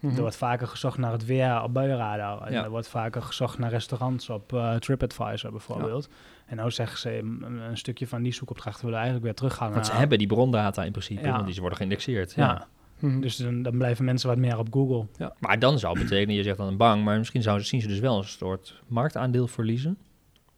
Mhm. 0.00 0.14
Er 0.14 0.20
wordt 0.20 0.36
vaker 0.36 0.66
gezocht 0.66 0.98
naar 0.98 1.12
het 1.12 1.24
weer 1.24 1.62
op 1.62 1.72
buienradar. 1.72 2.42
En 2.42 2.52
Ja. 2.52 2.64
er 2.64 2.70
wordt 2.70 2.88
vaker 2.88 3.22
gezocht 3.22 3.58
naar 3.58 3.70
restaurants 3.70 4.30
op 4.30 4.52
eh, 4.52 4.74
TripAdvisor 4.74 5.50
bijvoorbeeld. 5.50 6.08
En 6.46 6.56
nou 6.56 6.70
zeggen 6.70 6.98
ze, 6.98 7.18
een, 7.18 7.42
een 7.60 7.76
stukje 7.76 8.06
van 8.06 8.22
die 8.22 8.32
zoekopdrachten 8.32 8.84
willen 8.84 9.00
eigenlijk 9.00 9.26
weer 9.26 9.34
terughalen. 9.34 9.72
Want 9.74 9.84
ze 9.86 9.90
naar- 9.90 10.00
hebben 10.00 10.18
die 10.18 10.26
brondata 10.26 10.84
in 10.84 10.90
principe, 10.92 11.26
Ja. 11.26 11.32
want 11.32 11.46
die 11.46 11.60
worden 11.60 11.76
geïndexeerd. 11.78 12.32
Ja, 12.34 12.44
Ja. 12.46 12.66
Mhm. 13.08 13.20
dus 13.20 13.36
dan, 13.36 13.62
dan 13.62 13.76
blijven 13.78 14.04
mensen 14.04 14.28
wat 14.28 14.38
meer 14.38 14.58
op 14.58 14.68
Google. 14.72 15.06
Maar 15.38 15.58
dan 15.58 15.78
zou 15.78 15.98
betekenen, 15.98 16.34
je 16.34 16.42
zegt 16.42 16.56
dan 16.56 16.66
een 16.66 16.76
bang, 16.76 17.04
maar 17.04 17.18
misschien 17.18 17.42
zouden, 17.42 17.66
zien 17.66 17.80
ze 17.80 17.88
dus 17.88 17.98
wel 17.98 18.18
een 18.18 18.24
soort 18.24 18.82
marktaandeel 18.86 19.46
verliezen 19.46 19.98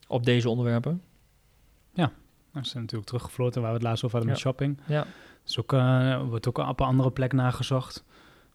op 0.08 0.24
deze 0.24 0.48
onderwerpen. 0.48 1.02
Dat 2.58 2.66
is 2.66 2.74
natuurlijk 2.74 3.06
teruggefloten 3.06 3.60
waar 3.60 3.70
we 3.70 3.76
het 3.76 3.86
laatst 3.86 4.04
over 4.04 4.16
hadden 4.16 4.34
met 4.34 4.42
shopping. 4.42 4.78
Ja. 4.86 5.06
Dus 5.44 5.58
ook, 5.60 5.72
eh, 5.72 6.22
wordt 6.28 6.48
ook 6.48 6.58
op 6.58 6.80
een 6.80 6.86
andere 6.86 7.10
plek 7.10 7.32
nagezocht. 7.32 8.04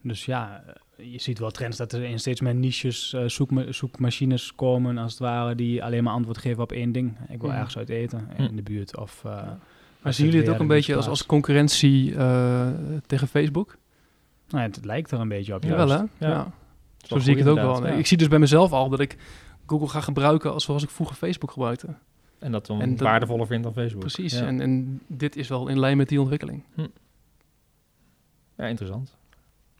Dus 0.01 0.25
ja, 0.25 0.63
eh, 0.97 1.11
je 1.11 1.19
ziet 1.21 1.39
wel 1.39 1.51
trends 1.51 1.77
dat 1.77 1.91
er 1.93 2.03
in 2.03 2.19
steeds 2.19 2.41
meer 2.41 2.55
niches 2.55 3.13
eh, 3.13 3.23
zoekma- 3.27 3.71
zoekmachines 3.71 4.55
komen, 4.55 4.97
als 4.97 5.11
het 5.11 5.19
ware, 5.21 5.55
die 5.55 5.83
alleen 5.83 6.03
maar 6.03 6.13
antwoord 6.13 6.37
geven 6.37 6.63
op 6.63 6.71
één 6.71 6.91
ding. 6.91 7.17
Ik 7.29 7.41
wil 7.41 7.51
ergens 7.51 7.77
uit 7.77 7.89
eten 7.89 8.27
in 8.37 8.55
de 8.55 8.61
buurt. 8.61 8.97
Of, 8.97 9.23
Maar 9.23 10.13
zien 10.13 10.25
jullie 10.25 10.41
het 10.41 10.49
ook 10.49 10.59
een 10.59 10.67
beetje 10.67 10.95
als, 10.95 11.07
als 11.07 11.25
concurrentie 11.25 12.11
tegen 13.05 13.27
Facebook? 13.27 13.77
Nou, 14.47 14.63
ja, 14.63 14.69
het 14.71 14.85
lijkt 14.85 15.11
er 15.11 15.19
een 15.19 15.27
beetje 15.27 15.55
op. 15.55 15.63
Jawel 15.63 15.87
juist. 15.87 16.03
hè? 16.19 16.27
Ja. 16.27 16.33
Ja. 16.33 16.51
Zo 16.97 17.19
zie 17.19 17.31
ik 17.31 17.37
het 17.37 17.47
ook 17.47 17.55
wel. 17.55 17.87
Ik 17.87 18.05
zie 18.07 18.17
dus 18.17 18.27
bij 18.27 18.39
mezelf 18.39 18.71
al 18.71 18.89
dat 18.89 18.99
ik 18.99 19.17
Google 19.65 19.87
ga 19.87 20.01
gebruiken 20.01 20.53
als 20.53 20.63
zoals 20.63 20.83
ik 20.83 20.89
vroeger 20.89 21.15
Facebook 21.15 21.51
gebruikte. 21.51 21.87
En 22.43 22.51
dat 22.51 22.65
dan 22.65 22.81
En 22.81 22.89
dat- 22.89 22.99
waardevoller 23.07 23.47
vindt 23.47 23.63
dan 23.63 23.73
Facebook. 23.73 23.99
Precies. 24.01 24.33
Ja, 24.39 24.45
En, 24.45 24.61
en 24.61 25.01
dit 25.07 25.35
is 25.35 25.47
wel 25.47 25.67
in 25.67 25.79
lijn 25.79 25.97
met 25.97 26.09
die 26.09 26.19
ontwikkeling. 26.21 26.63
ja 28.57 28.65
interessant. 28.65 29.15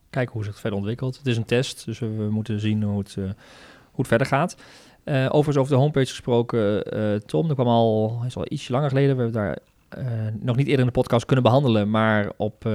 Kijken 0.10 0.34
hoe 0.34 0.44
zich 0.44 0.52
het 0.52 0.62
verder 0.62 0.80
ontwikkelt. 0.80 1.18
Het 1.18 1.28
is 1.28 1.38
een 1.38 1.46
test, 1.46 1.86
dus 1.86 2.00
we, 2.00 2.08
we 2.10 2.30
moeten 2.30 2.60
zien 2.60 2.84
hoe 2.84 2.98
het, 3.00 3.16
eh, 3.18 3.24
hoe 3.24 3.34
het 3.98 4.08
verder 4.08 4.28
gaat. 4.28 4.56
Eh, 5.04 5.26
overigens 5.26 5.58
over 5.58 5.72
de 5.72 5.80
homepage 5.80 6.06
gesproken, 6.10 6.84
eh, 6.92 7.16
Tom, 7.16 7.48
dat 7.48 7.56
kwam 7.56 7.68
al, 7.68 8.22
is 8.26 8.36
al 8.36 8.46
iets 8.50 8.68
langer 8.68 8.90
geleden. 8.90 9.16
We 9.16 9.22
hebben 9.22 9.42
daar 9.42 9.58
nog 10.40 10.56
niet 10.56 10.66
eerder 10.68 10.80
in 10.86 10.92
de 10.94 11.00
podcast 11.00 11.26
kunnen 11.26 11.44
behandelen, 11.44 11.90
maar 11.90 12.32
op 12.38 12.66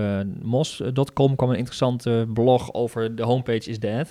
mos.com 0.42 1.36
kwam 1.36 1.50
een 1.50 1.56
interessante 1.56 2.26
blog 2.34 2.72
over 2.72 3.14
de 3.14 3.22
homepage 3.22 3.70
is 3.70 3.78
dead. 3.78 4.08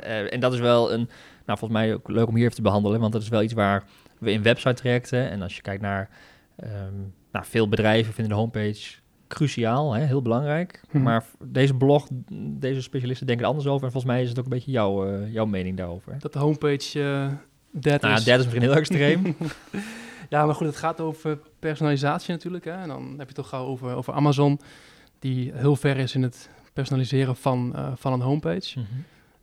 Eh, 0.00 0.32
en 0.32 0.40
dat 0.40 0.52
is 0.52 0.58
wel 0.60 0.92
een, 0.92 1.08
nou 1.46 1.58
volgens 1.58 1.80
mij 1.80 1.94
ook 1.94 2.08
leuk 2.08 2.28
om 2.28 2.34
hier 2.34 2.44
even 2.44 2.56
te 2.56 2.62
behandelen, 2.62 3.00
want 3.00 3.12
dat 3.12 3.22
is 3.22 3.28
wel 3.28 3.42
iets 3.42 3.52
waar 3.52 3.84
we 4.18 4.30
in 4.32 4.42
website 4.42 4.74
trajecten 4.74 5.30
en 5.30 5.42
als 5.42 5.56
je 5.56 5.62
kijkt 5.62 5.82
naar, 5.82 6.08
ehm, 6.56 6.94
nou, 7.32 7.44
veel 7.44 7.68
bedrijven 7.68 8.12
vinden 8.12 8.32
de 8.32 8.38
homepage 8.40 8.94
cruciaal, 9.28 9.92
hè, 9.92 10.04
heel 10.04 10.22
belangrijk. 10.22 10.80
Mhm. 10.90 11.02
Maar 11.02 11.24
deze 11.44 11.74
blog, 11.74 12.08
deze 12.58 12.82
specialisten 12.82 13.26
denken 13.26 13.44
er 13.44 13.50
anders 13.50 13.68
over 13.68 13.86
en 13.86 13.92
volgens 13.92 14.12
mij 14.12 14.22
is 14.22 14.28
het 14.28 14.38
ook 14.38 14.44
een 14.44 14.50
beetje 14.50 14.70
jouw, 14.70 15.06
eh, 15.06 15.32
jouw 15.32 15.46
mening 15.46 15.76
daarover. 15.76 16.16
Dat 16.18 16.32
de 16.32 16.38
homepage 16.38 17.28
dead 17.70 18.00
Nou, 18.00 18.14
is. 18.14 18.26
is 18.26 18.36
misschien 18.36 18.62
heel 18.62 18.74
extreem. 18.76 19.36
Ja, 20.28 20.46
maar 20.46 20.54
goed, 20.54 20.66
het 20.66 20.76
gaat 20.76 21.00
over 21.00 21.38
personalisatie 21.58 22.32
natuurlijk. 22.32 22.64
Hè? 22.64 22.72
En 22.72 22.88
dan 22.88 23.02
heb 23.02 23.18
je 23.18 23.24
het 23.26 23.34
toch 23.34 23.48
gauw 23.48 23.64
over, 23.66 23.94
over 23.94 24.12
Amazon, 24.12 24.60
die 25.18 25.52
heel 25.54 25.76
ver 25.76 25.96
is 25.96 26.14
in 26.14 26.22
het 26.22 26.50
personaliseren 26.72 27.36
van, 27.36 27.72
eh, 27.76 27.92
van 27.96 28.12
een 28.12 28.20
homepage. 28.20 28.78
Mhm. 28.80 28.88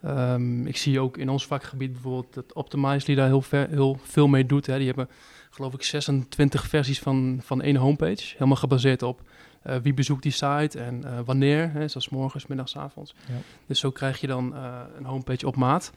Ehm, 0.04 0.66
ik 0.66 0.78
zie 0.78 1.00
ook 1.00 1.18
in 1.18 1.30
ons 1.30 1.46
vakgebied 1.46 1.92
bijvoorbeeld 1.92 2.34
dat 2.34 2.54
Optimizely 2.54 3.16
daar 3.16 3.28
heel, 3.28 3.42
ver, 3.42 3.70
heel 3.70 3.98
veel 4.04 4.28
mee 4.28 4.46
doet. 4.46 4.66
Hè. 4.66 4.78
Die 4.78 4.88
hebben 4.88 5.10
geloof 5.50 5.74
ik 5.74 5.84
26 5.84 6.68
versies 6.68 7.00
van, 7.00 7.40
van 7.44 7.62
één 7.62 7.76
homepage. 7.76 8.32
Helemaal 8.34 8.56
gebaseerd 8.56 9.02
op 9.02 9.22
eh, 9.62 9.76
wie 9.76 9.94
bezoekt 9.94 10.24
die 10.24 10.32
site 10.32 10.80
en 10.80 11.04
eh, 11.04 11.20
wanneer. 11.26 11.72
Hè, 11.72 11.88
zoals 11.88 12.10
morgens, 12.10 12.48
middags, 12.48 12.78
avonds. 12.78 13.16
Ja. 13.28 13.34
Dus 13.66 13.80
zo 13.80 13.92
krijg 13.92 14.22
je 14.22 14.28
dan 14.28 14.56
eh, 14.56 14.80
een 14.98 15.06
homepage 15.06 15.48
op 15.48 15.56
maat. 15.56 15.92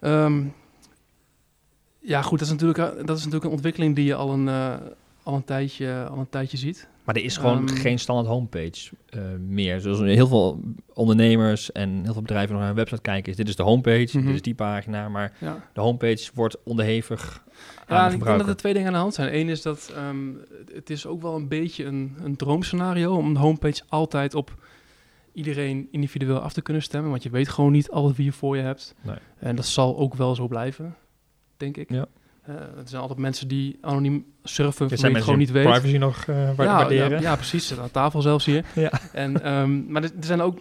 Ehm, 0.00 0.44
ja, 1.98 2.22
goed, 2.22 2.38
dat 2.38 2.48
is, 2.48 2.52
natuurlijk, 2.54 3.06
dat 3.06 3.16
is 3.16 3.24
natuurlijk 3.24 3.44
een 3.44 3.50
ontwikkeling 3.50 3.94
die 3.94 4.04
je 4.04 4.14
al 4.14 4.32
een, 4.32 4.48
al 5.22 5.34
een, 5.34 5.44
tijdje, 5.44 6.06
al 6.10 6.18
een 6.18 6.28
tijdje 6.28 6.56
ziet. 6.56 6.88
Maar 7.04 7.16
er 7.16 7.24
is 7.24 7.36
gewoon 7.36 7.68
Ehm, 7.68 7.76
geen 7.76 7.98
standaard 7.98 8.28
homepage 8.28 8.90
eh, 9.08 9.20
meer. 9.46 9.80
Zoals 9.80 9.98
heel 10.00 10.26
veel 10.26 10.60
ondernemers 10.92 11.72
en 11.72 12.02
heel 12.02 12.12
veel 12.12 12.22
bedrijven 12.22 12.50
nog 12.52 12.60
naar 12.60 12.70
een 12.70 12.76
website 12.76 13.00
kijken. 13.00 13.30
Is 13.30 13.36
dit 13.36 13.48
is 13.48 13.56
de 13.56 13.62
homepage, 13.62 14.16
Mhm. 14.18 14.26
dit 14.26 14.34
is 14.34 14.42
die 14.42 14.54
pagina. 14.54 15.08
Maar 15.08 15.36
Ja. 15.40 15.68
de 15.72 15.80
homepage 15.80 16.30
wordt 16.34 16.56
onderhevig 16.64 17.44
aan 17.86 18.08
de 18.10 18.16
ik 18.16 18.24
denk 18.24 18.38
dat 18.38 18.48
er 18.48 18.56
twee 18.56 18.72
dingen 18.72 18.86
aan 18.88 18.92
de 18.94 18.98
hand 18.98 19.14
zijn. 19.14 19.34
Eén 19.34 19.48
is 19.48 19.62
dat 19.62 19.92
ehm, 19.96 20.26
het 20.74 20.90
is 20.90 21.06
ook 21.06 21.22
wel 21.22 21.34
een 21.36 21.48
beetje 21.48 21.84
een, 21.84 22.16
een 22.22 22.36
droomscenario 22.36 23.16
om 23.16 23.32
de 23.34 23.40
homepage 23.40 23.82
altijd 23.88 24.34
op 24.34 24.54
iedereen 25.32 25.88
individueel 25.90 26.38
af 26.38 26.52
te 26.52 26.62
kunnen 26.62 26.82
stemmen. 26.82 27.10
Want 27.10 27.22
je 27.22 27.30
weet 27.30 27.48
gewoon 27.48 27.72
niet 27.72 27.90
altijd 27.90 28.16
wie 28.16 28.24
je 28.26 28.32
voor 28.32 28.56
je 28.56 28.62
hebt. 28.62 28.94
Nee. 29.02 29.16
En 29.38 29.56
dat 29.56 29.66
zal 29.66 29.98
ook 29.98 30.14
wel 30.14 30.34
zo 30.34 30.46
blijven, 30.48 30.94
denk 31.56 31.76
ik. 31.76 31.90
Ja. 31.90 32.06
Eh, 32.42 32.54
er 32.54 32.82
zijn 32.84 33.00
altijd 33.02 33.18
mensen 33.18 33.48
die 33.48 33.78
anoniem 33.80 34.24
surfen, 34.42 34.88
van 34.88 34.98
wie 34.98 35.08
je 35.08 35.14
het 35.14 35.22
gewoon 35.24 35.38
niet 35.38 35.50
weet. 35.50 35.64
privacy 35.64 35.96
nog 35.96 36.26
wa- 36.26 36.34
ja, 36.34 36.54
waarderen. 36.54 37.10
Ja, 37.10 37.20
ja, 37.20 37.34
precies. 37.36 37.78
Aan 37.78 37.90
tafel 37.90 38.22
zelfs 38.22 38.44
hier. 38.44 38.64
Ja. 38.74 38.92
En, 39.12 39.42
ehm, 39.42 39.92
maar 39.92 40.02
er, 40.02 40.10
zijn 40.20 40.40
ook 40.40 40.58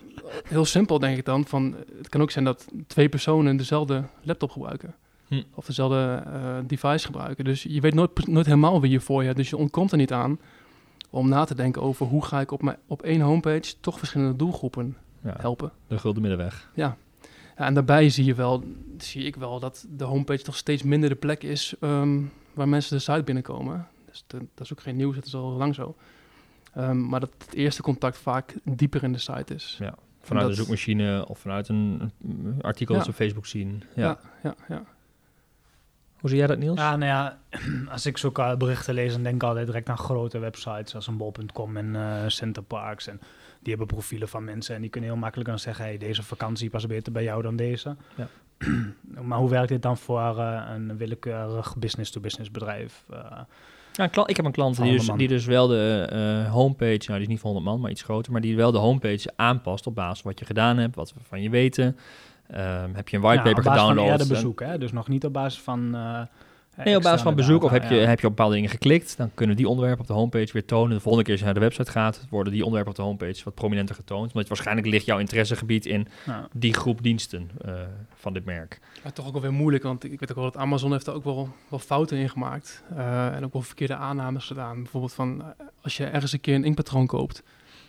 heel 0.47 0.65
simpel, 0.65 0.99
denk 0.99 1.17
ik 1.17 1.25
dan. 1.25 1.45
Van, 1.45 1.75
het 1.97 2.09
kan 2.09 2.21
ook 2.21 2.31
zijn 2.31 2.45
dat 2.45 2.67
twee 2.87 3.09
personen 3.09 3.57
dezelfde 3.57 4.03
laptop 4.21 4.51
gebruiken. 4.51 4.95
Hm. 5.27 5.41
Of 5.53 5.65
dezelfde 5.65 6.23
eh, 6.25 6.57
device 6.67 7.05
gebruiken. 7.05 7.45
Dus 7.45 7.63
je 7.63 7.81
weet 7.81 7.93
nooit, 7.93 8.27
nooit 8.27 8.45
helemaal 8.45 8.81
wie 8.81 8.91
je 8.91 8.99
voor 8.99 9.19
je 9.19 9.25
hebt. 9.25 9.37
Dus 9.37 9.49
je 9.49 9.57
ontkomt 9.57 9.91
er 9.91 9.97
niet 9.97 10.11
aan 10.13 10.39
om 11.09 11.29
na 11.29 11.43
te 11.43 11.55
denken 11.55 11.81
over 11.81 12.05
hoe 12.05 12.25
ga 12.25 12.39
ik 12.39 12.51
op, 12.51 12.61
mijn, 12.61 12.77
op 12.87 13.01
één 13.01 13.21
homepage 13.21 13.73
toch 13.79 13.97
verschillende 13.97 14.35
doelgroepen 14.35 14.97
Ja, 15.23 15.35
helpen. 15.39 15.71
de 15.87 15.97
gulden 15.97 16.21
middenweg. 16.21 16.69
Ja, 16.75 16.97
en 17.55 17.73
daarbij 17.73 18.09
zie 18.09 18.25
je 18.25 18.33
wel, 18.35 18.63
zie 18.97 19.23
ik 19.23 19.35
wel 19.35 19.59
dat 19.59 19.85
de 19.89 20.03
homepage 20.03 20.43
toch 20.43 20.55
steeds 20.55 20.83
minder 20.83 21.09
de 21.09 21.15
plek 21.15 21.43
is 21.43 21.73
ehm, 21.79 22.19
waar 22.53 22.69
mensen 22.69 22.97
de 22.97 23.03
site 23.03 23.23
binnenkomen. 23.23 23.87
Dus 24.05 24.23
de- 24.27 24.37
dat 24.55 24.65
is 24.65 24.71
ook 24.71 24.81
geen 24.81 24.95
nieuws, 24.95 25.15
dat 25.15 25.25
is 25.25 25.35
al 25.35 25.49
lang 25.51 25.75
zo. 25.75 25.95
Ehm, 26.73 27.07
maar 27.07 27.19
dat 27.19 27.31
het 27.45 27.53
eerste 27.53 27.81
contact 27.81 28.17
vaak 28.17 28.55
dieper 28.63 29.03
in 29.03 29.11
de 29.11 29.17
site 29.19 29.53
is. 29.53 29.75
Ja. 29.79 29.95
Vanuit 30.21 30.41
Dat- 30.47 30.55
een 30.57 30.61
zoekmachine 30.63 31.27
of 31.27 31.39
vanuit 31.39 31.67
een, 31.67 32.11
een 32.23 32.57
artikel 32.61 32.93
Ja. 32.93 32.99
dat 32.99 33.09
op 33.09 33.15
Facebook 33.15 33.45
zien. 33.45 33.83
Ja. 33.95 34.03
Ja, 34.03 34.19
ja, 34.43 34.55
ja. 34.67 34.83
Hoe 36.19 36.29
zie 36.29 36.39
jij 36.39 36.47
dat, 36.47 36.57
Niels? 36.57 36.79
Ja, 36.79 36.95
nou 36.95 37.11
ja, 37.11 37.37
als 37.91 38.05
ik 38.05 38.17
zulke 38.17 38.55
berichten 38.57 38.93
lees, 38.93 39.13
dan 39.13 39.23
denk 39.23 39.35
ik 39.35 39.43
altijd 39.43 39.65
direct 39.65 39.89
aan 39.89 39.97
grote 39.97 40.39
websites 40.39 40.95
als 40.95 41.07
een 41.07 41.17
bol.com 41.17 41.77
en 41.77 41.95
eh 41.95 42.27
Centerparks. 42.27 43.07
En 43.07 43.21
die 43.61 43.69
hebben 43.69 43.87
profielen 43.87 44.27
van 44.27 44.43
mensen 44.43 44.75
en 44.75 44.81
die 44.81 44.89
kunnen 44.89 45.09
heel 45.09 45.19
makkelijk 45.19 45.49
dan 45.49 45.59
zeggen, 45.59 45.85
hey, 45.85 45.97
deze 45.97 46.23
vakantie 46.23 46.69
past 46.69 46.87
beter 46.87 47.11
bij 47.11 47.23
jou 47.23 47.41
dan 47.41 47.55
deze. 47.55 47.95
Ja. 48.15 48.27
maar 49.27 49.37
hoe 49.37 49.49
werkt 49.49 49.69
dit 49.69 49.81
dan 49.81 49.97
voor 49.97 50.39
eh, 50.39 50.61
een 50.73 50.97
willekeurig 50.97 51.75
business-to-business 51.77 52.51
bedrijf? 52.51 53.03
Eh, 53.09 53.19
Ja, 53.93 54.25
ik 54.25 54.35
heb 54.35 54.45
een 54.45 54.51
klant 54.51 54.75
Van 54.75 54.83
die 54.85 54.93
dus, 54.97 55.07
100 55.07 55.07
man. 55.07 55.17
die 55.17 55.27
dus 55.27 55.45
wel 55.45 55.67
de 55.67 56.07
eh, 56.45 56.51
homepage, 56.53 56.97
nou 56.97 57.11
die 57.13 57.21
is 57.21 57.27
niet 57.27 57.39
voor 57.39 57.51
100 57.51 57.71
man, 57.71 57.81
maar 57.81 57.91
iets 57.91 58.01
groter, 58.03 58.31
maar 58.31 58.41
die 58.41 58.55
wel 58.55 58.71
de 58.71 58.77
homepage 58.77 59.31
aanpast 59.35 59.87
op 59.87 59.95
basis 59.95 60.21
van 60.21 60.31
wat 60.31 60.39
je 60.39 60.45
gedaan 60.45 60.77
hebt, 60.77 60.95
wat 60.95 61.13
we 61.13 61.19
van 61.27 61.41
je 61.41 61.49
weten. 61.49 61.97
Ehm, 62.47 62.93
heb 62.93 63.07
je 63.09 63.17
een 63.17 63.23
Ja, 63.23 63.27
whitepaper 63.27 63.63
van 63.63 63.71
gedownload? 63.73 64.05
eerder 64.07 64.21
en- 64.21 64.27
bezoek, 64.33 64.59
hè? 64.59 64.77
Dus 64.77 64.91
nog 64.91 65.07
niet 65.07 65.25
op 65.25 65.33
basis 65.33 65.61
van... 65.61 65.95
Nee, 66.77 66.95
op 66.95 67.01
basis 67.03 67.21
van 67.21 67.35
bezoek 67.35 67.63
of 67.63 67.71
heb 67.71 67.83
je, 67.89 67.95
ja. 67.95 68.07
heb 68.07 68.19
je 68.19 68.27
op 68.27 68.35
bepaalde 68.35 68.55
dingen 68.55 68.69
geklikt, 68.69 69.17
dan 69.17 69.31
kunnen 69.33 69.55
die 69.55 69.67
onderwerpen 69.67 70.01
op 70.01 70.07
de 70.07 70.13
homepage 70.13 70.53
weer 70.53 70.65
tonen. 70.65 70.89
De 70.95 70.99
volgende 70.99 71.21
keer 71.23 71.31
als 71.31 71.39
je 71.39 71.45
naar 71.45 71.53
de 71.59 71.59
website 71.67 71.91
gaat, 71.91 72.25
worden 72.29 72.53
die 72.53 72.61
onderwerpen 72.65 72.91
op 72.91 72.97
de 72.97 73.03
homepage 73.05 73.43
wat 73.43 73.53
prominenter 73.55 73.95
getoond. 73.95 74.33
Omdat 74.33 74.47
waarschijnlijk 74.47 74.87
ligt 74.87 75.05
jouw 75.05 75.19
interessegebied 75.19 75.85
in 75.85 76.07
Ja. 76.25 76.47
die 76.53 76.73
groep 76.73 77.03
diensten 77.03 77.49
eh, 77.65 77.73
van 78.15 78.33
dit 78.33 78.45
merk. 78.45 78.79
Maar 79.03 79.13
toch 79.13 79.25
ook 79.27 79.33
wel 79.33 79.41
weer 79.41 79.53
moeilijk, 79.53 79.83
want 79.83 80.03
ik 80.03 80.19
weet 80.19 80.29
ook 80.29 80.35
wel 80.35 80.45
dat 80.51 80.57
Amazon 80.57 80.91
heeft 80.91 81.07
er 81.07 81.13
ook 81.13 81.23
wel, 81.23 81.49
wel 81.67 81.79
fouten 81.79 82.17
in 82.17 82.29
gemaakt. 82.29 82.83
eh, 82.95 83.35
en 83.35 83.43
ook 83.45 83.53
wel 83.53 83.61
verkeerde 83.61 83.95
aannames 83.95 84.45
gedaan. 84.45 84.75
Bijvoorbeeld 84.81 85.13
van, 85.13 85.41
eh, 85.41 85.47
als 85.81 85.97
je 85.97 86.05
ergens 86.05 86.31
een 86.33 86.41
keer 86.41 86.55
een 86.55 86.63
inkpatroon 86.65 87.05
koopt, 87.07 87.43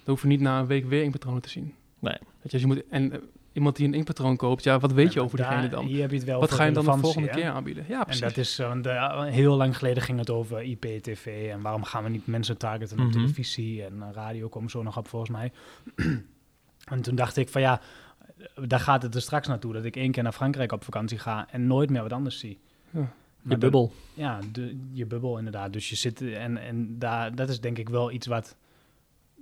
dan 0.04 0.14
hoef 0.14 0.22
je 0.22 0.28
niet 0.28 0.40
na 0.40 0.58
een 0.58 0.66
week 0.66 0.84
weer 0.88 1.02
inkpatronen 1.02 1.42
te 1.42 1.48
zien. 1.48 1.74
Nee. 1.98 2.16
Weet 2.20 2.42
je, 2.42 2.48
dus 2.48 2.60
je 2.60 2.66
moet, 2.66 2.82
en 2.90 3.12
iemand 3.52 3.76
die 3.76 3.86
een 3.86 3.94
inkpatroon 3.94 4.36
koopt, 4.36 4.62
ja, 4.64 4.78
wat 4.78 4.92
weet 4.92 5.12
je 5.12 5.20
over 5.22 5.38
daar- 5.38 5.48
diegene 5.50 5.68
dan? 5.68 5.84
Hier 5.86 6.00
heb 6.00 6.10
je 6.10 6.16
het 6.16 6.26
wel 6.26 6.40
Wat 6.40 6.50
ga 6.52 6.64
je 6.64 6.72
dan 6.72 6.84
de 6.84 6.96
volgende 6.98 7.28
hè? 7.28 7.34
keer 7.34 7.48
aanbieden? 7.50 7.84
Ja, 7.88 7.98
En 7.98 8.04
precies. 8.04 8.20
dat 8.22 8.36
is, 8.36 8.58
eh, 8.58 8.68
want, 8.68 8.86
eh, 8.86 9.22
heel 9.24 9.56
lang 9.56 9.76
geleden 9.76 10.02
ging 10.02 10.18
het 10.18 10.30
over 10.30 10.62
IP-tv 10.62 11.50
en 11.50 11.60
waarom 11.62 11.84
gaan 11.84 12.02
we 12.04 12.08
niet 12.10 12.26
mensen 12.26 12.56
targeten 12.58 12.98
op 12.98 13.04
Mhm. 13.04 13.12
televisie 13.12 13.84
en 13.84 14.02
eh, 14.02 14.08
radio 14.12 14.48
komen 14.48 14.70
zo 14.70 14.82
nog 14.82 14.96
op 14.98 15.08
volgens 15.08 15.30
mij. 15.30 15.52
en 16.92 17.02
toen 17.02 17.14
dacht 17.14 17.36
ik 17.36 17.48
van 17.48 17.60
ja, 17.60 17.80
eh, 18.38 18.46
daar 18.66 18.80
gaat 18.80 19.02
het 19.02 19.14
er 19.14 19.20
straks 19.22 19.48
naartoe 19.48 19.72
dat 19.72 19.84
ik 19.84 19.96
één 19.96 20.10
keer 20.12 20.22
naar 20.22 20.32
Frankrijk 20.32 20.72
op 20.72 20.84
vakantie 20.84 21.18
ga 21.18 21.46
en 21.50 21.66
nooit 21.66 21.90
meer 21.90 22.02
wat 22.02 22.12
anders 22.12 22.38
zie. 22.38 22.58
Ja. 22.90 23.00
Maar 23.00 23.52
Je 23.52 23.58
bubbel. 23.58 23.92
Ja, 24.14 24.38
de, 24.52 24.78
je 24.92 25.06
bubbel 25.06 25.38
inderdaad. 25.38 25.72
Dus 25.72 25.88
je 25.88 25.96
zit 25.96 26.20
en, 26.22 26.56
en 26.56 26.98
daar, 26.98 27.34
dat 27.34 27.48
is 27.48 27.60
denk 27.60 27.78
ik 27.78 27.88
wel 27.88 28.10
iets 28.10 28.26
wat 28.26 28.56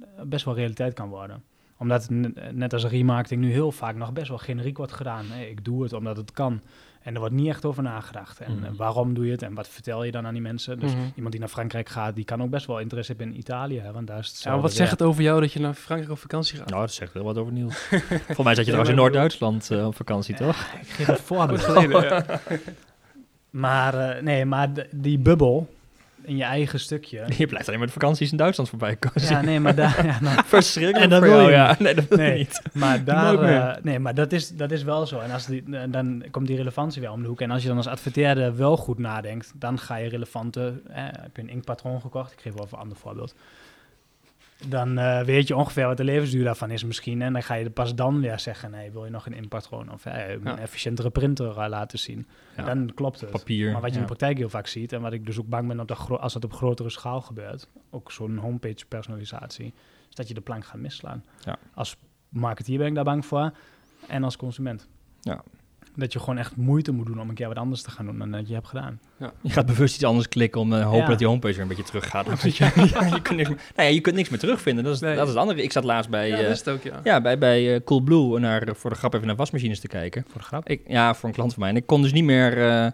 eh, 0.00 0.06
best 0.24 0.44
wel 0.44 0.54
realiteit 0.54 0.94
kan 0.94 1.08
worden. 1.08 1.42
Omdat 1.80 2.08
net 2.52 2.72
als 2.72 2.84
remarketing 2.84 3.40
nu 3.40 3.50
heel 3.52 3.72
vaak 3.72 3.96
nog 3.96 4.12
best 4.12 4.28
wel 4.28 4.38
generiek 4.38 4.76
wordt 4.76 4.92
gedaan. 4.92 5.24
Hey, 5.28 5.48
ik 5.50 5.64
doe 5.64 5.82
het 5.82 5.92
omdat 5.92 6.16
het 6.16 6.32
kan. 6.32 6.60
En 7.02 7.12
er 7.14 7.20
wordt 7.20 7.34
niet 7.34 7.48
echt 7.48 7.64
over 7.64 7.82
nagedacht. 7.82 8.40
En 8.40 8.56
Mhm. 8.56 8.64
eh, 8.64 8.70
waarom 8.76 9.14
doe 9.14 9.24
je 9.26 9.30
het 9.32 9.42
en 9.42 9.54
wat 9.54 9.68
vertel 9.68 10.04
je 10.04 10.10
dan 10.10 10.26
aan 10.26 10.32
die 10.32 10.42
mensen? 10.42 10.78
Dus 10.78 10.90
Mhm. 10.92 11.00
iemand 11.14 11.30
die 11.30 11.40
naar 11.40 11.48
Frankrijk 11.50 11.88
gaat, 11.88 12.14
die 12.14 12.24
kan 12.24 12.42
ook 12.42 12.50
best 12.50 12.66
wel 12.66 12.78
interesse 12.78 13.12
hebben 13.16 13.32
in 13.32 13.38
Italië. 13.38 13.78
Hè, 13.80 13.92
want 13.92 14.06
daar 14.06 14.18
is 14.18 14.28
het 14.28 14.42
Ja, 14.42 14.58
wat 14.58 14.72
zegt 14.72 14.90
het 14.90 15.02
over 15.02 15.22
jou 15.22 15.40
dat 15.40 15.52
je 15.52 15.60
naar 15.60 15.74
Frankrijk 15.74 16.12
op 16.12 16.18
vakantie 16.18 16.56
gaat? 16.58 16.68
Nou, 16.70 16.80
dat 16.80 16.92
zegt 16.92 17.12
wel 17.12 17.24
wat 17.24 17.36
over 17.38 17.52
Niels. 17.52 17.76
Volgens 17.78 18.38
mij 18.42 18.54
zat 18.54 18.56
je 18.56 18.62
trouwens 18.64 18.90
in 18.90 18.96
Noord-Duitsland 18.96 19.70
eh, 19.70 19.86
op 19.86 19.96
vakantie, 19.96 20.34
toch? 20.34 20.56
Ik 20.80 20.88
geef 20.88 21.08
een 21.08 21.16
voorbeeld. 21.16 21.64
ja. 22.02 22.24
maar 23.50 23.94
eh, 23.94 24.22
nee, 24.22 24.44
maar 24.44 24.68
die 24.90 25.18
bubbel 25.18 25.74
in 26.22 26.36
je 26.36 26.44
eigen 26.44 26.80
stukje. 26.80 27.24
Je 27.38 27.46
blijft 27.46 27.66
alleen 27.66 27.78
maar 27.78 27.88
de 27.88 27.92
vakanties 27.92 28.30
in 28.30 28.36
Duitsland 28.36 28.68
voorbij 28.68 28.96
komen. 28.96 29.28
ja, 29.30 29.40
nee, 29.40 29.60
maar 29.60 29.74
daar... 29.74 30.06
Ja, 30.06 30.18
nou, 30.20 30.42
Verschrikkelijk 30.46 31.04
En 31.04 31.10
dat 31.10 31.18
voor 31.24 31.28
jou, 31.36 31.50
ja. 31.50 31.76
Nee, 31.78 31.94
dat 31.94 32.08
Nee. 32.08 32.38
niet. 32.38 32.62
Maar 32.72 33.04
daar, 33.14 33.42
eh, 33.42 33.82
nee, 33.82 33.98
maar 33.98 34.14
dat 34.14 34.32
is, 34.32 34.48
dat 34.56 34.70
is 34.70 34.82
wel 34.82 35.06
zo. 35.06 35.18
En 35.20 35.30
als 35.30 35.46
die, 35.46 35.88
dan 35.90 36.24
komt 36.30 36.46
die 36.46 36.56
relevantie 36.56 37.02
wel 37.02 37.12
om 37.12 37.22
de 37.22 37.28
hoek. 37.28 37.40
En 37.40 37.50
als 37.50 37.62
je 37.62 37.68
dan 37.68 37.76
als 37.76 37.86
adverteerder 37.86 38.56
wel 38.56 38.76
goed 38.76 38.98
nadenkt, 38.98 39.52
dan 39.54 39.78
ga 39.78 39.96
je 39.96 40.08
relevante. 40.08 40.80
Eh, 40.88 41.02
heb 41.02 41.36
je 41.36 41.42
een 41.42 41.48
inkpatroon 41.50 42.00
gekocht? 42.00 42.32
Ik 42.32 42.40
geef 42.40 42.52
wel 42.52 42.64
even 42.64 42.76
een 42.76 42.82
ander 42.82 42.98
voorbeeld. 42.98 43.34
Dan 44.68 44.98
eh, 44.98 45.22
weet 45.22 45.48
je 45.48 45.56
ongeveer 45.56 45.86
wat 45.86 45.96
de 45.96 46.04
levensduur 46.04 46.44
daarvan 46.44 46.70
is 46.70 46.84
misschien. 46.84 47.22
En 47.22 47.32
dan 47.32 47.42
ga 47.42 47.54
je 47.54 47.70
pas 47.70 47.94
dan 47.94 48.20
weer 48.20 48.38
zeggen: 48.38 48.70
nee, 48.70 48.90
wil 48.90 49.04
je 49.04 49.10
nog 49.10 49.26
een 49.26 49.32
inkpatroon 49.32 49.92
of 49.92 50.06
eh, 50.06 50.30
een 50.30 50.40
Ja. 50.44 50.58
efficiëntere 50.58 51.10
printer 51.10 51.58
eh, 51.58 51.68
laten 51.68 51.98
zien? 51.98 52.26
Ja. 52.56 52.64
Dan 52.64 52.92
klopt 52.94 53.20
het. 53.20 53.30
Papier. 53.30 53.72
Maar 53.72 53.80
wat 53.80 53.90
je 53.90 53.96
ja. 53.96 54.00
in 54.02 54.06
de 54.06 54.14
praktijk 54.16 54.38
heel 54.38 54.48
vaak 54.48 54.66
ziet, 54.66 54.92
en 54.92 55.00
wat 55.00 55.12
ik 55.12 55.26
dus 55.26 55.38
ook 55.38 55.48
bang 55.48 55.68
ben 55.68 55.96
gro- 55.96 56.16
als 56.16 56.32
dat 56.32 56.44
op 56.44 56.52
grotere 56.52 56.90
schaal 56.90 57.20
gebeurt, 57.20 57.68
ook 57.90 58.12
zo'n 58.12 58.36
homepage 58.36 58.86
personalisatie, 58.88 59.74
is 60.08 60.14
dat 60.14 60.28
je 60.28 60.34
de 60.34 60.40
plank 60.40 60.64
gaat 60.64 60.80
misslaan. 60.80 61.24
Ja. 61.44 61.58
Als 61.74 61.96
marketeer 62.28 62.78
ben 62.78 62.86
ik 62.86 62.94
daar 62.94 63.04
bang 63.04 63.26
voor 63.26 63.52
en 64.08 64.24
als 64.24 64.36
consument. 64.36 64.88
Ja. 65.20 65.42
Dat 65.96 66.12
je 66.12 66.18
gewoon 66.18 66.38
echt 66.38 66.56
moeite 66.56 66.92
moet 66.92 67.06
doen 67.06 67.20
om 67.20 67.28
een 67.28 67.34
keer 67.34 67.48
wat 67.48 67.56
anders 67.56 67.82
te 67.82 67.90
gaan 67.90 68.06
doen 68.06 68.18
dan 68.18 68.30
dat 68.30 68.48
je 68.48 68.54
hebt 68.54 68.66
gedaan. 68.68 69.00
Je 69.40 69.50
gaat 69.50 69.66
bewust 69.66 69.94
iets 69.94 70.04
anders 70.04 70.28
klikken 70.28 70.60
om 70.60 70.70
te 70.70 70.76
hopen 70.76 70.98
Ja. 71.00 71.06
dat 71.06 71.18
die 71.18 71.26
homepage 71.26 71.52
weer 71.52 71.62
een 71.62 71.68
beetje 71.68 71.82
terug 71.82 72.08
gaat. 72.08 72.26
Je, 72.42 72.52
ja, 72.64 73.04
je, 73.14 73.20
kunt 73.22 73.36
niks 73.36 73.48
meer, 73.48 73.58
nou 73.76 73.88
ja, 73.88 73.94
je 73.94 74.00
kunt 74.00 74.16
niks 74.16 74.28
meer 74.28 74.38
terugvinden. 74.38 74.84
Dat 74.84 74.94
is, 74.94 75.00
Nee. 75.00 75.14
dat 75.14 75.22
is 75.26 75.28
het 75.32 75.38
andere. 75.38 75.62
Ik 75.62 75.72
zat 75.72 75.84
laatst 75.84 76.10
bij, 76.10 76.28
Ja, 76.28 76.36
eh, 76.36 76.48
dat 76.48 76.68
ook, 76.68 76.82
ja. 76.82 77.00
ja, 77.04 77.20
bij, 77.20 77.38
bij 77.38 77.74
eh, 77.74 77.80
Coolblue 77.84 78.38
naar, 78.38 78.68
voor 78.76 78.90
de 78.90 78.96
grap 78.96 79.14
even 79.14 79.26
naar 79.26 79.36
wasmachines 79.36 79.80
te 79.80 79.88
kijken. 79.88 80.24
Voor 80.28 80.40
de 80.40 80.46
grap. 80.46 80.68
Ik, 80.68 80.80
ja, 80.86 81.14
voor 81.14 81.28
een 81.28 81.34
klant 81.34 81.52
van 81.52 81.60
mij. 81.62 81.70
En 81.70 81.76
ik 81.76 81.86
kon 81.86 82.02
dus 82.02 82.12
niet 82.12 82.24
meer... 82.24 82.58
eh, 82.58 82.86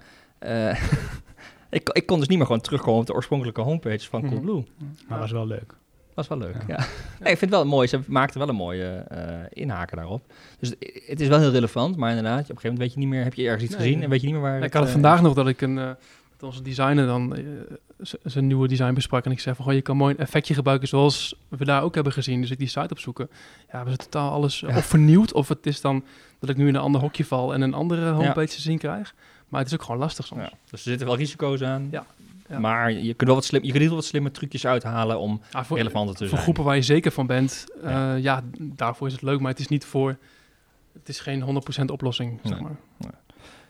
eh, 0.70 0.78
ik, 1.70 1.88
ik 1.88 2.06
kon 2.06 2.18
dus 2.18 2.28
niet 2.28 2.38
meer 2.38 2.46
gewoon 2.46 2.60
terugkomen 2.62 3.00
op 3.00 3.06
de 3.06 3.14
oorspronkelijke 3.14 3.60
homepage 3.60 4.08
van 4.08 4.20
Mhm. 4.20 4.30
Coolblue. 4.30 4.64
Maar 5.08 5.18
was 5.18 5.30
wel 5.32 5.46
leuk. 5.46 5.74
Dat 6.16 6.28
was 6.28 6.38
wel 6.38 6.48
leuk, 6.48 6.56
Ja. 6.56 6.64
ja. 6.76 6.86
Nee, 7.20 7.32
ik 7.32 7.38
vind 7.38 7.40
het 7.40 7.50
wel 7.50 7.64
mooi. 7.66 7.88
Ze 7.88 8.00
maakten 8.06 8.38
wel 8.38 8.48
een 8.48 8.54
mooie 8.54 8.84
eh, 8.86 9.28
inhaken 9.50 9.96
daarop. 9.96 10.32
Dus 10.58 10.68
het- 11.06 11.20
is 11.20 11.28
wel 11.28 11.38
heel 11.40 11.50
relevant, 11.50 11.96
maar 11.96 12.08
inderdaad, 12.08 12.32
op 12.40 12.40
een 12.40 12.46
gegeven 12.46 12.62
moment 12.70 12.78
weet 12.82 12.92
je 12.92 12.98
niet 12.98 13.08
meer, 13.08 13.22
heb 13.24 13.34
je 13.34 13.44
ergens 13.44 13.62
iets 13.64 13.74
Nee. 13.76 13.82
gezien 13.86 14.02
en 14.02 14.10
weet 14.10 14.20
je 14.20 14.26
niet 14.26 14.34
meer 14.34 14.44
waar 14.44 14.56
ik 14.56 14.62
had 14.62 14.72
het 14.72 14.84
eh, 14.84 14.92
vandaag 14.92 15.22
nog 15.22 15.34
dat 15.34 15.48
ik 15.48 15.60
een, 15.60 15.78
eh, 15.78 15.84
met 16.32 16.42
onze 16.42 16.62
designer 16.62 17.06
dan 17.06 17.36
zijn 18.22 18.46
nieuwe 18.46 18.68
design 18.68 18.94
besprak. 18.94 19.24
En 19.24 19.30
ik 19.30 19.40
zei 19.40 19.54
van, 19.54 19.64
goh, 19.64 19.74
je 19.74 19.80
kan 19.82 19.96
mooi 19.96 20.14
een 20.14 20.20
effectje 20.20 20.54
gebruiken 20.54 20.88
zoals 20.88 21.34
we 21.48 21.64
daar 21.64 21.82
ook 21.82 21.94
hebben 21.94 22.12
gezien. 22.12 22.40
Dus 22.40 22.50
ik 22.50 22.58
die 22.58 22.68
site 22.68 22.88
opzoeken. 22.90 23.28
Ja, 23.72 23.78
we 23.80 23.86
zijn 23.86 23.96
totaal 23.98 24.30
alles 24.30 24.60
Ja. 24.60 24.76
of 24.76 24.84
vernieuwd. 24.84 25.32
Of 25.32 25.48
het 25.48 25.66
is 25.66 25.80
dan 25.80 26.04
dat 26.38 26.50
ik 26.50 26.56
nu 26.56 26.68
in 26.68 26.74
een 26.74 26.80
ander 26.80 27.00
hokje 27.00 27.24
val 27.24 27.54
en 27.54 27.60
een 27.60 27.74
andere 27.74 28.10
homepage 28.10 28.46
te 28.54 28.60
zien 28.60 28.78
krijg. 28.78 29.14
Maar 29.48 29.60
het 29.60 29.68
is 29.70 29.76
ook 29.76 29.82
gewoon 29.84 30.00
lastig 30.00 30.26
soms. 30.26 30.40
Ja, 30.42 30.50
dus 30.70 30.70
er 30.70 30.78
zitten 30.88 31.06
wel 31.06 31.16
risico's 31.16 31.62
aan. 31.62 31.88
Ja, 31.90 32.06
ja. 32.48 32.58
Maar 32.58 32.92
je 32.92 33.14
kunt 33.14 33.28
wel 33.28 33.34
wat 33.34 33.44
slim, 33.44 33.64
je 33.64 33.70
kunt 33.72 33.84
wel 33.84 33.94
wat 33.94 34.04
slimme 34.04 34.30
trucjes 34.30 34.66
uithalen 34.66 35.18
om 35.18 35.40
Ah, 35.52 35.64
voor, 35.64 35.76
relevanter 35.76 36.14
te 36.14 36.18
voor 36.20 36.28
zijn. 36.28 36.42
groepen 36.42 36.64
waar 36.64 36.76
je 36.76 36.82
zeker 36.82 37.10
van 37.12 37.26
bent, 37.26 37.64
eh, 37.82 37.90
Ja. 37.90 38.14
ja. 38.16 38.42
daarvoor 38.60 39.06
is 39.06 39.12
het 39.12 39.22
leuk. 39.22 39.40
Maar 39.40 39.50
het 39.50 39.60
is 39.60 39.68
niet 39.68 39.84
voor... 39.84 40.16
Het 40.92 41.08
is 41.08 41.20
geen 41.20 41.42
100% 41.42 41.90
oplossing, 41.90 42.40
zeg 42.42 42.52
Nee. 42.52 42.62
maar. 42.62 42.76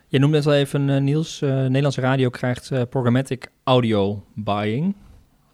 Je 0.09 0.19
noemde 0.19 0.37
net 0.37 0.47
al 0.47 0.55
even, 0.55 0.91
eh, 0.91 1.01
Niels, 1.01 1.43
eh, 1.43 1.51
Nederlandse 1.51 2.01
radio 2.01 2.31
krijgt 2.31 2.69
programmatic 2.91 3.51
audio 3.65 4.25
buying. 4.35 4.95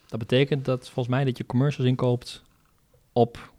Dat 0.06 0.18
betekent 0.18 0.64
dat 0.64 0.85
volgens 0.85 1.08
mij 1.14 1.24
dat 1.24 1.37
je 1.38 1.46
commercials 1.46 1.88
inkoopt 1.88 2.42
op 3.12 3.52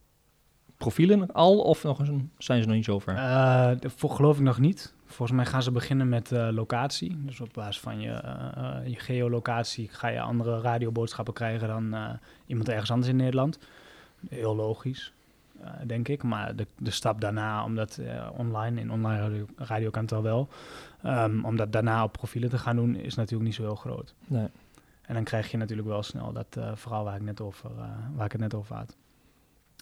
profielen 0.77 1.31
al, 1.33 1.59
of 1.59 1.83
nog 1.83 1.99
eens 1.99 2.09
een, 2.09 2.31
zijn 2.37 2.61
ze 2.61 2.67
nog 2.67 2.75
niet 2.75 2.85
zover? 2.85 3.15
Eh, 3.15 3.71
de- 3.79 3.89
voor, 3.89 4.09
geloof 4.09 4.37
ik 4.37 4.43
nog 4.43 4.59
niet. 4.59 4.93
Volgens 5.13 5.37
mij 5.37 5.45
gaan 5.45 5.63
ze 5.63 5.71
beginnen 5.71 6.09
met 6.09 6.31
eh, 6.31 6.47
locatie. 6.51 7.17
Dus 7.25 7.39
op 7.39 7.49
basis 7.53 7.79
van 7.79 7.99
je, 7.99 8.11
eh, 8.11 8.77
je 8.85 8.95
geolocatie 8.95 9.89
ga 9.89 10.07
je 10.07 10.21
andere 10.21 10.61
radioboodschappen 10.61 11.33
krijgen 11.33 11.67
dan 11.67 11.93
eh, 11.93 12.09
iemand 12.45 12.69
ergens 12.69 12.91
anders 12.91 13.09
in 13.09 13.15
Nederland. 13.15 13.59
Heel 14.29 14.55
logisch, 14.55 15.13
denk 15.85 16.07
ik. 16.07 16.23
Maar 16.23 16.55
de, 16.55 16.67
de 16.77 16.91
stap 16.91 17.21
daarna, 17.21 17.63
omdat 17.63 17.99
online, 18.37 18.79
in 18.79 18.91
online 18.91 19.21
radio, 19.21 19.45
radio 19.55 19.89
kan 19.89 20.01
het 20.01 20.11
al 20.11 20.21
wel, 20.21 20.47
ehm, 21.01 21.45
om 21.45 21.55
dat 21.55 21.71
daarna 21.71 22.03
op 22.03 22.11
profielen 22.11 22.49
te 22.49 22.57
gaan 22.57 22.75
doen, 22.75 22.95
is 22.95 23.15
natuurlijk 23.15 23.43
niet 23.43 23.55
zo 23.55 23.63
heel 23.63 23.75
groot. 23.75 24.13
Nee. 24.27 24.47
En 25.01 25.13
dan 25.13 25.23
krijg 25.23 25.51
je 25.51 25.57
natuurlijk 25.57 25.87
wel 25.87 26.03
snel 26.03 26.33
dat 26.33 26.57
verhaal 26.73 27.03
waar 27.03 27.15
ik, 27.15 27.21
net 27.21 27.41
over, 27.41 27.71
waar 28.15 28.25
ik 28.25 28.31
het 28.31 28.41
net 28.41 28.53
over 28.53 28.75
had. 28.75 28.95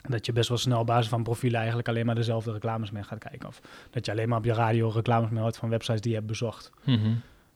Dat 0.09 0.25
je 0.25 0.31
best 0.33 0.49
wel 0.49 0.57
snel 0.57 0.79
op 0.79 0.85
basis 0.85 1.09
van 1.09 1.23
profielen 1.23 1.57
eigenlijk 1.57 1.87
alleen 1.87 2.05
maar 2.05 2.15
dezelfde 2.15 2.51
reclames 2.51 2.91
meer 2.91 3.05
gaat 3.05 3.19
kijken. 3.19 3.47
Of 3.47 3.61
dat 3.89 4.05
je 4.05 4.11
alleen 4.11 4.29
maar 4.29 4.37
op 4.37 4.45
je 4.45 4.53
radio 4.53 4.89
reclames 4.89 5.29
meer 5.29 5.41
hoort 5.41 5.57
van 5.57 5.69
websites 5.69 6.01
die 6.01 6.09
je 6.11 6.15
hebt 6.17 6.27
bezocht. 6.29 6.71
Mhm. 6.83 7.11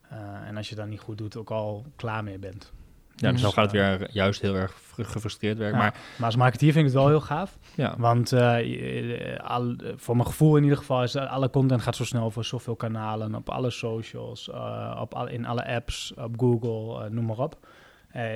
Eh, 0.09 0.17
en 0.47 0.57
als 0.57 0.69
je 0.69 0.75
dat 0.75 0.87
niet 0.87 0.99
goed 0.99 1.17
doet, 1.17 1.37
ook 1.37 1.51
al 1.51 1.85
klaar 1.95 2.23
mee 2.23 2.39
bent. 2.39 2.71
Ja, 3.15 3.31
dus 3.31 3.41
dan 3.41 3.49
Dus, 3.49 3.59
gaat 3.59 3.71
het 3.71 3.81
eh, 3.81 3.97
weer 3.97 4.09
juist 4.11 4.41
heel 4.41 4.55
erg 4.55 4.73
fr- 4.81 5.03
gefrustreerd 5.03 5.57
werken. 5.57 5.77
Ja. 5.77 5.83
Maar 5.83 5.93
Maar 6.17 6.25
als 6.25 6.35
marketeer 6.35 6.71
vind 6.71 6.85
ik 6.87 6.91
het 6.93 7.01
wel 7.01 7.07
heel 7.09 7.21
gaaf. 7.21 7.57
ja, 7.75 7.95
Want 7.97 8.31
eh, 8.31 9.39
al, 9.39 9.75
voor 9.95 10.15
mijn 10.15 10.27
gevoel 10.27 10.55
in 10.57 10.63
ieder 10.63 10.77
geval 10.77 11.03
is 11.03 11.15
alle 11.15 11.49
content 11.49 11.81
gaat 11.81 11.95
zo 11.95 12.05
snel 12.05 12.23
over 12.23 12.45
zoveel 12.45 12.75
kanalen, 12.75 13.35
op 13.35 13.49
alle 13.49 13.69
socials, 13.69 14.49
op 14.99 15.13
al, 15.13 15.27
in 15.27 15.45
alle 15.45 15.67
apps, 15.67 16.13
op 16.17 16.39
Google, 16.39 17.09
noem 17.09 17.25
maar 17.25 17.37
op. 17.37 17.67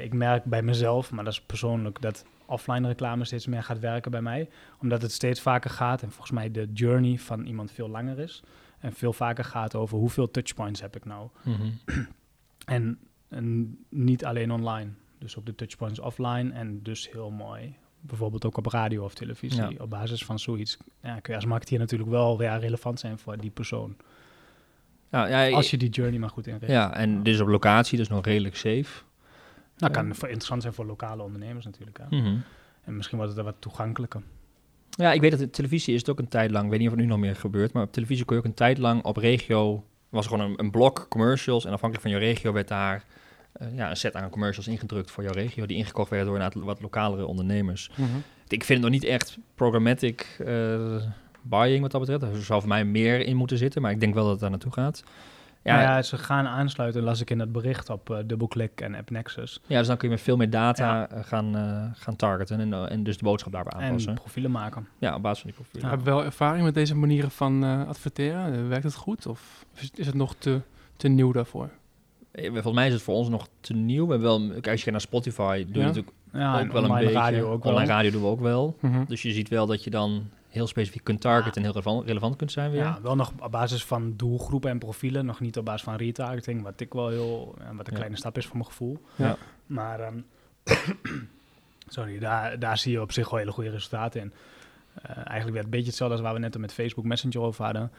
Ik 0.02 0.14
merk 0.14 0.44
bij 0.44 0.62
mezelf, 0.62 1.12
maar 1.12 1.24
dat 1.24 1.34
is 1.34 1.42
persoonlijk, 1.42 2.02
dat 2.02 2.26
offline 2.50 2.88
reclame 2.88 3.26
steeds 3.26 3.48
meer 3.48 3.64
gaat 3.64 3.80
werken 3.80 4.12
bij 4.12 4.22
mij. 4.22 4.50
Omdat 4.82 5.02
het 5.02 5.12
steeds 5.12 5.42
vaker 5.42 5.70
gaat 5.70 6.02
en 6.02 6.12
volgens 6.12 6.32
mij 6.32 6.52
de 6.52 6.68
journey 6.74 7.18
van 7.18 7.46
iemand 7.46 7.72
veel 7.72 7.90
langer 7.90 8.20
is. 8.20 8.44
En 8.80 8.94
veel 8.94 9.14
vaker 9.14 9.44
gaat 9.44 9.76
over 9.76 9.98
hoeveel 9.98 10.32
touchpoints 10.32 10.82
heb 10.82 10.96
ik 10.96 11.06
nou. 11.06 11.30
mhm. 11.44 11.70
En, 12.66 13.00
en 13.30 13.78
niet 13.90 14.26
alleen 14.26 14.52
online. 14.52 14.90
Dus 15.18 15.38
ook 15.38 15.46
de 15.46 15.56
touchpoints 15.56 16.00
offline 16.00 16.54
en 16.54 16.84
dus 16.84 17.12
heel 17.12 17.32
mooi. 17.32 17.76
Bijvoorbeeld 18.02 18.46
ook 18.46 18.58
op 18.58 18.66
radio 18.66 19.04
of 19.04 19.14
televisie. 19.14 19.62
Ja. 19.62 19.72
Op 19.78 19.90
basis 19.90 20.26
van 20.26 20.40
zoiets 20.40 20.78
ja, 21.02 21.20
kun 21.20 21.34
je 21.34 21.36
als 21.36 21.46
marketeer 21.46 21.80
natuurlijk 21.80 22.10
wel 22.10 22.38
weer 22.38 22.60
relevant 22.60 23.00
zijn 23.00 23.20
voor 23.20 23.38
die 23.38 23.50
persoon. 23.50 23.96
ja, 25.12 25.26
ja, 25.26 25.56
Als 25.56 25.72
je 25.72 25.78
die 25.78 25.90
journey 25.90 26.20
maar 26.20 26.30
goed 26.30 26.48
inricht. 26.48 26.72
ja, 26.72 26.94
en 26.94 27.24
dit 27.24 27.34
is 27.34 27.40
op 27.40 27.48
locatie, 27.48 27.98
dus 27.98 28.08
nog 28.08 28.26
redelijk 28.26 28.56
safe. 28.56 29.04
Nou, 29.80 29.94
kan 29.94 30.06
interessant 30.06 30.62
zijn 30.62 30.74
voor 30.74 30.86
lokale 30.86 31.24
ondernemers 31.24 31.66
natuurlijk. 31.66 31.98
Hè. 31.98 32.18
Mhm. 32.18 32.38
En 32.84 32.96
misschien 32.96 33.18
wordt 33.18 33.34
het 33.34 33.42
er 33.42 33.52
wat 33.52 33.62
toegankelijker. 33.62 34.22
Ja, 34.90 35.12
ik 35.12 35.22
weet 35.22 35.32
dat 35.32 35.40
de 35.40 35.50
televisie 35.50 35.94
is 35.94 36.00
het 36.00 36.10
ook 36.10 36.20
een 36.20 36.28
tijd 36.28 36.52
lang, 36.52 36.64
ik 36.64 36.70
weet 36.70 36.80
niet 36.80 36.90
of 36.90 36.96
het 36.96 37.04
nu 37.04 37.10
nog 37.10 37.20
meer 37.20 37.36
gebeurt, 37.36 37.74
maar 37.74 37.84
op 37.84 37.92
televisie 37.92 38.26
kon 38.26 38.36
je 38.36 38.42
ook 38.42 38.48
een 38.48 38.56
tijd 38.56 38.78
lang 38.78 39.04
op 39.04 39.18
regio, 39.18 39.84
was 40.10 40.26
er 40.26 40.32
gewoon 40.32 40.50
een, 40.50 40.60
een 40.60 40.72
blok 40.72 41.06
commercials 41.10 41.66
en 41.66 41.72
afhankelijk 41.74 42.10
van 42.10 42.20
je 42.20 42.26
regio 42.28 42.52
werd 42.52 42.68
daar 42.68 43.04
eh, 43.52 43.76
ja, 43.76 43.90
een 43.90 43.98
set 43.98 44.16
aan 44.16 44.30
commercials 44.30 44.68
ingedrukt 44.68 45.12
voor 45.12 45.24
jouw 45.24 45.34
regio, 45.34 45.66
die 45.66 45.78
ingekocht 45.78 46.10
werden 46.10 46.28
door 46.28 46.40
een 46.40 46.64
wat 46.64 46.82
lokalere 46.82 47.26
ondernemers. 47.26 47.90
Mhm. 47.96 48.18
Ik 48.48 48.64
vind 48.64 48.84
het 48.84 48.92
nog 48.92 49.02
niet 49.02 49.10
echt 49.10 49.38
programmatic 49.56 50.36
eh, 50.46 51.04
buying 51.42 51.82
wat 51.82 51.92
dat 51.92 52.02
betreft. 52.02 52.36
Er 52.36 52.44
zou 52.44 52.60
voor 52.60 52.70
mij 52.70 52.86
meer 52.86 53.20
in 53.20 53.36
moeten 53.36 53.58
zitten, 53.58 53.82
maar 53.82 53.92
ik 53.92 54.00
denk 54.00 54.14
wel 54.14 54.24
dat 54.24 54.32
het 54.32 54.42
daar 54.42 54.50
naartoe 54.50 54.72
gaat. 54.72 55.04
Ja, 55.64 55.82
Ja, 55.82 56.02
ze 56.02 56.18
gaan 56.18 56.48
aansluiten, 56.48 57.04
las 57.04 57.22
ik 57.22 57.30
in 57.30 57.40
het 57.40 57.52
bericht 57.52 57.90
op 57.90 58.10
uh, 58.10 58.18
DoubleClick 58.26 58.82
en 58.82 58.96
AppNexus. 58.96 59.62
ja, 59.68 59.78
dus 59.78 59.88
dan 59.88 59.98
kun 59.98 60.08
je 60.08 60.14
met 60.14 60.24
veel 60.24 60.38
meer 60.38 60.50
data 60.50 61.10
eh, 61.10 61.24
gaan, 61.24 61.56
eh, 61.58 61.84
gaan 61.94 62.16
targeten 62.16 62.60
en, 62.60 62.90
en 62.90 63.04
dus 63.04 63.18
de 63.18 63.24
boodschap 63.24 63.52
daarbij 63.52 63.74
aanpassen. 63.82 64.10
En 64.12 64.16
profielen 64.18 64.52
maken. 64.52 64.88
ja, 64.98 65.16
op 65.16 65.22
basis 65.22 65.42
van 65.42 65.50
die 65.52 65.60
profielen. 65.60 65.84
Ja. 65.90 65.96
Heb 65.96 66.06
je 66.06 66.12
wel 66.12 66.24
ervaring 66.24 66.64
met 66.64 66.74
deze 66.74 66.96
manieren 66.96 67.32
van 67.32 67.64
eh, 67.64 67.88
adverteren? 67.88 68.70
Werkt 68.70 68.84
het 68.84 68.96
goed 68.96 69.26
of 69.28 69.66
is, 69.96 70.06
het 70.06 70.16
nog 70.16 70.36
te, 70.38 70.62
te 70.98 71.08
nieuw 71.08 71.32
daarvoor? 71.32 71.70
Volgens 72.34 72.74
mij 72.74 72.88
is 72.88 72.94
het 72.94 73.02
voor 73.02 73.16
ons 73.16 73.30
nog 73.30 73.48
te 73.60 73.74
nieuw. 73.74 74.06
We 74.06 74.12
hebben 74.12 74.30
wel, 74.30 74.40
kijk, 74.40 74.56
als 74.56 74.64
je 74.64 74.70
kijkt 74.70 74.92
naar 74.92 75.02
Spotify, 75.02 75.64
doe 75.66 75.74
je 75.74 75.80
Ja. 75.80 75.86
natuurlijk 75.86 76.16
Ja, 76.34 76.60
ook 76.60 76.72
wel 76.72 76.84
een 76.84 76.92
beetje. 76.98 77.12
radio 77.12 77.52
ook 77.52 77.64
wel. 77.64 77.74
online 77.74 77.92
radio 77.92 78.12
doen 78.12 78.22
we 78.22 78.28
ook 78.28 78.40
wel. 78.42 78.78
Mhm. 78.82 79.04
Dus 79.08 79.22
je 79.22 79.32
ziet 79.32 79.50
wel 79.50 79.66
dat 79.66 79.84
je 79.84 79.90
dan 79.90 80.30
heel 80.50 80.68
specifiek 80.68 81.04
kunt 81.04 81.22
targeten 81.22 81.56
en 81.56 81.62
heel 81.62 81.72
relevant, 81.72 82.06
relevant 82.08 82.36
kunt 82.36 82.52
zijn 82.52 82.72
weer. 82.72 82.82
Ja, 82.82 83.00
wel 83.02 83.16
nog 83.16 83.32
op 83.40 83.52
basis 83.52 83.86
van 83.86 84.14
doelgroepen 84.16 84.70
en 84.70 84.80
profielen, 84.80 85.26
nog 85.26 85.40
niet 85.40 85.58
op 85.58 85.66
basis 85.66 85.84
van 85.84 85.96
retargeting, 85.96 86.62
wat 86.64 86.80
ik 86.80 86.94
wel 86.94 87.10
heel, 87.10 87.56
wat 87.58 87.88
een 87.88 87.92
Ja. 87.92 87.96
kleine 87.96 88.18
stap 88.18 88.38
is 88.38 88.46
voor 88.46 88.56
mijn 88.58 88.68
gevoel. 88.70 89.02
Ja. 89.16 89.38
Maar, 89.66 90.00
ehm, 90.00 90.20
sorry, 91.88 92.20
daar, 92.20 92.60
daar 92.60 92.78
zie 92.78 92.92
je 92.92 93.02
op 93.02 93.12
zich 93.12 93.30
wel 93.30 93.40
hele 93.40 93.52
goede 93.52 93.70
resultaten 93.70 94.22
in. 94.22 94.34
Eh, 95.02 95.10
eigenlijk 95.18 95.52
weer 95.54 95.64
een 95.64 95.70
beetje 95.70 95.88
hetzelfde 95.88 96.16
als 96.16 96.24
waar 96.26 96.34
we 96.34 96.40
net 96.40 96.58
met 96.58 96.74
Facebook 96.74 97.06
Messenger 97.06 97.42
over 97.42 97.64
hadden. 97.64 97.92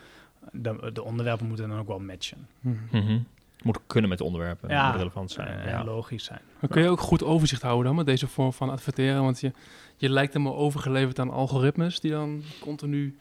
De, 0.53 0.91
de 0.93 1.03
onderwerpen 1.05 1.47
moeten 1.47 1.69
dan 1.69 1.79
ook 1.79 1.87
wel 1.87 1.99
matchen. 2.01 2.47
Mhm. 2.61 3.19
Mhm. 3.63 3.67
Moet 3.69 3.79
kunnen 3.87 4.09
met 4.11 4.19
de 4.19 4.25
onderwerpen, 4.25 4.69
Ja, 4.69 4.87
moet 4.87 4.97
relevant 4.97 5.31
zijn. 5.31 5.49
Eh, 5.59 5.65
ja. 5.71 5.79
En 5.79 5.85
logisch 5.85 6.25
zijn. 6.25 6.41
Dan 6.61 6.69
kun 6.69 6.83
je 6.83 6.89
ook 6.89 7.01
goed 7.01 7.25
overzicht 7.25 7.63
houden 7.63 7.85
dan 7.87 7.95
met 7.97 8.07
deze 8.07 8.27
vorm 8.27 8.53
van 8.53 8.71
adverteren. 8.71 9.23
Want 9.23 9.41
je, 9.41 9.53
je 9.97 10.09
lijkt 10.11 10.33
helemaal 10.33 10.57
overgeleverd 10.57 11.19
aan 11.19 11.31
algoritmes 11.31 12.01
die 12.01 12.11
dan 12.11 12.43
continu 12.61 13.17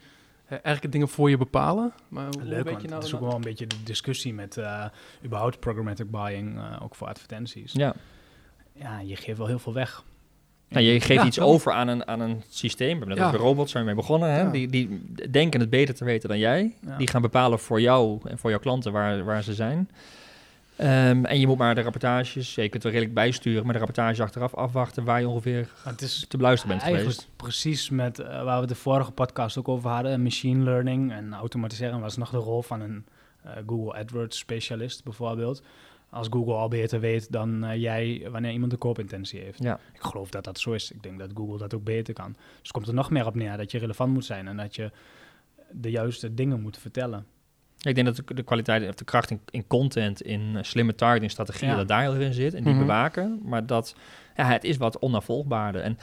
eh, 0.46 0.58
eigenlijk 0.62 0.92
dingen 0.92 1.08
voor 1.08 1.30
je 1.30 1.36
bepalen. 1.36 1.92
Maar 2.08 2.24
hoe 2.30 2.42
Leuk, 2.42 2.54
weet 2.54 2.64
want 2.64 2.80
je 2.80 2.86
nou 2.88 2.94
het 2.94 3.04
is 3.04 3.10
dat- 3.10 3.20
ook 3.20 3.26
wel 3.26 3.36
een 3.36 3.40
beetje 3.42 3.66
de 3.66 3.82
discussie 3.84 4.34
met 4.34 4.56
eh, 4.56 4.84
überhaupt 5.24 5.60
programmatic 5.60 6.10
buying, 6.10 6.58
eh, 6.58 6.82
ook 6.82 6.94
voor 6.94 7.06
advertenties. 7.06 7.72
Ja. 7.72 7.94
Ja, 8.72 9.00
je 9.00 9.16
geeft 9.16 9.38
wel 9.38 9.46
heel 9.46 9.58
veel 9.58 9.72
weg. 9.74 10.04
Nou, 10.68 10.84
je 10.84 11.00
geeft 11.00 11.20
Ja, 11.20 11.26
iets 11.26 11.36
wel. 11.36 11.48
over 11.48 11.72
aan 11.72 11.88
een, 11.88 12.06
aan 12.06 12.20
een 12.20 12.42
systeem. 12.48 12.86
We 12.92 12.96
hebben 12.98 13.08
net 13.08 13.18
Ja. 13.18 13.26
over 13.26 13.38
robots 13.40 13.70
zijn 13.72 13.84
we 13.84 13.90
mee 13.90 14.00
begonnen. 14.00 14.30
Hè? 14.30 14.40
Ja. 14.40 14.50
Die, 14.50 14.68
die 14.68 15.12
denken 15.30 15.60
het 15.60 15.70
beter 15.70 15.94
te 15.94 16.04
weten 16.04 16.28
dan 16.28 16.38
jij. 16.38 16.74
Ja. 16.86 16.96
Die 16.96 17.08
gaan 17.08 17.22
bepalen 17.22 17.58
voor 17.58 17.80
jou 17.80 18.20
en 18.24 18.38
voor 18.38 18.50
jouw 18.50 18.58
klanten 18.58 18.92
waar, 18.92 19.24
waar 19.24 19.42
ze 19.42 19.54
zijn. 19.54 19.90
Ehm, 20.80 21.24
en 21.24 21.40
je 21.40 21.46
moet 21.46 21.58
maar 21.58 21.74
de 21.74 21.80
rapportages, 21.80 22.54
ja, 22.54 22.62
je 22.62 22.68
kunt 22.68 22.84
er 22.84 22.90
redelijk 22.90 23.14
bijsturen, 23.14 23.64
maar 23.64 23.72
de 23.72 23.78
rapportage 23.78 24.22
achteraf 24.22 24.54
afwachten 24.54 25.04
waar 25.04 25.20
je 25.20 25.28
ongeveer 25.28 25.72
Maar 25.84 25.92
het 25.92 26.02
is 26.02 26.24
te 26.28 26.36
beluisteren 26.36 26.76
bent 26.76 26.88
Eigenlijk 26.88 27.16
geweest. 27.16 27.36
precies 27.36 27.90
met 27.90 28.18
eh, 28.18 28.44
waar 28.44 28.60
we 28.60 28.66
de 28.66 28.74
vorige 28.74 29.10
podcast 29.10 29.58
ook 29.58 29.68
over 29.68 29.90
hadden, 29.90 30.22
machine 30.22 30.64
learning 30.64 31.12
en 31.12 31.34
automatiseren 31.34 32.00
was 32.00 32.16
nog 32.16 32.30
de 32.30 32.36
rol 32.36 32.62
van 32.62 32.80
een 32.80 33.04
eh, 33.42 33.52
Google 33.66 33.94
AdWords 33.98 34.38
specialist 34.38 35.04
bijvoorbeeld. 35.04 35.62
Als 36.10 36.26
Google 36.30 36.54
al 36.54 36.68
beter 36.68 37.00
weet 37.00 37.32
dan 37.32 37.64
eh, 37.64 37.80
jij 37.80 38.28
wanneer 38.30 38.52
iemand 38.52 38.72
een 38.72 38.78
koopintentie 38.78 39.40
heeft. 39.40 39.62
Ja. 39.62 39.80
Ik 39.92 40.02
geloof 40.02 40.30
dat 40.30 40.44
dat 40.44 40.58
zo 40.58 40.72
is. 40.72 40.92
Ik 40.92 41.02
denk 41.02 41.18
dat 41.18 41.30
Google 41.34 41.58
dat 41.58 41.74
ook 41.74 41.84
beter 41.84 42.14
kan. 42.14 42.36
Dus 42.60 42.70
komt 42.70 42.88
er 42.88 42.94
nog 42.94 43.10
meer 43.10 43.26
op 43.26 43.34
neer 43.34 43.56
dat 43.56 43.70
je 43.70 43.78
relevant 43.78 44.12
moet 44.12 44.24
zijn 44.24 44.48
en 44.48 44.56
dat 44.56 44.76
je 44.76 44.90
de 45.70 45.90
juiste 45.90 46.34
dingen 46.34 46.60
moet 46.60 46.78
vertellen. 46.78 47.26
Ik 47.80 47.94
denk 47.94 48.06
dat 48.06 48.22
de, 48.36 48.42
kwaliteit 48.42 48.88
of 48.88 48.94
de 48.94 49.04
kracht 49.04 49.30
in, 49.30 49.40
in 49.50 49.66
content, 49.66 50.22
in 50.22 50.52
eh, 50.56 50.62
slimme 50.62 50.94
targeting 50.94 51.30
strategieën, 51.30 51.70
Ja. 51.70 51.76
dat 51.76 51.88
daar 51.88 52.00
heel 52.00 52.14
erg 52.14 52.22
in 52.22 52.32
zit 52.34 52.54
en 52.54 52.62
die 52.64 52.72
Mhm. 52.72 52.82
bewaken. 52.82 53.40
Maar 53.44 53.66
dat 53.66 53.94
ja, 54.36 54.46
het 54.46 54.64
is 54.64 54.76
wat 54.76 54.98
onafvolgbaarder. 54.98 55.80
En 55.82 55.98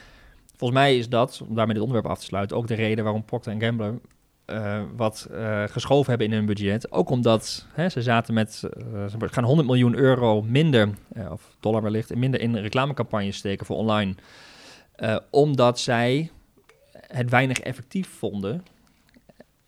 volgens 0.56 0.80
mij 0.80 0.98
is 0.98 1.10
dat, 1.10 1.42
om 1.48 1.56
daarmee 1.56 1.74
dit 1.74 1.84
onderwerp 1.84 2.12
af 2.12 2.20
te 2.20 2.26
sluiten, 2.26 2.58
ook 2.58 2.68
de 2.68 2.74
reden 2.76 3.04
waarom 3.04 3.26
Procter 3.26 3.56
Gamble 3.62 4.00
eh, 4.46 4.82
wat 4.96 5.28
eh, 5.32 5.64
geschoven 5.68 6.10
hebben 6.10 6.28
in 6.28 6.34
hun 6.34 6.46
budget. 6.46 6.92
Ook 6.92 7.10
omdat 7.10 7.66
hè, 7.74 7.90
ze 7.90 8.02
zaten 8.02 8.34
met, 8.34 8.54
ze 8.54 8.70
gaan 9.20 9.44
100 9.44 9.68
miljoen 9.68 9.96
euro 9.96 10.42
minder, 10.42 10.90
of 11.32 11.56
dollar 11.60 11.82
wellicht, 11.82 12.16
minder 12.16 12.40
in 12.42 12.56
reclamecampagnes 12.56 13.38
steken 13.38 13.66
voor 13.66 13.76
online. 13.78 14.16
Omdat 15.30 15.80
zij 15.80 16.30
het 17.08 17.30
weinig 17.30 17.60
effectief 17.60 18.08
vonden. 18.10 18.64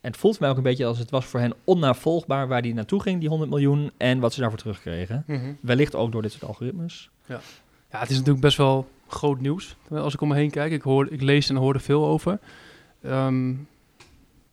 En 0.00 0.10
het 0.10 0.16
voelt 0.20 0.40
mij 0.40 0.50
ook 0.50 0.56
een 0.56 0.62
beetje 0.62 0.86
als 0.86 0.98
het 0.98 1.10
was 1.10 1.24
voor 1.24 1.40
hen 1.40 1.54
onnavolgbaar 1.64 2.48
waar 2.48 2.62
die 2.62 2.74
naartoe 2.74 3.02
ging, 3.02 3.20
die 3.20 3.28
100 3.28 3.50
miljoen, 3.50 3.90
en 3.96 4.18
wat 4.20 4.32
ze 4.32 4.40
daarvoor 4.40 4.58
terugkregen. 4.58 5.24
Mhm. 5.26 5.52
Wellicht 5.60 5.94
ook 5.94 6.12
door 6.12 6.22
dit 6.22 6.32
soort 6.32 6.44
algoritmes. 6.44 7.10
Ja, 7.26 7.40
het 7.88 8.10
is 8.10 8.16
natuurlijk 8.16 8.44
best 8.44 8.56
wel 8.56 8.88
groot 9.08 9.40
nieuws. 9.40 9.76
Als 9.90 10.14
ik 10.14 10.20
om 10.20 10.28
me 10.28 10.34
heen 10.34 10.50
kijk, 10.50 10.72
ik, 10.72 10.82
hoor, 10.82 11.08
ik 11.12 11.20
lees 11.22 11.48
en 11.48 11.56
hoor 11.56 11.74
er 11.74 11.80
veel 11.80 12.06
over. 12.06 12.38
Ehm, 13.02 13.50
ik 13.50 13.56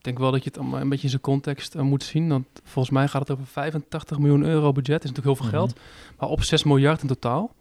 denk 0.02 0.18
wel 0.20 0.32
dat 0.32 0.44
je 0.44 0.50
het 0.50 0.58
allemaal 0.60 0.82
een 0.82 0.90
beetje 0.90 1.04
in 1.04 1.10
zijn 1.10 1.22
context 1.22 1.76
eh, 1.76 1.82
moet 1.82 2.04
zien. 2.04 2.28
Want 2.30 2.46
volgens 2.64 2.94
mij 2.94 3.08
gaat 3.08 3.22
het 3.22 3.32
over 3.32 3.46
85 3.46 4.20
miljoen 4.20 4.44
euro 4.44 4.72
budget. 4.72 5.02
Dat 5.02 5.04
is 5.04 5.10
natuurlijk 5.10 5.26
heel 5.40 5.50
veel 5.50 5.58
Mhm. 5.60 5.66
geld. 5.68 5.80
Maar 6.20 6.30
op 6.30 6.44
6 6.44 6.64
miljard 6.64 7.02
in 7.02 7.08
totaal. 7.08 7.56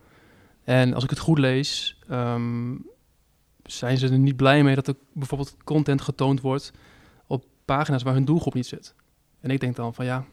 En 0.64 0.94
als 0.94 1.04
ik 1.04 1.10
het 1.10 1.18
goed 1.18 1.38
lees, 1.38 1.98
ehm, 2.08 2.74
zijn 3.62 3.98
ze 3.98 4.08
er 4.08 4.18
niet 4.18 4.36
blij 4.36 4.62
mee 4.62 4.74
dat 4.74 4.86
er 4.88 4.94
bijvoorbeeld 5.12 5.56
content 5.64 6.00
getoond 6.00 6.40
wordt 6.40 6.72
pagina's 7.66 8.02
waar 8.02 8.14
hun 8.14 8.24
doelgroep 8.24 8.54
niet 8.54 8.66
zit. 8.66 8.94
En 9.40 9.50
ik 9.50 9.60
denk 9.60 9.76
dan 9.76 9.94
van 9.94 10.04
ja, 10.04 10.24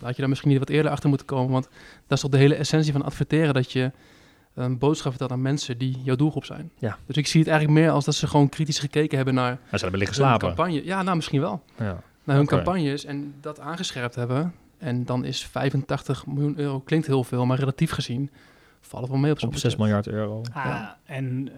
had 0.00 0.14
je 0.14 0.20
daar 0.20 0.28
misschien 0.28 0.50
niet 0.50 0.58
wat 0.58 0.68
eerder 0.68 0.90
achter 0.90 1.08
moeten 1.08 1.26
komen. 1.26 1.52
Want 1.52 1.64
dat 2.06 2.16
is 2.16 2.20
toch 2.20 2.30
de 2.30 2.36
hele 2.38 2.54
essentie 2.54 2.92
van 2.92 3.02
adverteren, 3.04 3.54
dat 3.54 3.72
je 3.72 3.90
een 4.54 4.78
boodschap 4.78 5.10
vertelt 5.10 5.30
aan 5.32 5.42
mensen 5.42 5.78
die 5.78 5.98
jouw 6.02 6.16
doelgroep 6.16 6.44
zijn. 6.44 6.70
Ja. 6.78 6.98
Dus 7.06 7.16
ik 7.16 7.26
zie 7.26 7.40
het 7.40 7.48
eigenlijk 7.48 7.80
meer 7.80 7.90
als 7.90 8.04
dat 8.04 8.14
ze 8.14 8.26
gewoon 8.26 8.48
kritisch 8.48 8.78
gekeken 8.78 9.16
hebben 9.16 9.34
naar 9.34 9.50
Maar 9.70 9.78
ze 9.78 9.82
hebben 9.84 9.98
liggen 9.98 10.16
hun 10.18 10.26
slapen. 10.26 10.46
campagne. 10.48 10.84
Ja, 10.84 11.02
nou 11.02 11.16
misschien 11.16 11.40
wel. 11.40 11.62
Ja. 11.78 12.02
Naar 12.24 12.36
hun 12.36 12.46
campagnes 12.46 13.04
en 13.04 13.34
dat 13.40 13.60
aangescherpt 13.60 14.14
hebben. 14.14 14.54
En 14.78 15.04
dan 15.04 15.24
is 15.24 15.44
85 15.46 16.26
miljoen 16.26 16.58
euro, 16.58 16.80
klinkt 16.80 17.06
heel 17.06 17.24
veel, 17.24 17.46
maar 17.46 17.58
relatief 17.58 17.90
gezien 17.90 18.30
vallen 18.80 19.06
we 19.06 19.12
wel 19.12 19.20
mee 19.22 19.32
op 19.32 19.38
zo'n 19.38 19.48
Op 19.48 19.54
6 19.54 19.62
budget. 19.62 19.78
miljard 19.80 20.06
euro. 20.08 20.42
Ah, 20.52 20.64
Ja. 20.64 20.98
en, 21.06 21.48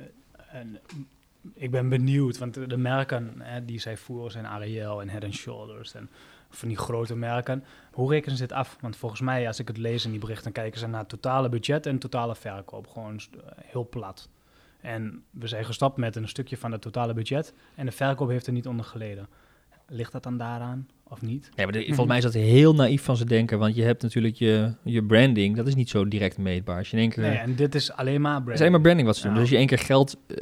eh, 0.52 0.58
en 0.60 0.78
ik 1.54 1.70
ben 1.70 1.88
benieuwd, 1.88 2.38
want 2.38 2.54
de, 2.70 2.76
merken 2.76 3.34
hè, 3.38 3.64
die 3.64 3.78
zij 3.78 3.96
voeren 3.96 4.30
zijn 4.30 4.46
Ariel 4.46 5.00
en 5.00 5.08
Head 5.08 5.32
Shoulders 5.32 5.94
en 5.94 6.10
van 6.50 6.68
die 6.68 6.76
grote 6.76 7.16
merken. 7.16 7.64
Hoe 7.92 8.10
rekenen 8.10 8.36
ze 8.36 8.42
dit 8.46 8.56
af? 8.56 8.76
Want 8.80 8.96
volgens 8.96 9.20
mij, 9.20 9.46
als 9.46 9.58
ik 9.58 9.68
het 9.68 9.76
lees 9.76 10.04
in 10.04 10.10
die 10.10 10.20
berichten, 10.20 10.52
kijken 10.52 10.80
ze 10.80 10.86
naar 10.86 11.00
het 11.00 11.08
totale 11.08 11.48
budget 11.48 11.86
en 11.86 11.98
totale 11.98 12.34
verkoop. 12.34 12.86
Gewoon 12.86 13.16
eh, 13.16 13.40
heel 13.64 13.88
plat. 13.88 14.28
En 14.80 15.24
we 15.30 15.46
zijn 15.46 15.64
gestopt 15.64 15.96
met 15.96 16.16
een 16.16 16.28
stukje 16.28 16.56
van 16.56 16.72
het 16.72 16.80
totale 16.80 17.14
budget 17.14 17.54
en 17.74 17.86
de 17.86 17.92
verkoop 17.92 18.28
heeft 18.28 18.46
er 18.46 18.52
niet 18.52 18.66
onder 18.66 18.84
geleden. 18.84 19.28
Ligt 19.86 20.12
dat 20.12 20.22
dan 20.22 20.36
daaraan 20.36 20.88
of 21.12 21.22
niet? 21.22 21.50
Ja, 21.54 21.62
maar 21.64 21.72
de- 21.72 21.78
Mhm. 21.78 21.86
volgens 21.86 22.06
mij 22.06 22.16
is 22.16 22.22
dat 22.22 22.32
heel 22.34 22.74
naïef 22.74 23.02
van 23.02 23.16
ze 23.16 23.24
denken, 23.24 23.58
want 23.58 23.74
je 23.74 23.82
hebt 23.82 24.02
natuurlijk 24.02 24.34
je, 24.36 24.72
je 24.82 25.04
branding, 25.04 25.56
dat 25.56 25.66
is 25.66 25.74
niet 25.74 25.88
zo 25.88 26.08
direct 26.08 26.38
meetbaar. 26.38 26.76
Als 26.78 26.90
je 26.90 26.96
in 26.96 27.02
één 27.02 27.10
keer, 27.10 27.22
Nee, 27.22 27.36
en 27.36 27.54
dit 27.54 27.74
is 27.74 27.92
alleen 27.92 28.20
maar 28.20 28.32
het 28.34 28.40
brand. 28.42 28.54
is 28.54 28.60
alleen 28.60 28.72
maar 28.72 28.80
branding 28.80 29.06
wat 29.06 29.16
ze 29.16 29.22
doen. 29.22 29.30
Ja. 29.32 29.36
Dus 29.38 29.42
als 29.48 29.52
je 29.52 29.58
één 29.58 29.66
keer 29.76 29.78
geld, 29.86 30.16
eh, 30.26 30.36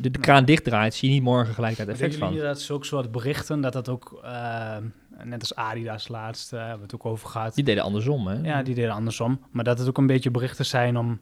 de, 0.00 0.10
de 0.10 0.18
kraan 0.18 0.44
dichtdraait, 0.44 0.94
zie 0.94 1.08
je 1.08 1.14
niet 1.14 1.22
morgen 1.24 1.54
gelijk 1.54 1.76
het 1.76 1.88
effect 1.88 2.16
van. 2.16 2.36
dat 2.36 2.60
zulke 2.60 2.86
soort 2.86 3.10
berichten, 3.12 3.60
dat 3.60 3.72
dat 3.72 3.88
ook, 3.88 4.20
eh, 4.24 4.76
net 5.24 5.40
als 5.40 5.54
Adidas 5.54 6.08
laatst, 6.08 6.52
eh, 6.52 6.58
hebben 6.58 6.76
we 6.76 6.82
het 6.82 6.94
ook 6.94 7.06
over 7.06 7.28
gehad. 7.28 7.54
Die 7.54 7.64
deden 7.64 7.82
andersom, 7.82 8.26
hè? 8.26 8.34
Ja, 8.42 8.62
die 8.62 8.74
deden 8.74 8.90
andersom. 8.90 9.40
Maar 9.50 9.64
dat 9.64 9.78
het 9.78 9.88
ook 9.88 9.98
een 9.98 10.06
beetje 10.06 10.30
berichten 10.30 10.66
zijn 10.66 10.96
om, 10.96 11.20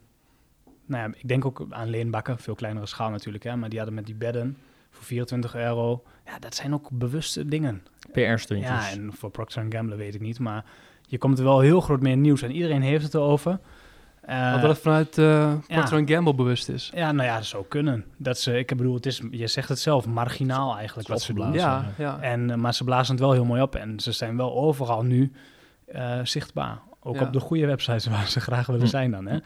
nou 0.85 1.03
ja, 1.09 1.15
ik 1.19 1.27
denk 1.27 1.45
ook 1.45 1.65
aan 1.69 1.89
leenbakken, 1.89 2.37
veel 2.39 2.55
kleinere 2.55 2.85
schaal 2.85 3.09
natuurlijk, 3.09 3.43
hè, 3.43 3.55
maar 3.55 3.69
die 3.69 3.77
hadden 3.77 3.95
met 3.97 4.05
die 4.05 4.15
bedden 4.15 4.57
voor 4.89 5.03
24 5.03 5.55
euro. 5.55 6.03
Ja, 6.25 6.39
dat 6.39 6.55
zijn 6.55 6.73
ook 6.73 6.89
bewuste 6.91 7.45
dingen. 7.47 7.83
PR-stuntjes. 8.11 8.69
Ja, 8.69 8.89
en 8.89 9.13
voor 9.13 9.29
Procter 9.29 9.65
Gamble 9.69 9.95
weet 9.95 10.15
ik 10.15 10.21
niet, 10.21 10.39
maar 10.39 10.65
je 11.07 11.17
komt 11.17 11.37
er 11.37 11.43
wel 11.43 11.59
heel 11.59 11.81
groot 11.81 12.01
mee 12.01 12.13
in 12.13 12.21
nieuws 12.21 12.41
en 12.41 12.51
iedereen 12.51 12.81
heeft 12.81 13.03
het 13.03 13.13
erover. 13.13 13.59
Eh, 14.21 14.49
Want 14.49 14.61
dat 14.61 14.71
het 14.71 14.79
vanuit 14.79 15.17
eh 15.17 15.53
Procter 15.67 16.01
Gamble 16.07 16.33
bewust 16.35 16.69
is. 16.69 16.91
ja, 16.95 17.11
nou 17.11 17.27
ja, 17.27 17.35
dat 17.35 17.45
zou 17.45 17.65
kunnen. 17.67 18.05
Dat 18.17 18.39
ze, 18.39 18.57
ik 18.57 18.67
bedoel, 18.67 18.93
het 18.95 19.05
is, 19.05 19.21
je 19.31 19.47
zegt 19.47 19.69
het 19.69 19.79
zelf, 19.79 20.05
marginaal 20.07 20.77
eigenlijk 20.77 21.07
wat 21.07 21.21
ze 21.21 21.33
doen. 21.33 21.45
opgeblazen. 21.45 21.93
Ja, 21.97 22.17
ja. 22.17 22.19
En, 22.21 22.49
eh, 22.49 22.57
maar 22.57 22.73
ze 22.73 22.83
blazen 22.83 23.13
het 23.13 23.23
wel 23.23 23.31
heel 23.31 23.45
mooi 23.45 23.61
op 23.61 23.75
en 23.75 23.99
ze 23.99 24.11
zijn 24.11 24.37
wel 24.37 24.53
overal 24.55 25.03
nu 25.03 25.31
eh, 25.85 26.19
zichtbaar. 26.23 26.79
Ook 27.05 27.15
Ja. 27.15 27.21
op 27.21 27.33
de 27.33 27.39
goede 27.39 27.65
websites 27.65 28.05
waar 28.07 28.27
ze 28.27 28.39
graag 28.39 28.65
willen 28.65 28.81
Hm. 28.81 28.87
zijn 28.87 29.11
dan. 29.11 29.25
Hè? 29.25 29.33
Ja. 29.33 29.41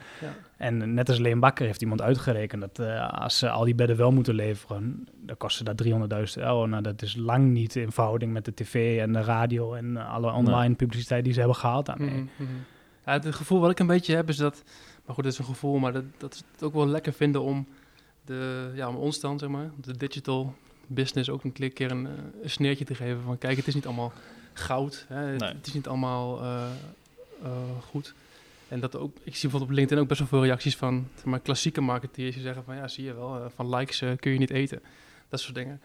En 0.58 0.94
net 0.94 1.10
als 1.10 1.18
Leen 1.18 1.40
Bakker 1.40 1.66
heeft 1.66 1.82
iemand 1.82 2.02
uitgerekend 2.02 2.62
dat 2.62 2.80
eh, 2.80 3.10
als 3.22 3.38
ze 3.38 3.50
al 3.50 3.64
die 3.66 3.76
bedden 3.76 3.98
wel 3.98 4.12
moeten 4.12 4.34
leveren, 4.36 5.08
dan 5.22 5.38
kost 5.38 5.58
ze 5.58 5.64
dat 5.64 5.78
300.000 5.78 6.44
euro. 6.44 6.66
Nou, 6.66 6.82
dat 6.84 7.02
is 7.02 7.16
lang 7.16 7.52
niet 7.52 7.76
in 7.76 7.92
verhouding 7.92 8.32
met 8.34 8.46
de 8.46 8.54
tv 8.54 9.00
en 9.02 9.14
de 9.14 9.22
radio 9.22 9.74
en 9.74 9.98
alle 9.98 10.32
online 10.32 10.76
publiciteit 10.76 11.24
die 11.24 11.34
ze 11.34 11.40
hebben 11.40 11.58
gehaald 11.58 11.86
daarmee. 11.86 12.10
Mhm, 12.10 12.22
mhm. 12.38 12.52
Ja, 13.06 13.14
het 13.14 13.36
gevoel 13.36 13.60
wat 13.60 13.72
ik 13.72 13.80
een 13.80 13.88
beetje 13.88 14.16
heb 14.16 14.30
is 14.30 14.38
dat, 14.38 14.64
maar 15.06 15.16
goed, 15.16 15.24
dat 15.24 15.34
is 15.34 15.40
een 15.40 15.46
gevoel, 15.46 15.78
maar 15.78 15.94
dat, 15.94 16.04
dat 16.18 16.34
is 16.34 16.44
het 16.52 16.64
ook 16.64 16.74
wel 16.74 16.88
lekker 16.88 17.14
vinden 17.14 17.42
om, 17.42 17.68
de, 18.26 18.72
ja, 18.76 18.88
om 18.90 18.96
ons 18.96 19.20
dan, 19.20 19.40
zeg 19.40 19.50
maar, 19.50 19.70
de 19.82 19.98
digital 19.98 20.54
business 20.88 21.30
ook 21.30 21.44
een 21.44 21.52
keer 21.74 21.92
een, 21.92 22.06
eh, 22.06 22.12
een 22.44 22.50
sneertje 22.50 22.86
te 22.86 22.96
geven 22.96 23.22
van, 23.22 23.38
kijk, 23.38 23.58
het 23.58 23.68
is 23.68 23.76
niet 23.76 23.86
allemaal 23.86 24.12
goud, 24.54 25.06
hè, 25.08 25.16
het, 25.26 25.40
Nee. 25.40 25.50
het 25.54 25.68
is 25.68 25.74
niet 25.74 25.88
allemaal 25.88 26.42
eh, 26.42 26.64
goed. 27.90 28.14
En 28.68 28.80
dat 28.80 28.96
ook, 28.98 29.16
ik 29.24 29.34
zie 29.36 29.42
bijvoorbeeld 29.42 29.72
op 29.72 29.78
LinkedIn 29.78 30.00
ook 30.04 30.08
best 30.08 30.20
wel 30.20 30.30
veel 30.30 30.44
reacties 30.44 30.76
van 30.78 31.08
zeg 31.16 31.26
maar, 31.26 31.40
klassieke 31.40 31.82
marketeers 31.82 32.34
die 32.36 32.44
zeggen 32.44 32.64
van 32.64 32.76
ja, 32.76 32.88
zie 32.88 33.04
je 33.04 33.14
wel, 33.14 33.36
eh, 33.36 33.46
van 33.56 33.76
likes 33.76 34.02
eh, 34.02 34.10
kun 34.20 34.32
je 34.32 34.38
niet 34.38 34.50
eten. 34.50 34.82
Dat 35.30 35.40
soort 35.40 35.56
dingen. 35.56 35.82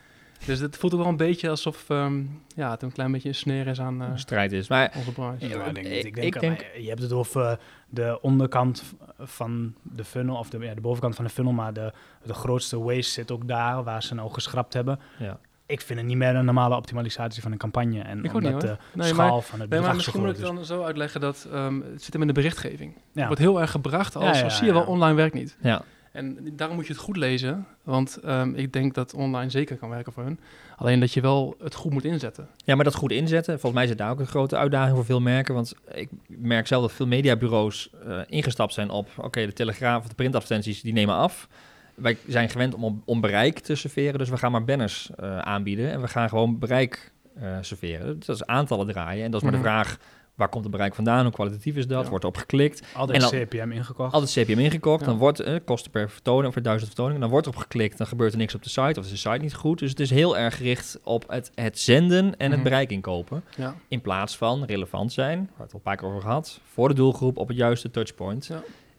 Dus 0.47 0.59
het 0.61 0.77
voelt 0.77 0.93
ook 0.95 1.01
wel 1.01 1.09
een 1.09 1.17
beetje 1.17 1.49
alsof 1.51 1.91
ehm, 1.91 2.23
ja, 2.57 2.71
het 2.71 2.83
een 2.83 2.93
klein 2.93 3.13
beetje 3.13 3.29
een 3.29 3.35
sneer 3.35 3.67
is 3.67 3.81
aan 3.81 4.03
eh, 4.03 4.09
Een 4.09 4.19
strijd 4.19 4.53
is. 4.53 4.69
Maar 4.69 4.93
onze 4.97 5.13
branche. 5.13 5.49
Ja, 5.49 5.57
maar 5.57 5.69
ik 5.69 5.75
denk, 5.75 5.87
Ik- 5.87 6.05
ik 6.05 6.15
denk, 6.15 6.35
ik 6.35 6.41
denk- 6.41 6.61
eh, 6.61 6.83
je 6.83 6.89
hebt 6.89 7.03
het 7.03 7.13
over 7.13 7.59
de 7.89 8.19
onderkant 8.23 8.83
van 9.19 9.75
de 9.83 10.05
funnel, 10.05 10.37
of 10.37 10.51
de, 10.51 10.59
ja, 10.59 10.75
de 10.75 10.81
bovenkant 10.81 11.15
van 11.15 11.25
de 11.25 11.31
funnel, 11.31 11.53
maar 11.53 11.73
de, 11.73 11.93
de 12.23 12.35
grootste 12.35 12.79
waste 12.81 13.11
zit 13.13 13.31
ook 13.31 13.49
daar, 13.49 13.85
waar 13.85 14.03
ze 14.03 14.15
nou 14.15 14.31
geschrapt 14.33 14.73
hebben. 14.73 15.01
ja. 15.19 15.39
Ik 15.73 15.81
vind 15.81 15.99
het 15.99 16.09
niet 16.09 16.17
meer 16.17 16.35
een 16.35 16.45
normale 16.45 16.77
optimalisatie 16.77 17.43
van 17.43 17.53
een 17.53 17.59
campagne. 17.59 18.01
En 18.01 18.17
Ik 18.17 18.23
niet, 18.23 18.33
omdat 18.33 18.53
hoor. 18.53 18.61
de 18.61 18.77
Nee, 18.93 19.09
schaal 19.09 19.33
maar- 19.33 19.43
van 19.43 19.61
het 19.61 19.71
Nee, 19.71 19.81
maar 19.81 19.89
zo 19.89 19.95
misschien 19.95 20.21
moet 20.21 20.29
ik 20.31 20.37
is. 20.37 20.43
het 20.43 20.55
dan 20.57 20.65
zo 20.65 20.83
uitleggen 20.83 21.21
dat 21.21 21.47
ehm, 21.53 21.81
het 21.81 22.03
zit 22.03 22.13
hem 22.13 22.23
in 22.23 22.29
de 22.29 22.33
berichtgeving. 22.35 22.95
Het 22.95 23.03
Ja. 23.13 23.27
wordt 23.27 23.41
heel 23.41 23.61
erg 23.61 23.71
gebracht 23.71 24.17
als, 24.17 24.25
Ja, 24.25 24.37
ja, 24.37 24.45
als 24.45 24.57
zie 24.57 24.67
je 24.67 24.73
wel, 24.73 24.83
online 24.85 25.15
werkt 25.15 25.35
niet. 25.35 25.57
ja. 25.61 25.83
En 26.13 26.39
daarom 26.57 26.77
moet 26.77 26.87
je 26.87 26.93
het 26.93 27.03
goed 27.03 27.17
lezen, 27.17 27.67
want 27.83 28.17
ehm, 28.25 28.55
ik 28.55 28.73
denk 28.73 28.95
dat 28.95 29.15
online 29.15 29.51
zeker 29.51 29.77
kan 29.77 29.89
werken 29.89 30.13
voor 30.13 30.23
hun. 30.23 30.41
Alleen 30.77 31.01
dat 31.01 31.13
je 31.13 31.21
wel 31.21 31.57
het 31.63 31.75
goed 31.75 31.93
moet 31.93 32.05
inzetten. 32.05 32.49
Ja, 32.65 32.75
maar 32.75 32.85
dat 32.85 32.95
goed 32.95 33.11
inzetten. 33.13 33.53
Volgens 33.53 33.73
mij 33.75 33.87
zit 33.87 33.99
daar 33.99 34.11
ook 34.11 34.21
een 34.21 34.27
grote 34.27 34.57
uitdaging 34.57 34.97
voor 34.97 35.05
veel 35.05 35.21
merken. 35.21 35.55
Want 35.55 35.75
ik 35.95 36.09
merk 36.27 36.67
zelf 36.67 36.83
dat 36.83 36.93
veel 36.93 37.07
mediabureaus 37.07 37.91
eh, 38.07 38.19
ingestapt 38.27 38.73
zijn 38.75 38.91
op... 38.91 39.09
oké, 39.17 39.47
de 39.47 39.53
telegraaf 39.53 40.03
of 40.03 40.09
de 40.09 40.15
printadvertenties, 40.15 40.81
die 40.83 40.93
nemen 40.93 41.15
af. 41.15 41.49
Wij 41.95 42.17
zijn 42.27 42.49
gewend 42.51 42.75
om, 42.75 43.03
om 43.05 43.21
bereik 43.21 43.59
te 43.59 43.75
serveren, 43.75 44.19
dus 44.19 44.29
we 44.29 44.37
gaan 44.37 44.53
maar 44.53 44.65
banners 44.65 45.11
eh, 45.17 45.39
aanbieden. 45.39 45.91
En 45.91 46.01
we 46.01 46.09
gaan 46.09 46.29
gewoon 46.29 46.59
bereik 46.59 47.13
eh, 47.35 47.57
serveren. 47.61 48.19
Dat 48.27 48.37
is 48.37 48.47
aantallen 48.47 48.87
draaien. 48.87 49.25
En 49.25 49.31
dat 49.31 49.43
is 49.43 49.49
maar 49.51 49.57
Mhm. 49.59 49.63
de 49.63 49.69
vraag, 49.69 49.99
waar 50.35 50.49
komt 50.49 50.63
het 50.65 50.73
bereik 50.73 50.95
vandaan? 50.95 51.23
Hoe 51.25 51.33
kwalitatief 51.33 51.77
is 51.77 51.87
dat? 51.87 52.03
Ja. 52.05 52.09
Wordt 52.09 52.25
erop 52.25 52.37
geklikt? 52.37 52.83
Altijd 52.95 53.23
en 53.23 53.31
dan- 53.31 53.41
CPM 53.47 53.71
ingekocht. 53.73 54.13
Altijd 54.15 54.33
CPM 54.47 54.59
ingekocht, 54.59 55.01
Ja. 55.01 55.07
dan 55.07 55.17
wordt 55.19 55.41
eh, 55.41 55.55
kosten 55.65 55.91
per 55.91 56.11
vertoning 56.11 56.47
of 56.47 56.53
per 56.53 56.63
duizend 56.63 56.89
vertoningen, 56.89 57.21
dan 57.21 57.31
wordt 57.31 57.47
erop 57.47 57.59
geklikt, 57.61 57.99
dan 57.99 58.07
gebeurt 58.07 58.33
er 58.33 58.39
niks 58.39 58.55
op 58.55 58.63
de 58.63 58.69
site 58.69 59.01
of 59.01 59.05
is 59.05 59.11
de 59.11 59.17
site 59.17 59.39
niet 59.41 59.55
goed. 59.55 59.79
Dus 59.79 59.91
het 59.91 60.01
is 60.01 60.11
heel 60.11 60.39
erg 60.39 60.57
gericht 60.57 61.01
op 61.05 61.25
het, 61.29 61.51
het 61.55 61.79
zenden 61.79 62.37
en 62.37 62.47
het 62.51 62.61
Mhm. 62.61 62.63
bereik 62.63 62.91
inkopen. 62.91 63.45
Ja. 63.57 63.75
In 63.89 64.01
plaats 64.01 64.37
van 64.37 64.65
relevant 64.65 65.13
zijn, 65.13 65.39
waar 65.39 65.63
het 65.67 65.73
al 65.73 65.79
een 65.79 65.83
paar 65.85 65.97
keer 65.97 66.09
over 66.09 66.21
gehad, 66.21 66.61
voor 66.73 66.89
de 66.89 66.95
doelgroep 66.95 67.37
op 67.37 67.49
het 67.49 67.57
juiste 67.57 67.91
touchpoint. 67.91 68.51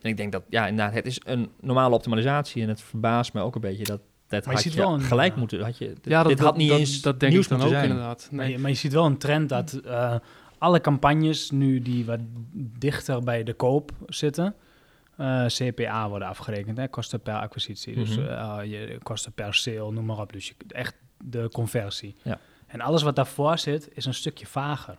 En 0.04 0.10
ik 0.10 0.18
denk 0.18 0.32
dat, 0.32 0.44
ja, 0.50 0.68
inderdaad, 0.68 0.94
het 0.94 1.06
is 1.06 1.20
een 1.26 1.50
normale 1.60 1.96
optimalisatie 1.96 2.64
en 2.64 2.70
het 2.70 2.82
verbaast 2.82 3.34
me 3.34 3.42
ook 3.42 3.56
een 3.56 3.62
beetje 3.62 3.84
dat 3.84 4.00
dat 4.28 4.46
Maar 4.46 4.50
je 4.50 4.54
had 4.54 4.62
ziet 4.62 4.74
je 4.74 4.80
wel 4.80 4.94
een, 4.94 5.02
gelijk 5.02 5.34
eh, 5.34 5.40
moeten, 5.40 5.62
had 5.62 5.78
je, 5.78 5.86
dit, 5.88 6.00
Ja, 6.04 6.20
dat, 6.24 6.28
dit 6.32 6.40
had 6.40 6.58
niet 6.58 6.70
dat, 6.70 6.80
eens 6.80 7.02
dat 7.02 7.20
denk 7.20 7.32
nieuws 7.32 7.44
ik 7.46 7.50
dan 7.52 7.62
ook 7.62 7.68
zijn. 7.68 7.84
inderdaad. 7.90 8.28
Maar, 8.32 8.46
Nee. 8.46 8.54
je, 8.54 8.60
maar 8.60 8.70
je 8.70 8.76
ziet 8.76 8.94
wel 8.94 9.06
een 9.06 9.18
trend 9.18 9.50
dat 9.50 9.74
eh, 9.74 10.16
alle 10.58 10.82
campagnes 10.82 11.52
nu 11.52 11.80
die 11.82 12.06
wat 12.06 12.20
dichter 12.78 13.24
bij 13.24 13.44
de 13.44 13.54
koop 13.54 13.92
zitten, 14.08 14.56
eh, 15.18 15.46
CPA 15.46 16.10
worden 16.10 16.28
afgerekend, 16.28 16.78
hè, 16.78 16.88
kosten 16.88 17.20
per 17.22 17.34
acquisitie. 17.34 17.96
Dus 17.96 18.18
Mhm. 18.18 18.28
eh, 18.28 18.60
je 18.64 18.98
kosten 19.04 19.32
per 19.32 19.54
sale, 19.54 19.92
noem 19.92 20.06
maar 20.06 20.20
op. 20.20 20.34
Dus 20.34 20.48
je, 20.48 20.54
echt 20.68 20.96
de 21.24 21.50
conversie. 21.52 22.16
Ja. 22.24 22.40
En 22.68 22.82
alles 22.82 23.02
wat 23.04 23.16
daarvoor 23.16 23.58
zit, 23.58 23.90
is 23.94 24.06
een 24.06 24.14
stukje 24.14 24.46
vager. 24.46 24.98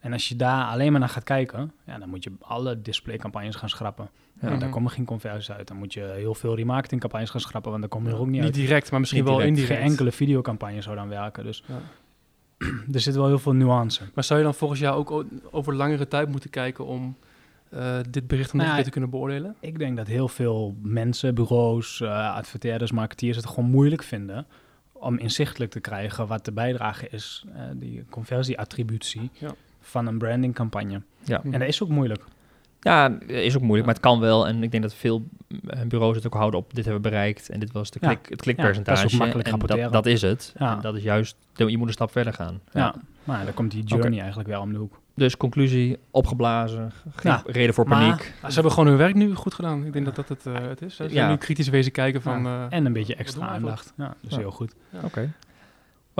En 0.00 0.12
als 0.12 0.28
je 0.28 0.36
daar 0.36 0.64
alleen 0.64 0.90
maar 0.90 1.00
naar 1.00 1.08
gaat 1.08 1.24
kijken, 1.24 1.72
ja, 1.86 1.98
dan 1.98 2.08
moet 2.08 2.24
je 2.24 2.32
alle 2.40 2.82
displaycampagnes 2.82 3.54
gaan 3.56 3.68
schrappen. 3.68 4.10
Ja. 4.40 4.48
Daar 4.48 4.56
Mhm. 4.58 4.70
komen 4.70 4.90
geen 4.90 5.04
conversies 5.04 5.50
uit. 5.50 5.68
Dan 5.68 5.76
moet 5.76 5.92
je 5.92 6.00
heel 6.16 6.34
veel 6.34 6.56
remarketingcampagnes 6.56 7.30
gaan 7.30 7.40
schrappen, 7.40 7.70
want 7.70 7.82
daar 7.82 7.90
komen 7.92 8.12
er 8.12 8.18
ook 8.18 8.24
niet, 8.26 8.34
niet 8.34 8.42
uit. 8.44 8.54
direct, 8.54 8.90
maar 8.90 9.00
misschien 9.00 9.24
Niet 9.24 9.30
wel 9.32 9.40
indirect. 9.40 9.80
Geen 9.80 9.90
enkele 9.90 10.12
videocampagne 10.12 10.82
zou 10.82 10.96
dan 10.96 11.08
werken. 11.08 11.44
Dus 11.44 11.64
Ja. 11.66 11.78
er 12.92 13.00
zit 13.00 13.14
wel 13.14 13.26
heel 13.26 13.38
veel 13.38 13.52
nuance. 13.52 14.02
Maar 14.14 14.24
zou 14.24 14.38
je 14.38 14.44
dan 14.44 14.54
volgens 14.54 14.80
jou 14.80 14.96
ook 14.96 15.24
over 15.50 15.74
langere 15.74 16.08
tijd 16.08 16.28
moeten 16.28 16.50
kijken 16.50 16.86
om 16.86 17.16
eh, 17.70 17.96
dit 18.10 18.26
bericht 18.26 18.52
nog 18.52 18.66
Nou, 18.66 18.82
te 18.82 18.90
kunnen 18.90 19.10
beoordelen? 19.10 19.56
Ik 19.60 19.78
denk 19.78 19.96
dat 19.96 20.06
heel 20.06 20.28
veel 20.28 20.76
mensen, 20.82 21.34
bureaus, 21.34 22.00
eh, 22.00 22.34
adverteerders, 22.34 22.92
marketeers 22.92 23.36
het 23.36 23.46
gewoon 23.46 23.70
moeilijk 23.70 24.02
vinden 24.02 24.46
om 24.92 25.18
inzichtelijk 25.18 25.70
te 25.70 25.80
krijgen 25.80 26.26
wat 26.26 26.44
de 26.44 26.52
bijdrage 26.52 27.08
is, 27.10 27.44
eh, 27.54 27.62
die 27.74 28.04
conversieattributie 28.10 29.30
Ja. 29.32 29.54
Van 29.88 30.06
een 30.06 30.18
brandingcampagne. 30.18 31.02
Ja. 31.24 31.40
En 31.44 31.50
dat 31.58 31.68
is 31.68 31.82
ook 31.82 31.88
moeilijk. 31.88 32.22
Ja, 32.80 33.18
is 33.26 33.54
ook 33.56 33.62
moeilijk, 33.62 33.86
maar 33.86 33.94
het 33.94 34.04
kan 34.04 34.20
wel. 34.20 34.46
En 34.48 34.62
ik 34.62 34.70
denk 34.70 34.82
dat 34.82 34.94
veel 34.94 35.26
eh, 35.66 35.80
bureaus 35.82 36.16
het 36.16 36.26
ook 36.26 36.34
houden 36.34 36.60
op 36.60 36.74
dit 36.74 36.84
hebben 36.84 37.02
we 37.02 37.08
bereikt 37.08 37.48
en 37.48 37.60
dit 37.60 37.72
was 37.72 37.90
de 37.90 37.98
Ja. 38.00 38.06
klik, 38.08 38.26
het 38.28 38.40
klikpercentage. 38.42 38.96
Ja, 38.96 39.02
dat 39.02 39.10
is 39.10 39.12
ook 39.14 39.20
makkelijk 39.20 39.46
en 39.48 39.52
rapporteren. 39.54 39.92
dat, 39.92 40.04
dat 40.04 40.12
is 40.12 40.22
het. 40.22 40.54
Ja. 40.58 40.74
En 40.76 40.80
dat 40.80 40.94
is 40.96 41.02
juist, 41.02 41.36
je 41.54 41.78
moet 41.78 41.86
een 41.86 41.92
stap 41.92 42.10
verder 42.10 42.32
gaan. 42.32 42.60
Ja. 42.72 42.94
Maar 43.24 43.44
dan 43.44 43.54
komt 43.54 43.70
die 43.70 43.84
journey 43.84 44.18
eigenlijk 44.18 44.48
wel 44.48 44.60
om 44.60 44.72
de 44.72 44.78
hoek. 44.78 45.00
Dus 45.14 45.36
conclusie, 45.36 45.98
opgeblazen, 46.10 46.92
geen 47.14 47.32
Ja, 47.32 47.42
reden 47.46 47.74
voor 47.74 47.88
maar- 47.88 48.00
paniek. 48.00 48.22
Ze 48.48 48.52
hebben 48.54 48.72
gewoon 48.72 48.88
hun 48.88 48.96
werk 48.96 49.14
nu 49.14 49.34
goed 49.34 49.54
gedaan. 49.54 49.84
Ik 49.84 49.92
denk 49.92 50.04
dat 50.04 50.16
dat 50.16 50.28
het, 50.28 50.46
eh, 50.46 50.54
het 50.68 50.82
is. 50.82 50.96
Ze 50.96 51.08
zijn 51.08 51.30
nu 51.30 51.36
kritisch 51.36 51.68
wezen 51.68 51.92
kijken 51.92 52.22
van... 52.22 52.42
Ja. 52.42 52.66
eh, 52.70 52.76
En 52.78 52.86
een 52.86 52.92
beetje 52.92 53.14
extra 53.14 53.46
aandacht. 53.48 53.92
Ja, 53.96 54.04
dat 54.06 54.14
is 54.20 54.30
Ja. 54.34 54.38
heel 54.38 54.50
goed. 54.50 54.74
Oké. 55.04 55.32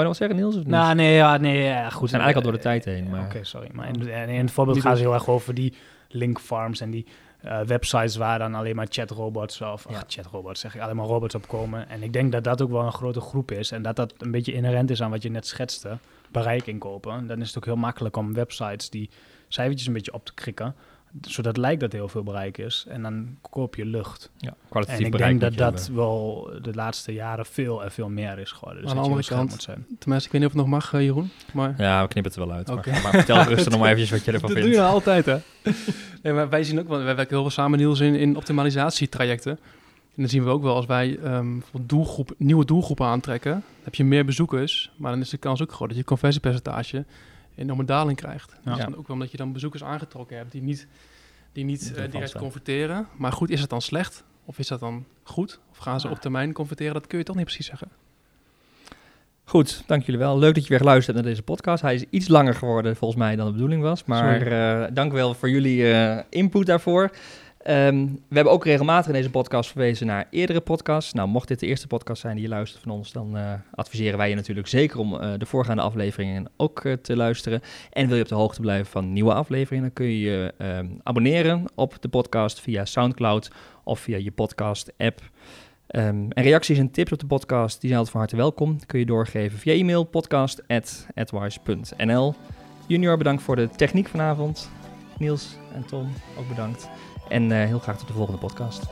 Je 0.03 0.09
nog 0.09 0.19
wat 0.19 0.29
zeggen, 0.29 0.37
Niels? 0.37 0.55
Of 0.57 0.63
niet? 0.63 0.71
Nou, 0.71 0.95
nee, 0.95 1.15
ja, 1.15 1.37
nee, 1.37 1.63
ja, 1.63 1.91
goed. 1.91 2.01
We 2.01 2.09
zijn 2.09 2.23
eigenlijk 2.23 2.37
al 2.37 2.43
door 2.43 2.53
de 2.53 2.59
tijd 2.59 2.85
heen. 2.85 3.11
Maar... 3.11 3.25
Oké, 3.25 3.45
sorry. 3.45 3.69
Maar 3.73 3.89
in, 3.89 4.09
in, 4.09 4.29
in 4.29 4.41
het 4.41 4.51
voorbeeld 4.51 4.81
gaan 4.81 4.97
ze 4.97 5.03
heel 5.03 5.15
erg 5.15 5.29
over 5.29 5.55
die 5.55 5.75
link 6.09 6.41
farms 6.41 6.81
en 6.81 6.91
die 6.91 7.07
eh, 7.39 7.61
websites 7.61 8.17
waar 8.17 8.39
dan 8.39 8.55
alleen 8.55 8.77
maar 8.77 8.87
chatrobots 8.89 9.61
of 9.61 9.87
Ja. 9.89 9.97
ach, 9.97 10.05
chatrobots 10.07 10.61
zeg 10.61 10.75
ik, 10.75 10.81
alleen 10.81 10.97
maar 10.97 11.07
robots 11.07 11.35
op 11.35 11.49
komen. 11.49 11.89
En 11.89 12.03
ik 12.03 12.13
denk 12.13 12.33
dat 12.33 12.45
dat 12.45 12.63
ook 12.63 12.71
wel 12.71 12.83
een 12.83 12.93
grote 12.93 13.21
groep 13.21 13.51
is 13.51 13.71
en 13.71 13.83
dat 13.83 13.97
dat 13.97 14.15
een 14.19 14.31
beetje 14.31 14.53
inherent 14.53 14.91
is 14.91 15.03
aan 15.03 15.11
wat 15.11 15.23
je 15.23 15.31
net 15.31 15.47
schetste, 15.47 15.99
bereik 16.31 16.67
inkopen. 16.67 17.27
Dan 17.27 17.41
is 17.41 17.47
het 17.47 17.57
ook 17.57 17.65
heel 17.65 17.77
makkelijk 17.77 18.17
om 18.17 18.35
websites 18.35 18.91
die 18.91 19.11
cijfertjes 19.49 19.87
een 19.87 19.93
beetje 19.93 20.13
op 20.13 20.25
te 20.25 20.35
krikken, 20.35 20.75
zodat 21.21 21.45
het 21.57 21.57
lijkt 21.65 21.81
dat 21.81 21.93
heel 21.93 22.09
veel 22.09 22.23
bereik 22.23 22.59
is. 22.59 22.85
En 22.89 23.03
dan 23.03 23.37
koop 23.51 23.75
je 23.77 23.85
lucht. 23.87 24.31
Ja, 24.37 24.49
En 24.49 24.55
kwalitatief 24.69 25.05
ik 25.07 25.13
bereik 25.13 25.29
denk 25.41 25.41
dat 25.41 25.73
dat 25.73 25.79
hebben. 25.81 25.97
wel 25.97 26.51
de 26.63 26.75
laatste 26.75 27.13
jaren 27.13 27.47
veel 27.47 27.85
en 27.85 27.91
veel 27.93 28.09
meer 28.09 28.39
is 28.39 28.53
geworden. 28.53 28.83
Dus 28.83 28.91
Aan 28.91 28.97
de 28.97 29.03
dat 29.03 29.11
andere 29.13 29.29
kant- 29.35 29.51
moet 29.51 29.63
zijn. 29.63 29.87
Tenminste, 29.99 30.27
ik 30.27 30.33
weet 30.33 30.41
niet 30.43 30.51
of 30.51 30.57
het 30.57 30.67
nog 30.67 30.81
mag, 30.81 30.93
eh, 30.95 31.01
Jeroen. 31.01 31.31
Maar 31.53 31.75
Ja, 31.79 32.03
we 32.03 32.09
knippen 32.09 32.33
het 32.33 32.41
er 32.41 32.47
wel 32.47 32.57
uit. 32.57 32.71
Oké. 32.71 32.91
Maar, 32.91 33.03
maar 33.03 33.13
vertel 33.13 33.43
rustig 33.55 33.71
nog 33.71 33.81
maar 33.81 33.89
eventjes 33.91 34.11
wat 34.11 34.25
je 34.25 34.33
ervan 34.33 34.49
dat 34.49 34.59
vindt. 34.59 34.75
doe 34.75 34.83
je 34.85 34.89
altijd, 34.89 35.27
hè? 35.27 35.37
nee, 36.23 36.33
maar 36.33 36.49
wij 36.49 36.65
zien 36.65 36.79
ook 36.81 36.89
wel... 36.89 36.99
Wij 37.03 37.15
werken 37.17 37.33
heel 37.35 37.41
veel 37.43 37.51
samen, 37.51 37.79
Niels, 37.79 38.01
in, 38.01 38.15
in 38.15 38.37
optimalisatietrajecten. 38.37 39.53
En 39.53 40.25
dan 40.25 40.29
zien 40.29 40.45
we 40.45 40.51
ook 40.51 40.63
wel, 40.63 40.75
als 40.75 40.87
wij 40.87 41.19
ehm, 41.23 41.47
doelgroep, 41.81 42.35
nieuwe 42.37 42.65
doelgroepen 42.65 43.07
aantrekken... 43.07 43.63
heb 43.83 43.95
je 43.95 44.05
meer 44.05 44.25
bezoekers, 44.25 44.91
maar 44.97 45.11
dan 45.13 45.21
is 45.21 45.29
de 45.31 45.37
kans 45.37 45.63
ook 45.63 45.73
groot... 45.73 45.89
dat 45.89 45.99
je 45.99 46.05
conversiepercentage 46.05 47.05
enorme 47.59 47.85
daling 47.85 48.17
krijgt. 48.17 48.53
Ja. 48.65 48.75
Dus 48.75 48.85
dan 48.85 48.97
ook 48.97 49.07
wel 49.07 49.17
omdat 49.17 49.31
je 49.31 49.37
dan 49.37 49.53
bezoekers 49.53 49.85
aangetrokken 49.85 50.37
hebt... 50.37 50.53
die 50.53 50.63
niet, 50.63 50.87
die 51.53 51.65
niet 51.65 51.93
eh, 51.95 52.11
direct 52.11 52.39
converteren. 52.39 53.07
Maar 53.17 53.33
goed, 53.33 53.51
is 53.51 53.61
het 53.61 53.71
dan 53.71 53.83
slecht? 53.83 54.25
Of 54.45 54.59
is 54.59 54.69
dat 54.69 54.81
dan 54.81 55.05
goed? 55.23 55.61
Of 55.71 55.77
gaan 55.77 56.01
ze 56.01 56.07
Ja. 56.07 56.13
op 56.13 56.21
termijn 56.21 56.53
converteren? 56.53 56.95
Dat 56.95 57.07
kun 57.07 57.19
je 57.19 57.25
toch 57.25 57.37
niet 57.37 57.45
precies 57.45 57.67
zeggen. 57.67 57.89
Goed, 59.45 59.83
dank 59.87 60.03
jullie 60.03 60.21
wel. 60.21 60.39
Leuk 60.39 60.55
dat 60.55 60.63
je 60.63 60.69
weer 60.69 60.79
geluisterd 60.79 61.17
hebt 61.17 61.27
naar 61.27 61.35
deze 61.37 61.47
podcast. 61.53 61.83
Hij 61.83 61.95
is 61.95 62.05
iets 62.11 62.29
langer 62.29 62.55
geworden 62.55 62.97
volgens 62.97 63.21
mij 63.21 63.37
dan 63.37 63.47
de 63.47 63.53
bedoeling 63.53 63.83
was. 63.83 64.05
Maar 64.05 64.43
eh, 64.47 64.91
dank 64.95 65.13
wel 65.13 65.35
voor 65.35 65.51
jullie 65.51 65.93
eh, 65.93 66.23
input 66.31 66.67
daarvoor. 66.67 67.11
Ehm, 67.69 68.07
we 68.07 68.35
hebben 68.35 68.53
ook 68.53 68.65
regelmatig 68.65 69.07
in 69.07 69.13
deze 69.13 69.31
podcast 69.31 69.71
verwezen 69.71 70.07
naar 70.07 70.27
eerdere 70.31 70.61
podcasts. 70.61 71.13
Nou, 71.13 71.29
mocht 71.29 71.49
dit 71.49 71.61
de 71.61 71.67
eerste 71.67 71.87
podcast 71.87 72.21
zijn 72.21 72.35
die 72.35 72.45
je 72.45 72.51
luistert 72.51 72.83
van 72.83 72.93
ons, 72.93 73.13
dan 73.13 73.37
eh, 73.37 73.53
adviseren 73.75 74.19
wij 74.19 74.29
je 74.29 74.35
natuurlijk 74.35 74.67
zeker 74.67 74.99
om 74.99 75.15
eh, 75.15 75.33
de 75.39 75.47
voorgaande 75.47 75.83
afleveringen 75.83 76.51
ook 76.57 76.85
eh, 76.85 76.93
te 76.93 77.17
luisteren. 77.17 77.61
En 77.93 78.07
wil 78.07 78.17
je 78.17 78.23
op 78.23 78.29
de 78.29 78.35
hoogte 78.35 78.61
blijven 78.61 78.87
van 78.87 79.13
nieuwe 79.13 79.35
afleveringen, 79.35 79.85
dan 79.85 79.93
kun 79.93 80.07
je 80.07 80.21
je 80.21 80.55
ehm, 80.59 80.87
abonneren 81.03 81.65
op 81.75 81.97
de 82.01 82.09
podcast 82.09 82.61
via 82.61 82.85
SoundCloud 82.85 83.51
of 83.85 84.01
via 84.01 84.17
je 84.17 84.31
podcast-app. 84.31 85.21
Ehm, 85.87 86.27
en 86.29 86.43
reacties 86.43 86.79
en 86.79 86.91
tips 86.91 87.13
op 87.13 87.19
de 87.19 87.27
podcast, 87.27 87.81
die 87.81 87.91
zijn 87.91 88.01
altijd 88.01 88.11
van 88.11 88.21
harte 88.21 88.37
welkom. 88.37 88.87
Kun 88.87 88.99
je 88.99 89.07
doorgeven 89.07 89.59
via 89.59 89.73
e-mail 89.73 90.05
podcast.adwise.nl 90.05 92.35
Junior, 92.87 93.17
bedankt 93.17 93.43
voor 93.43 93.57
de 93.57 93.69
techniek 93.77 94.09
vanavond. 94.09 94.71
Niels 95.19 95.57
en 95.75 95.87
Tom, 95.87 96.13
ook 96.39 96.49
bedankt. 96.49 96.89
En 97.29 97.53
eh, 97.53 97.67
heel 97.67 97.79
graag 97.79 97.99
tot 97.99 98.07
de 98.07 98.13
volgende 98.13 98.39
podcast. 98.39 98.83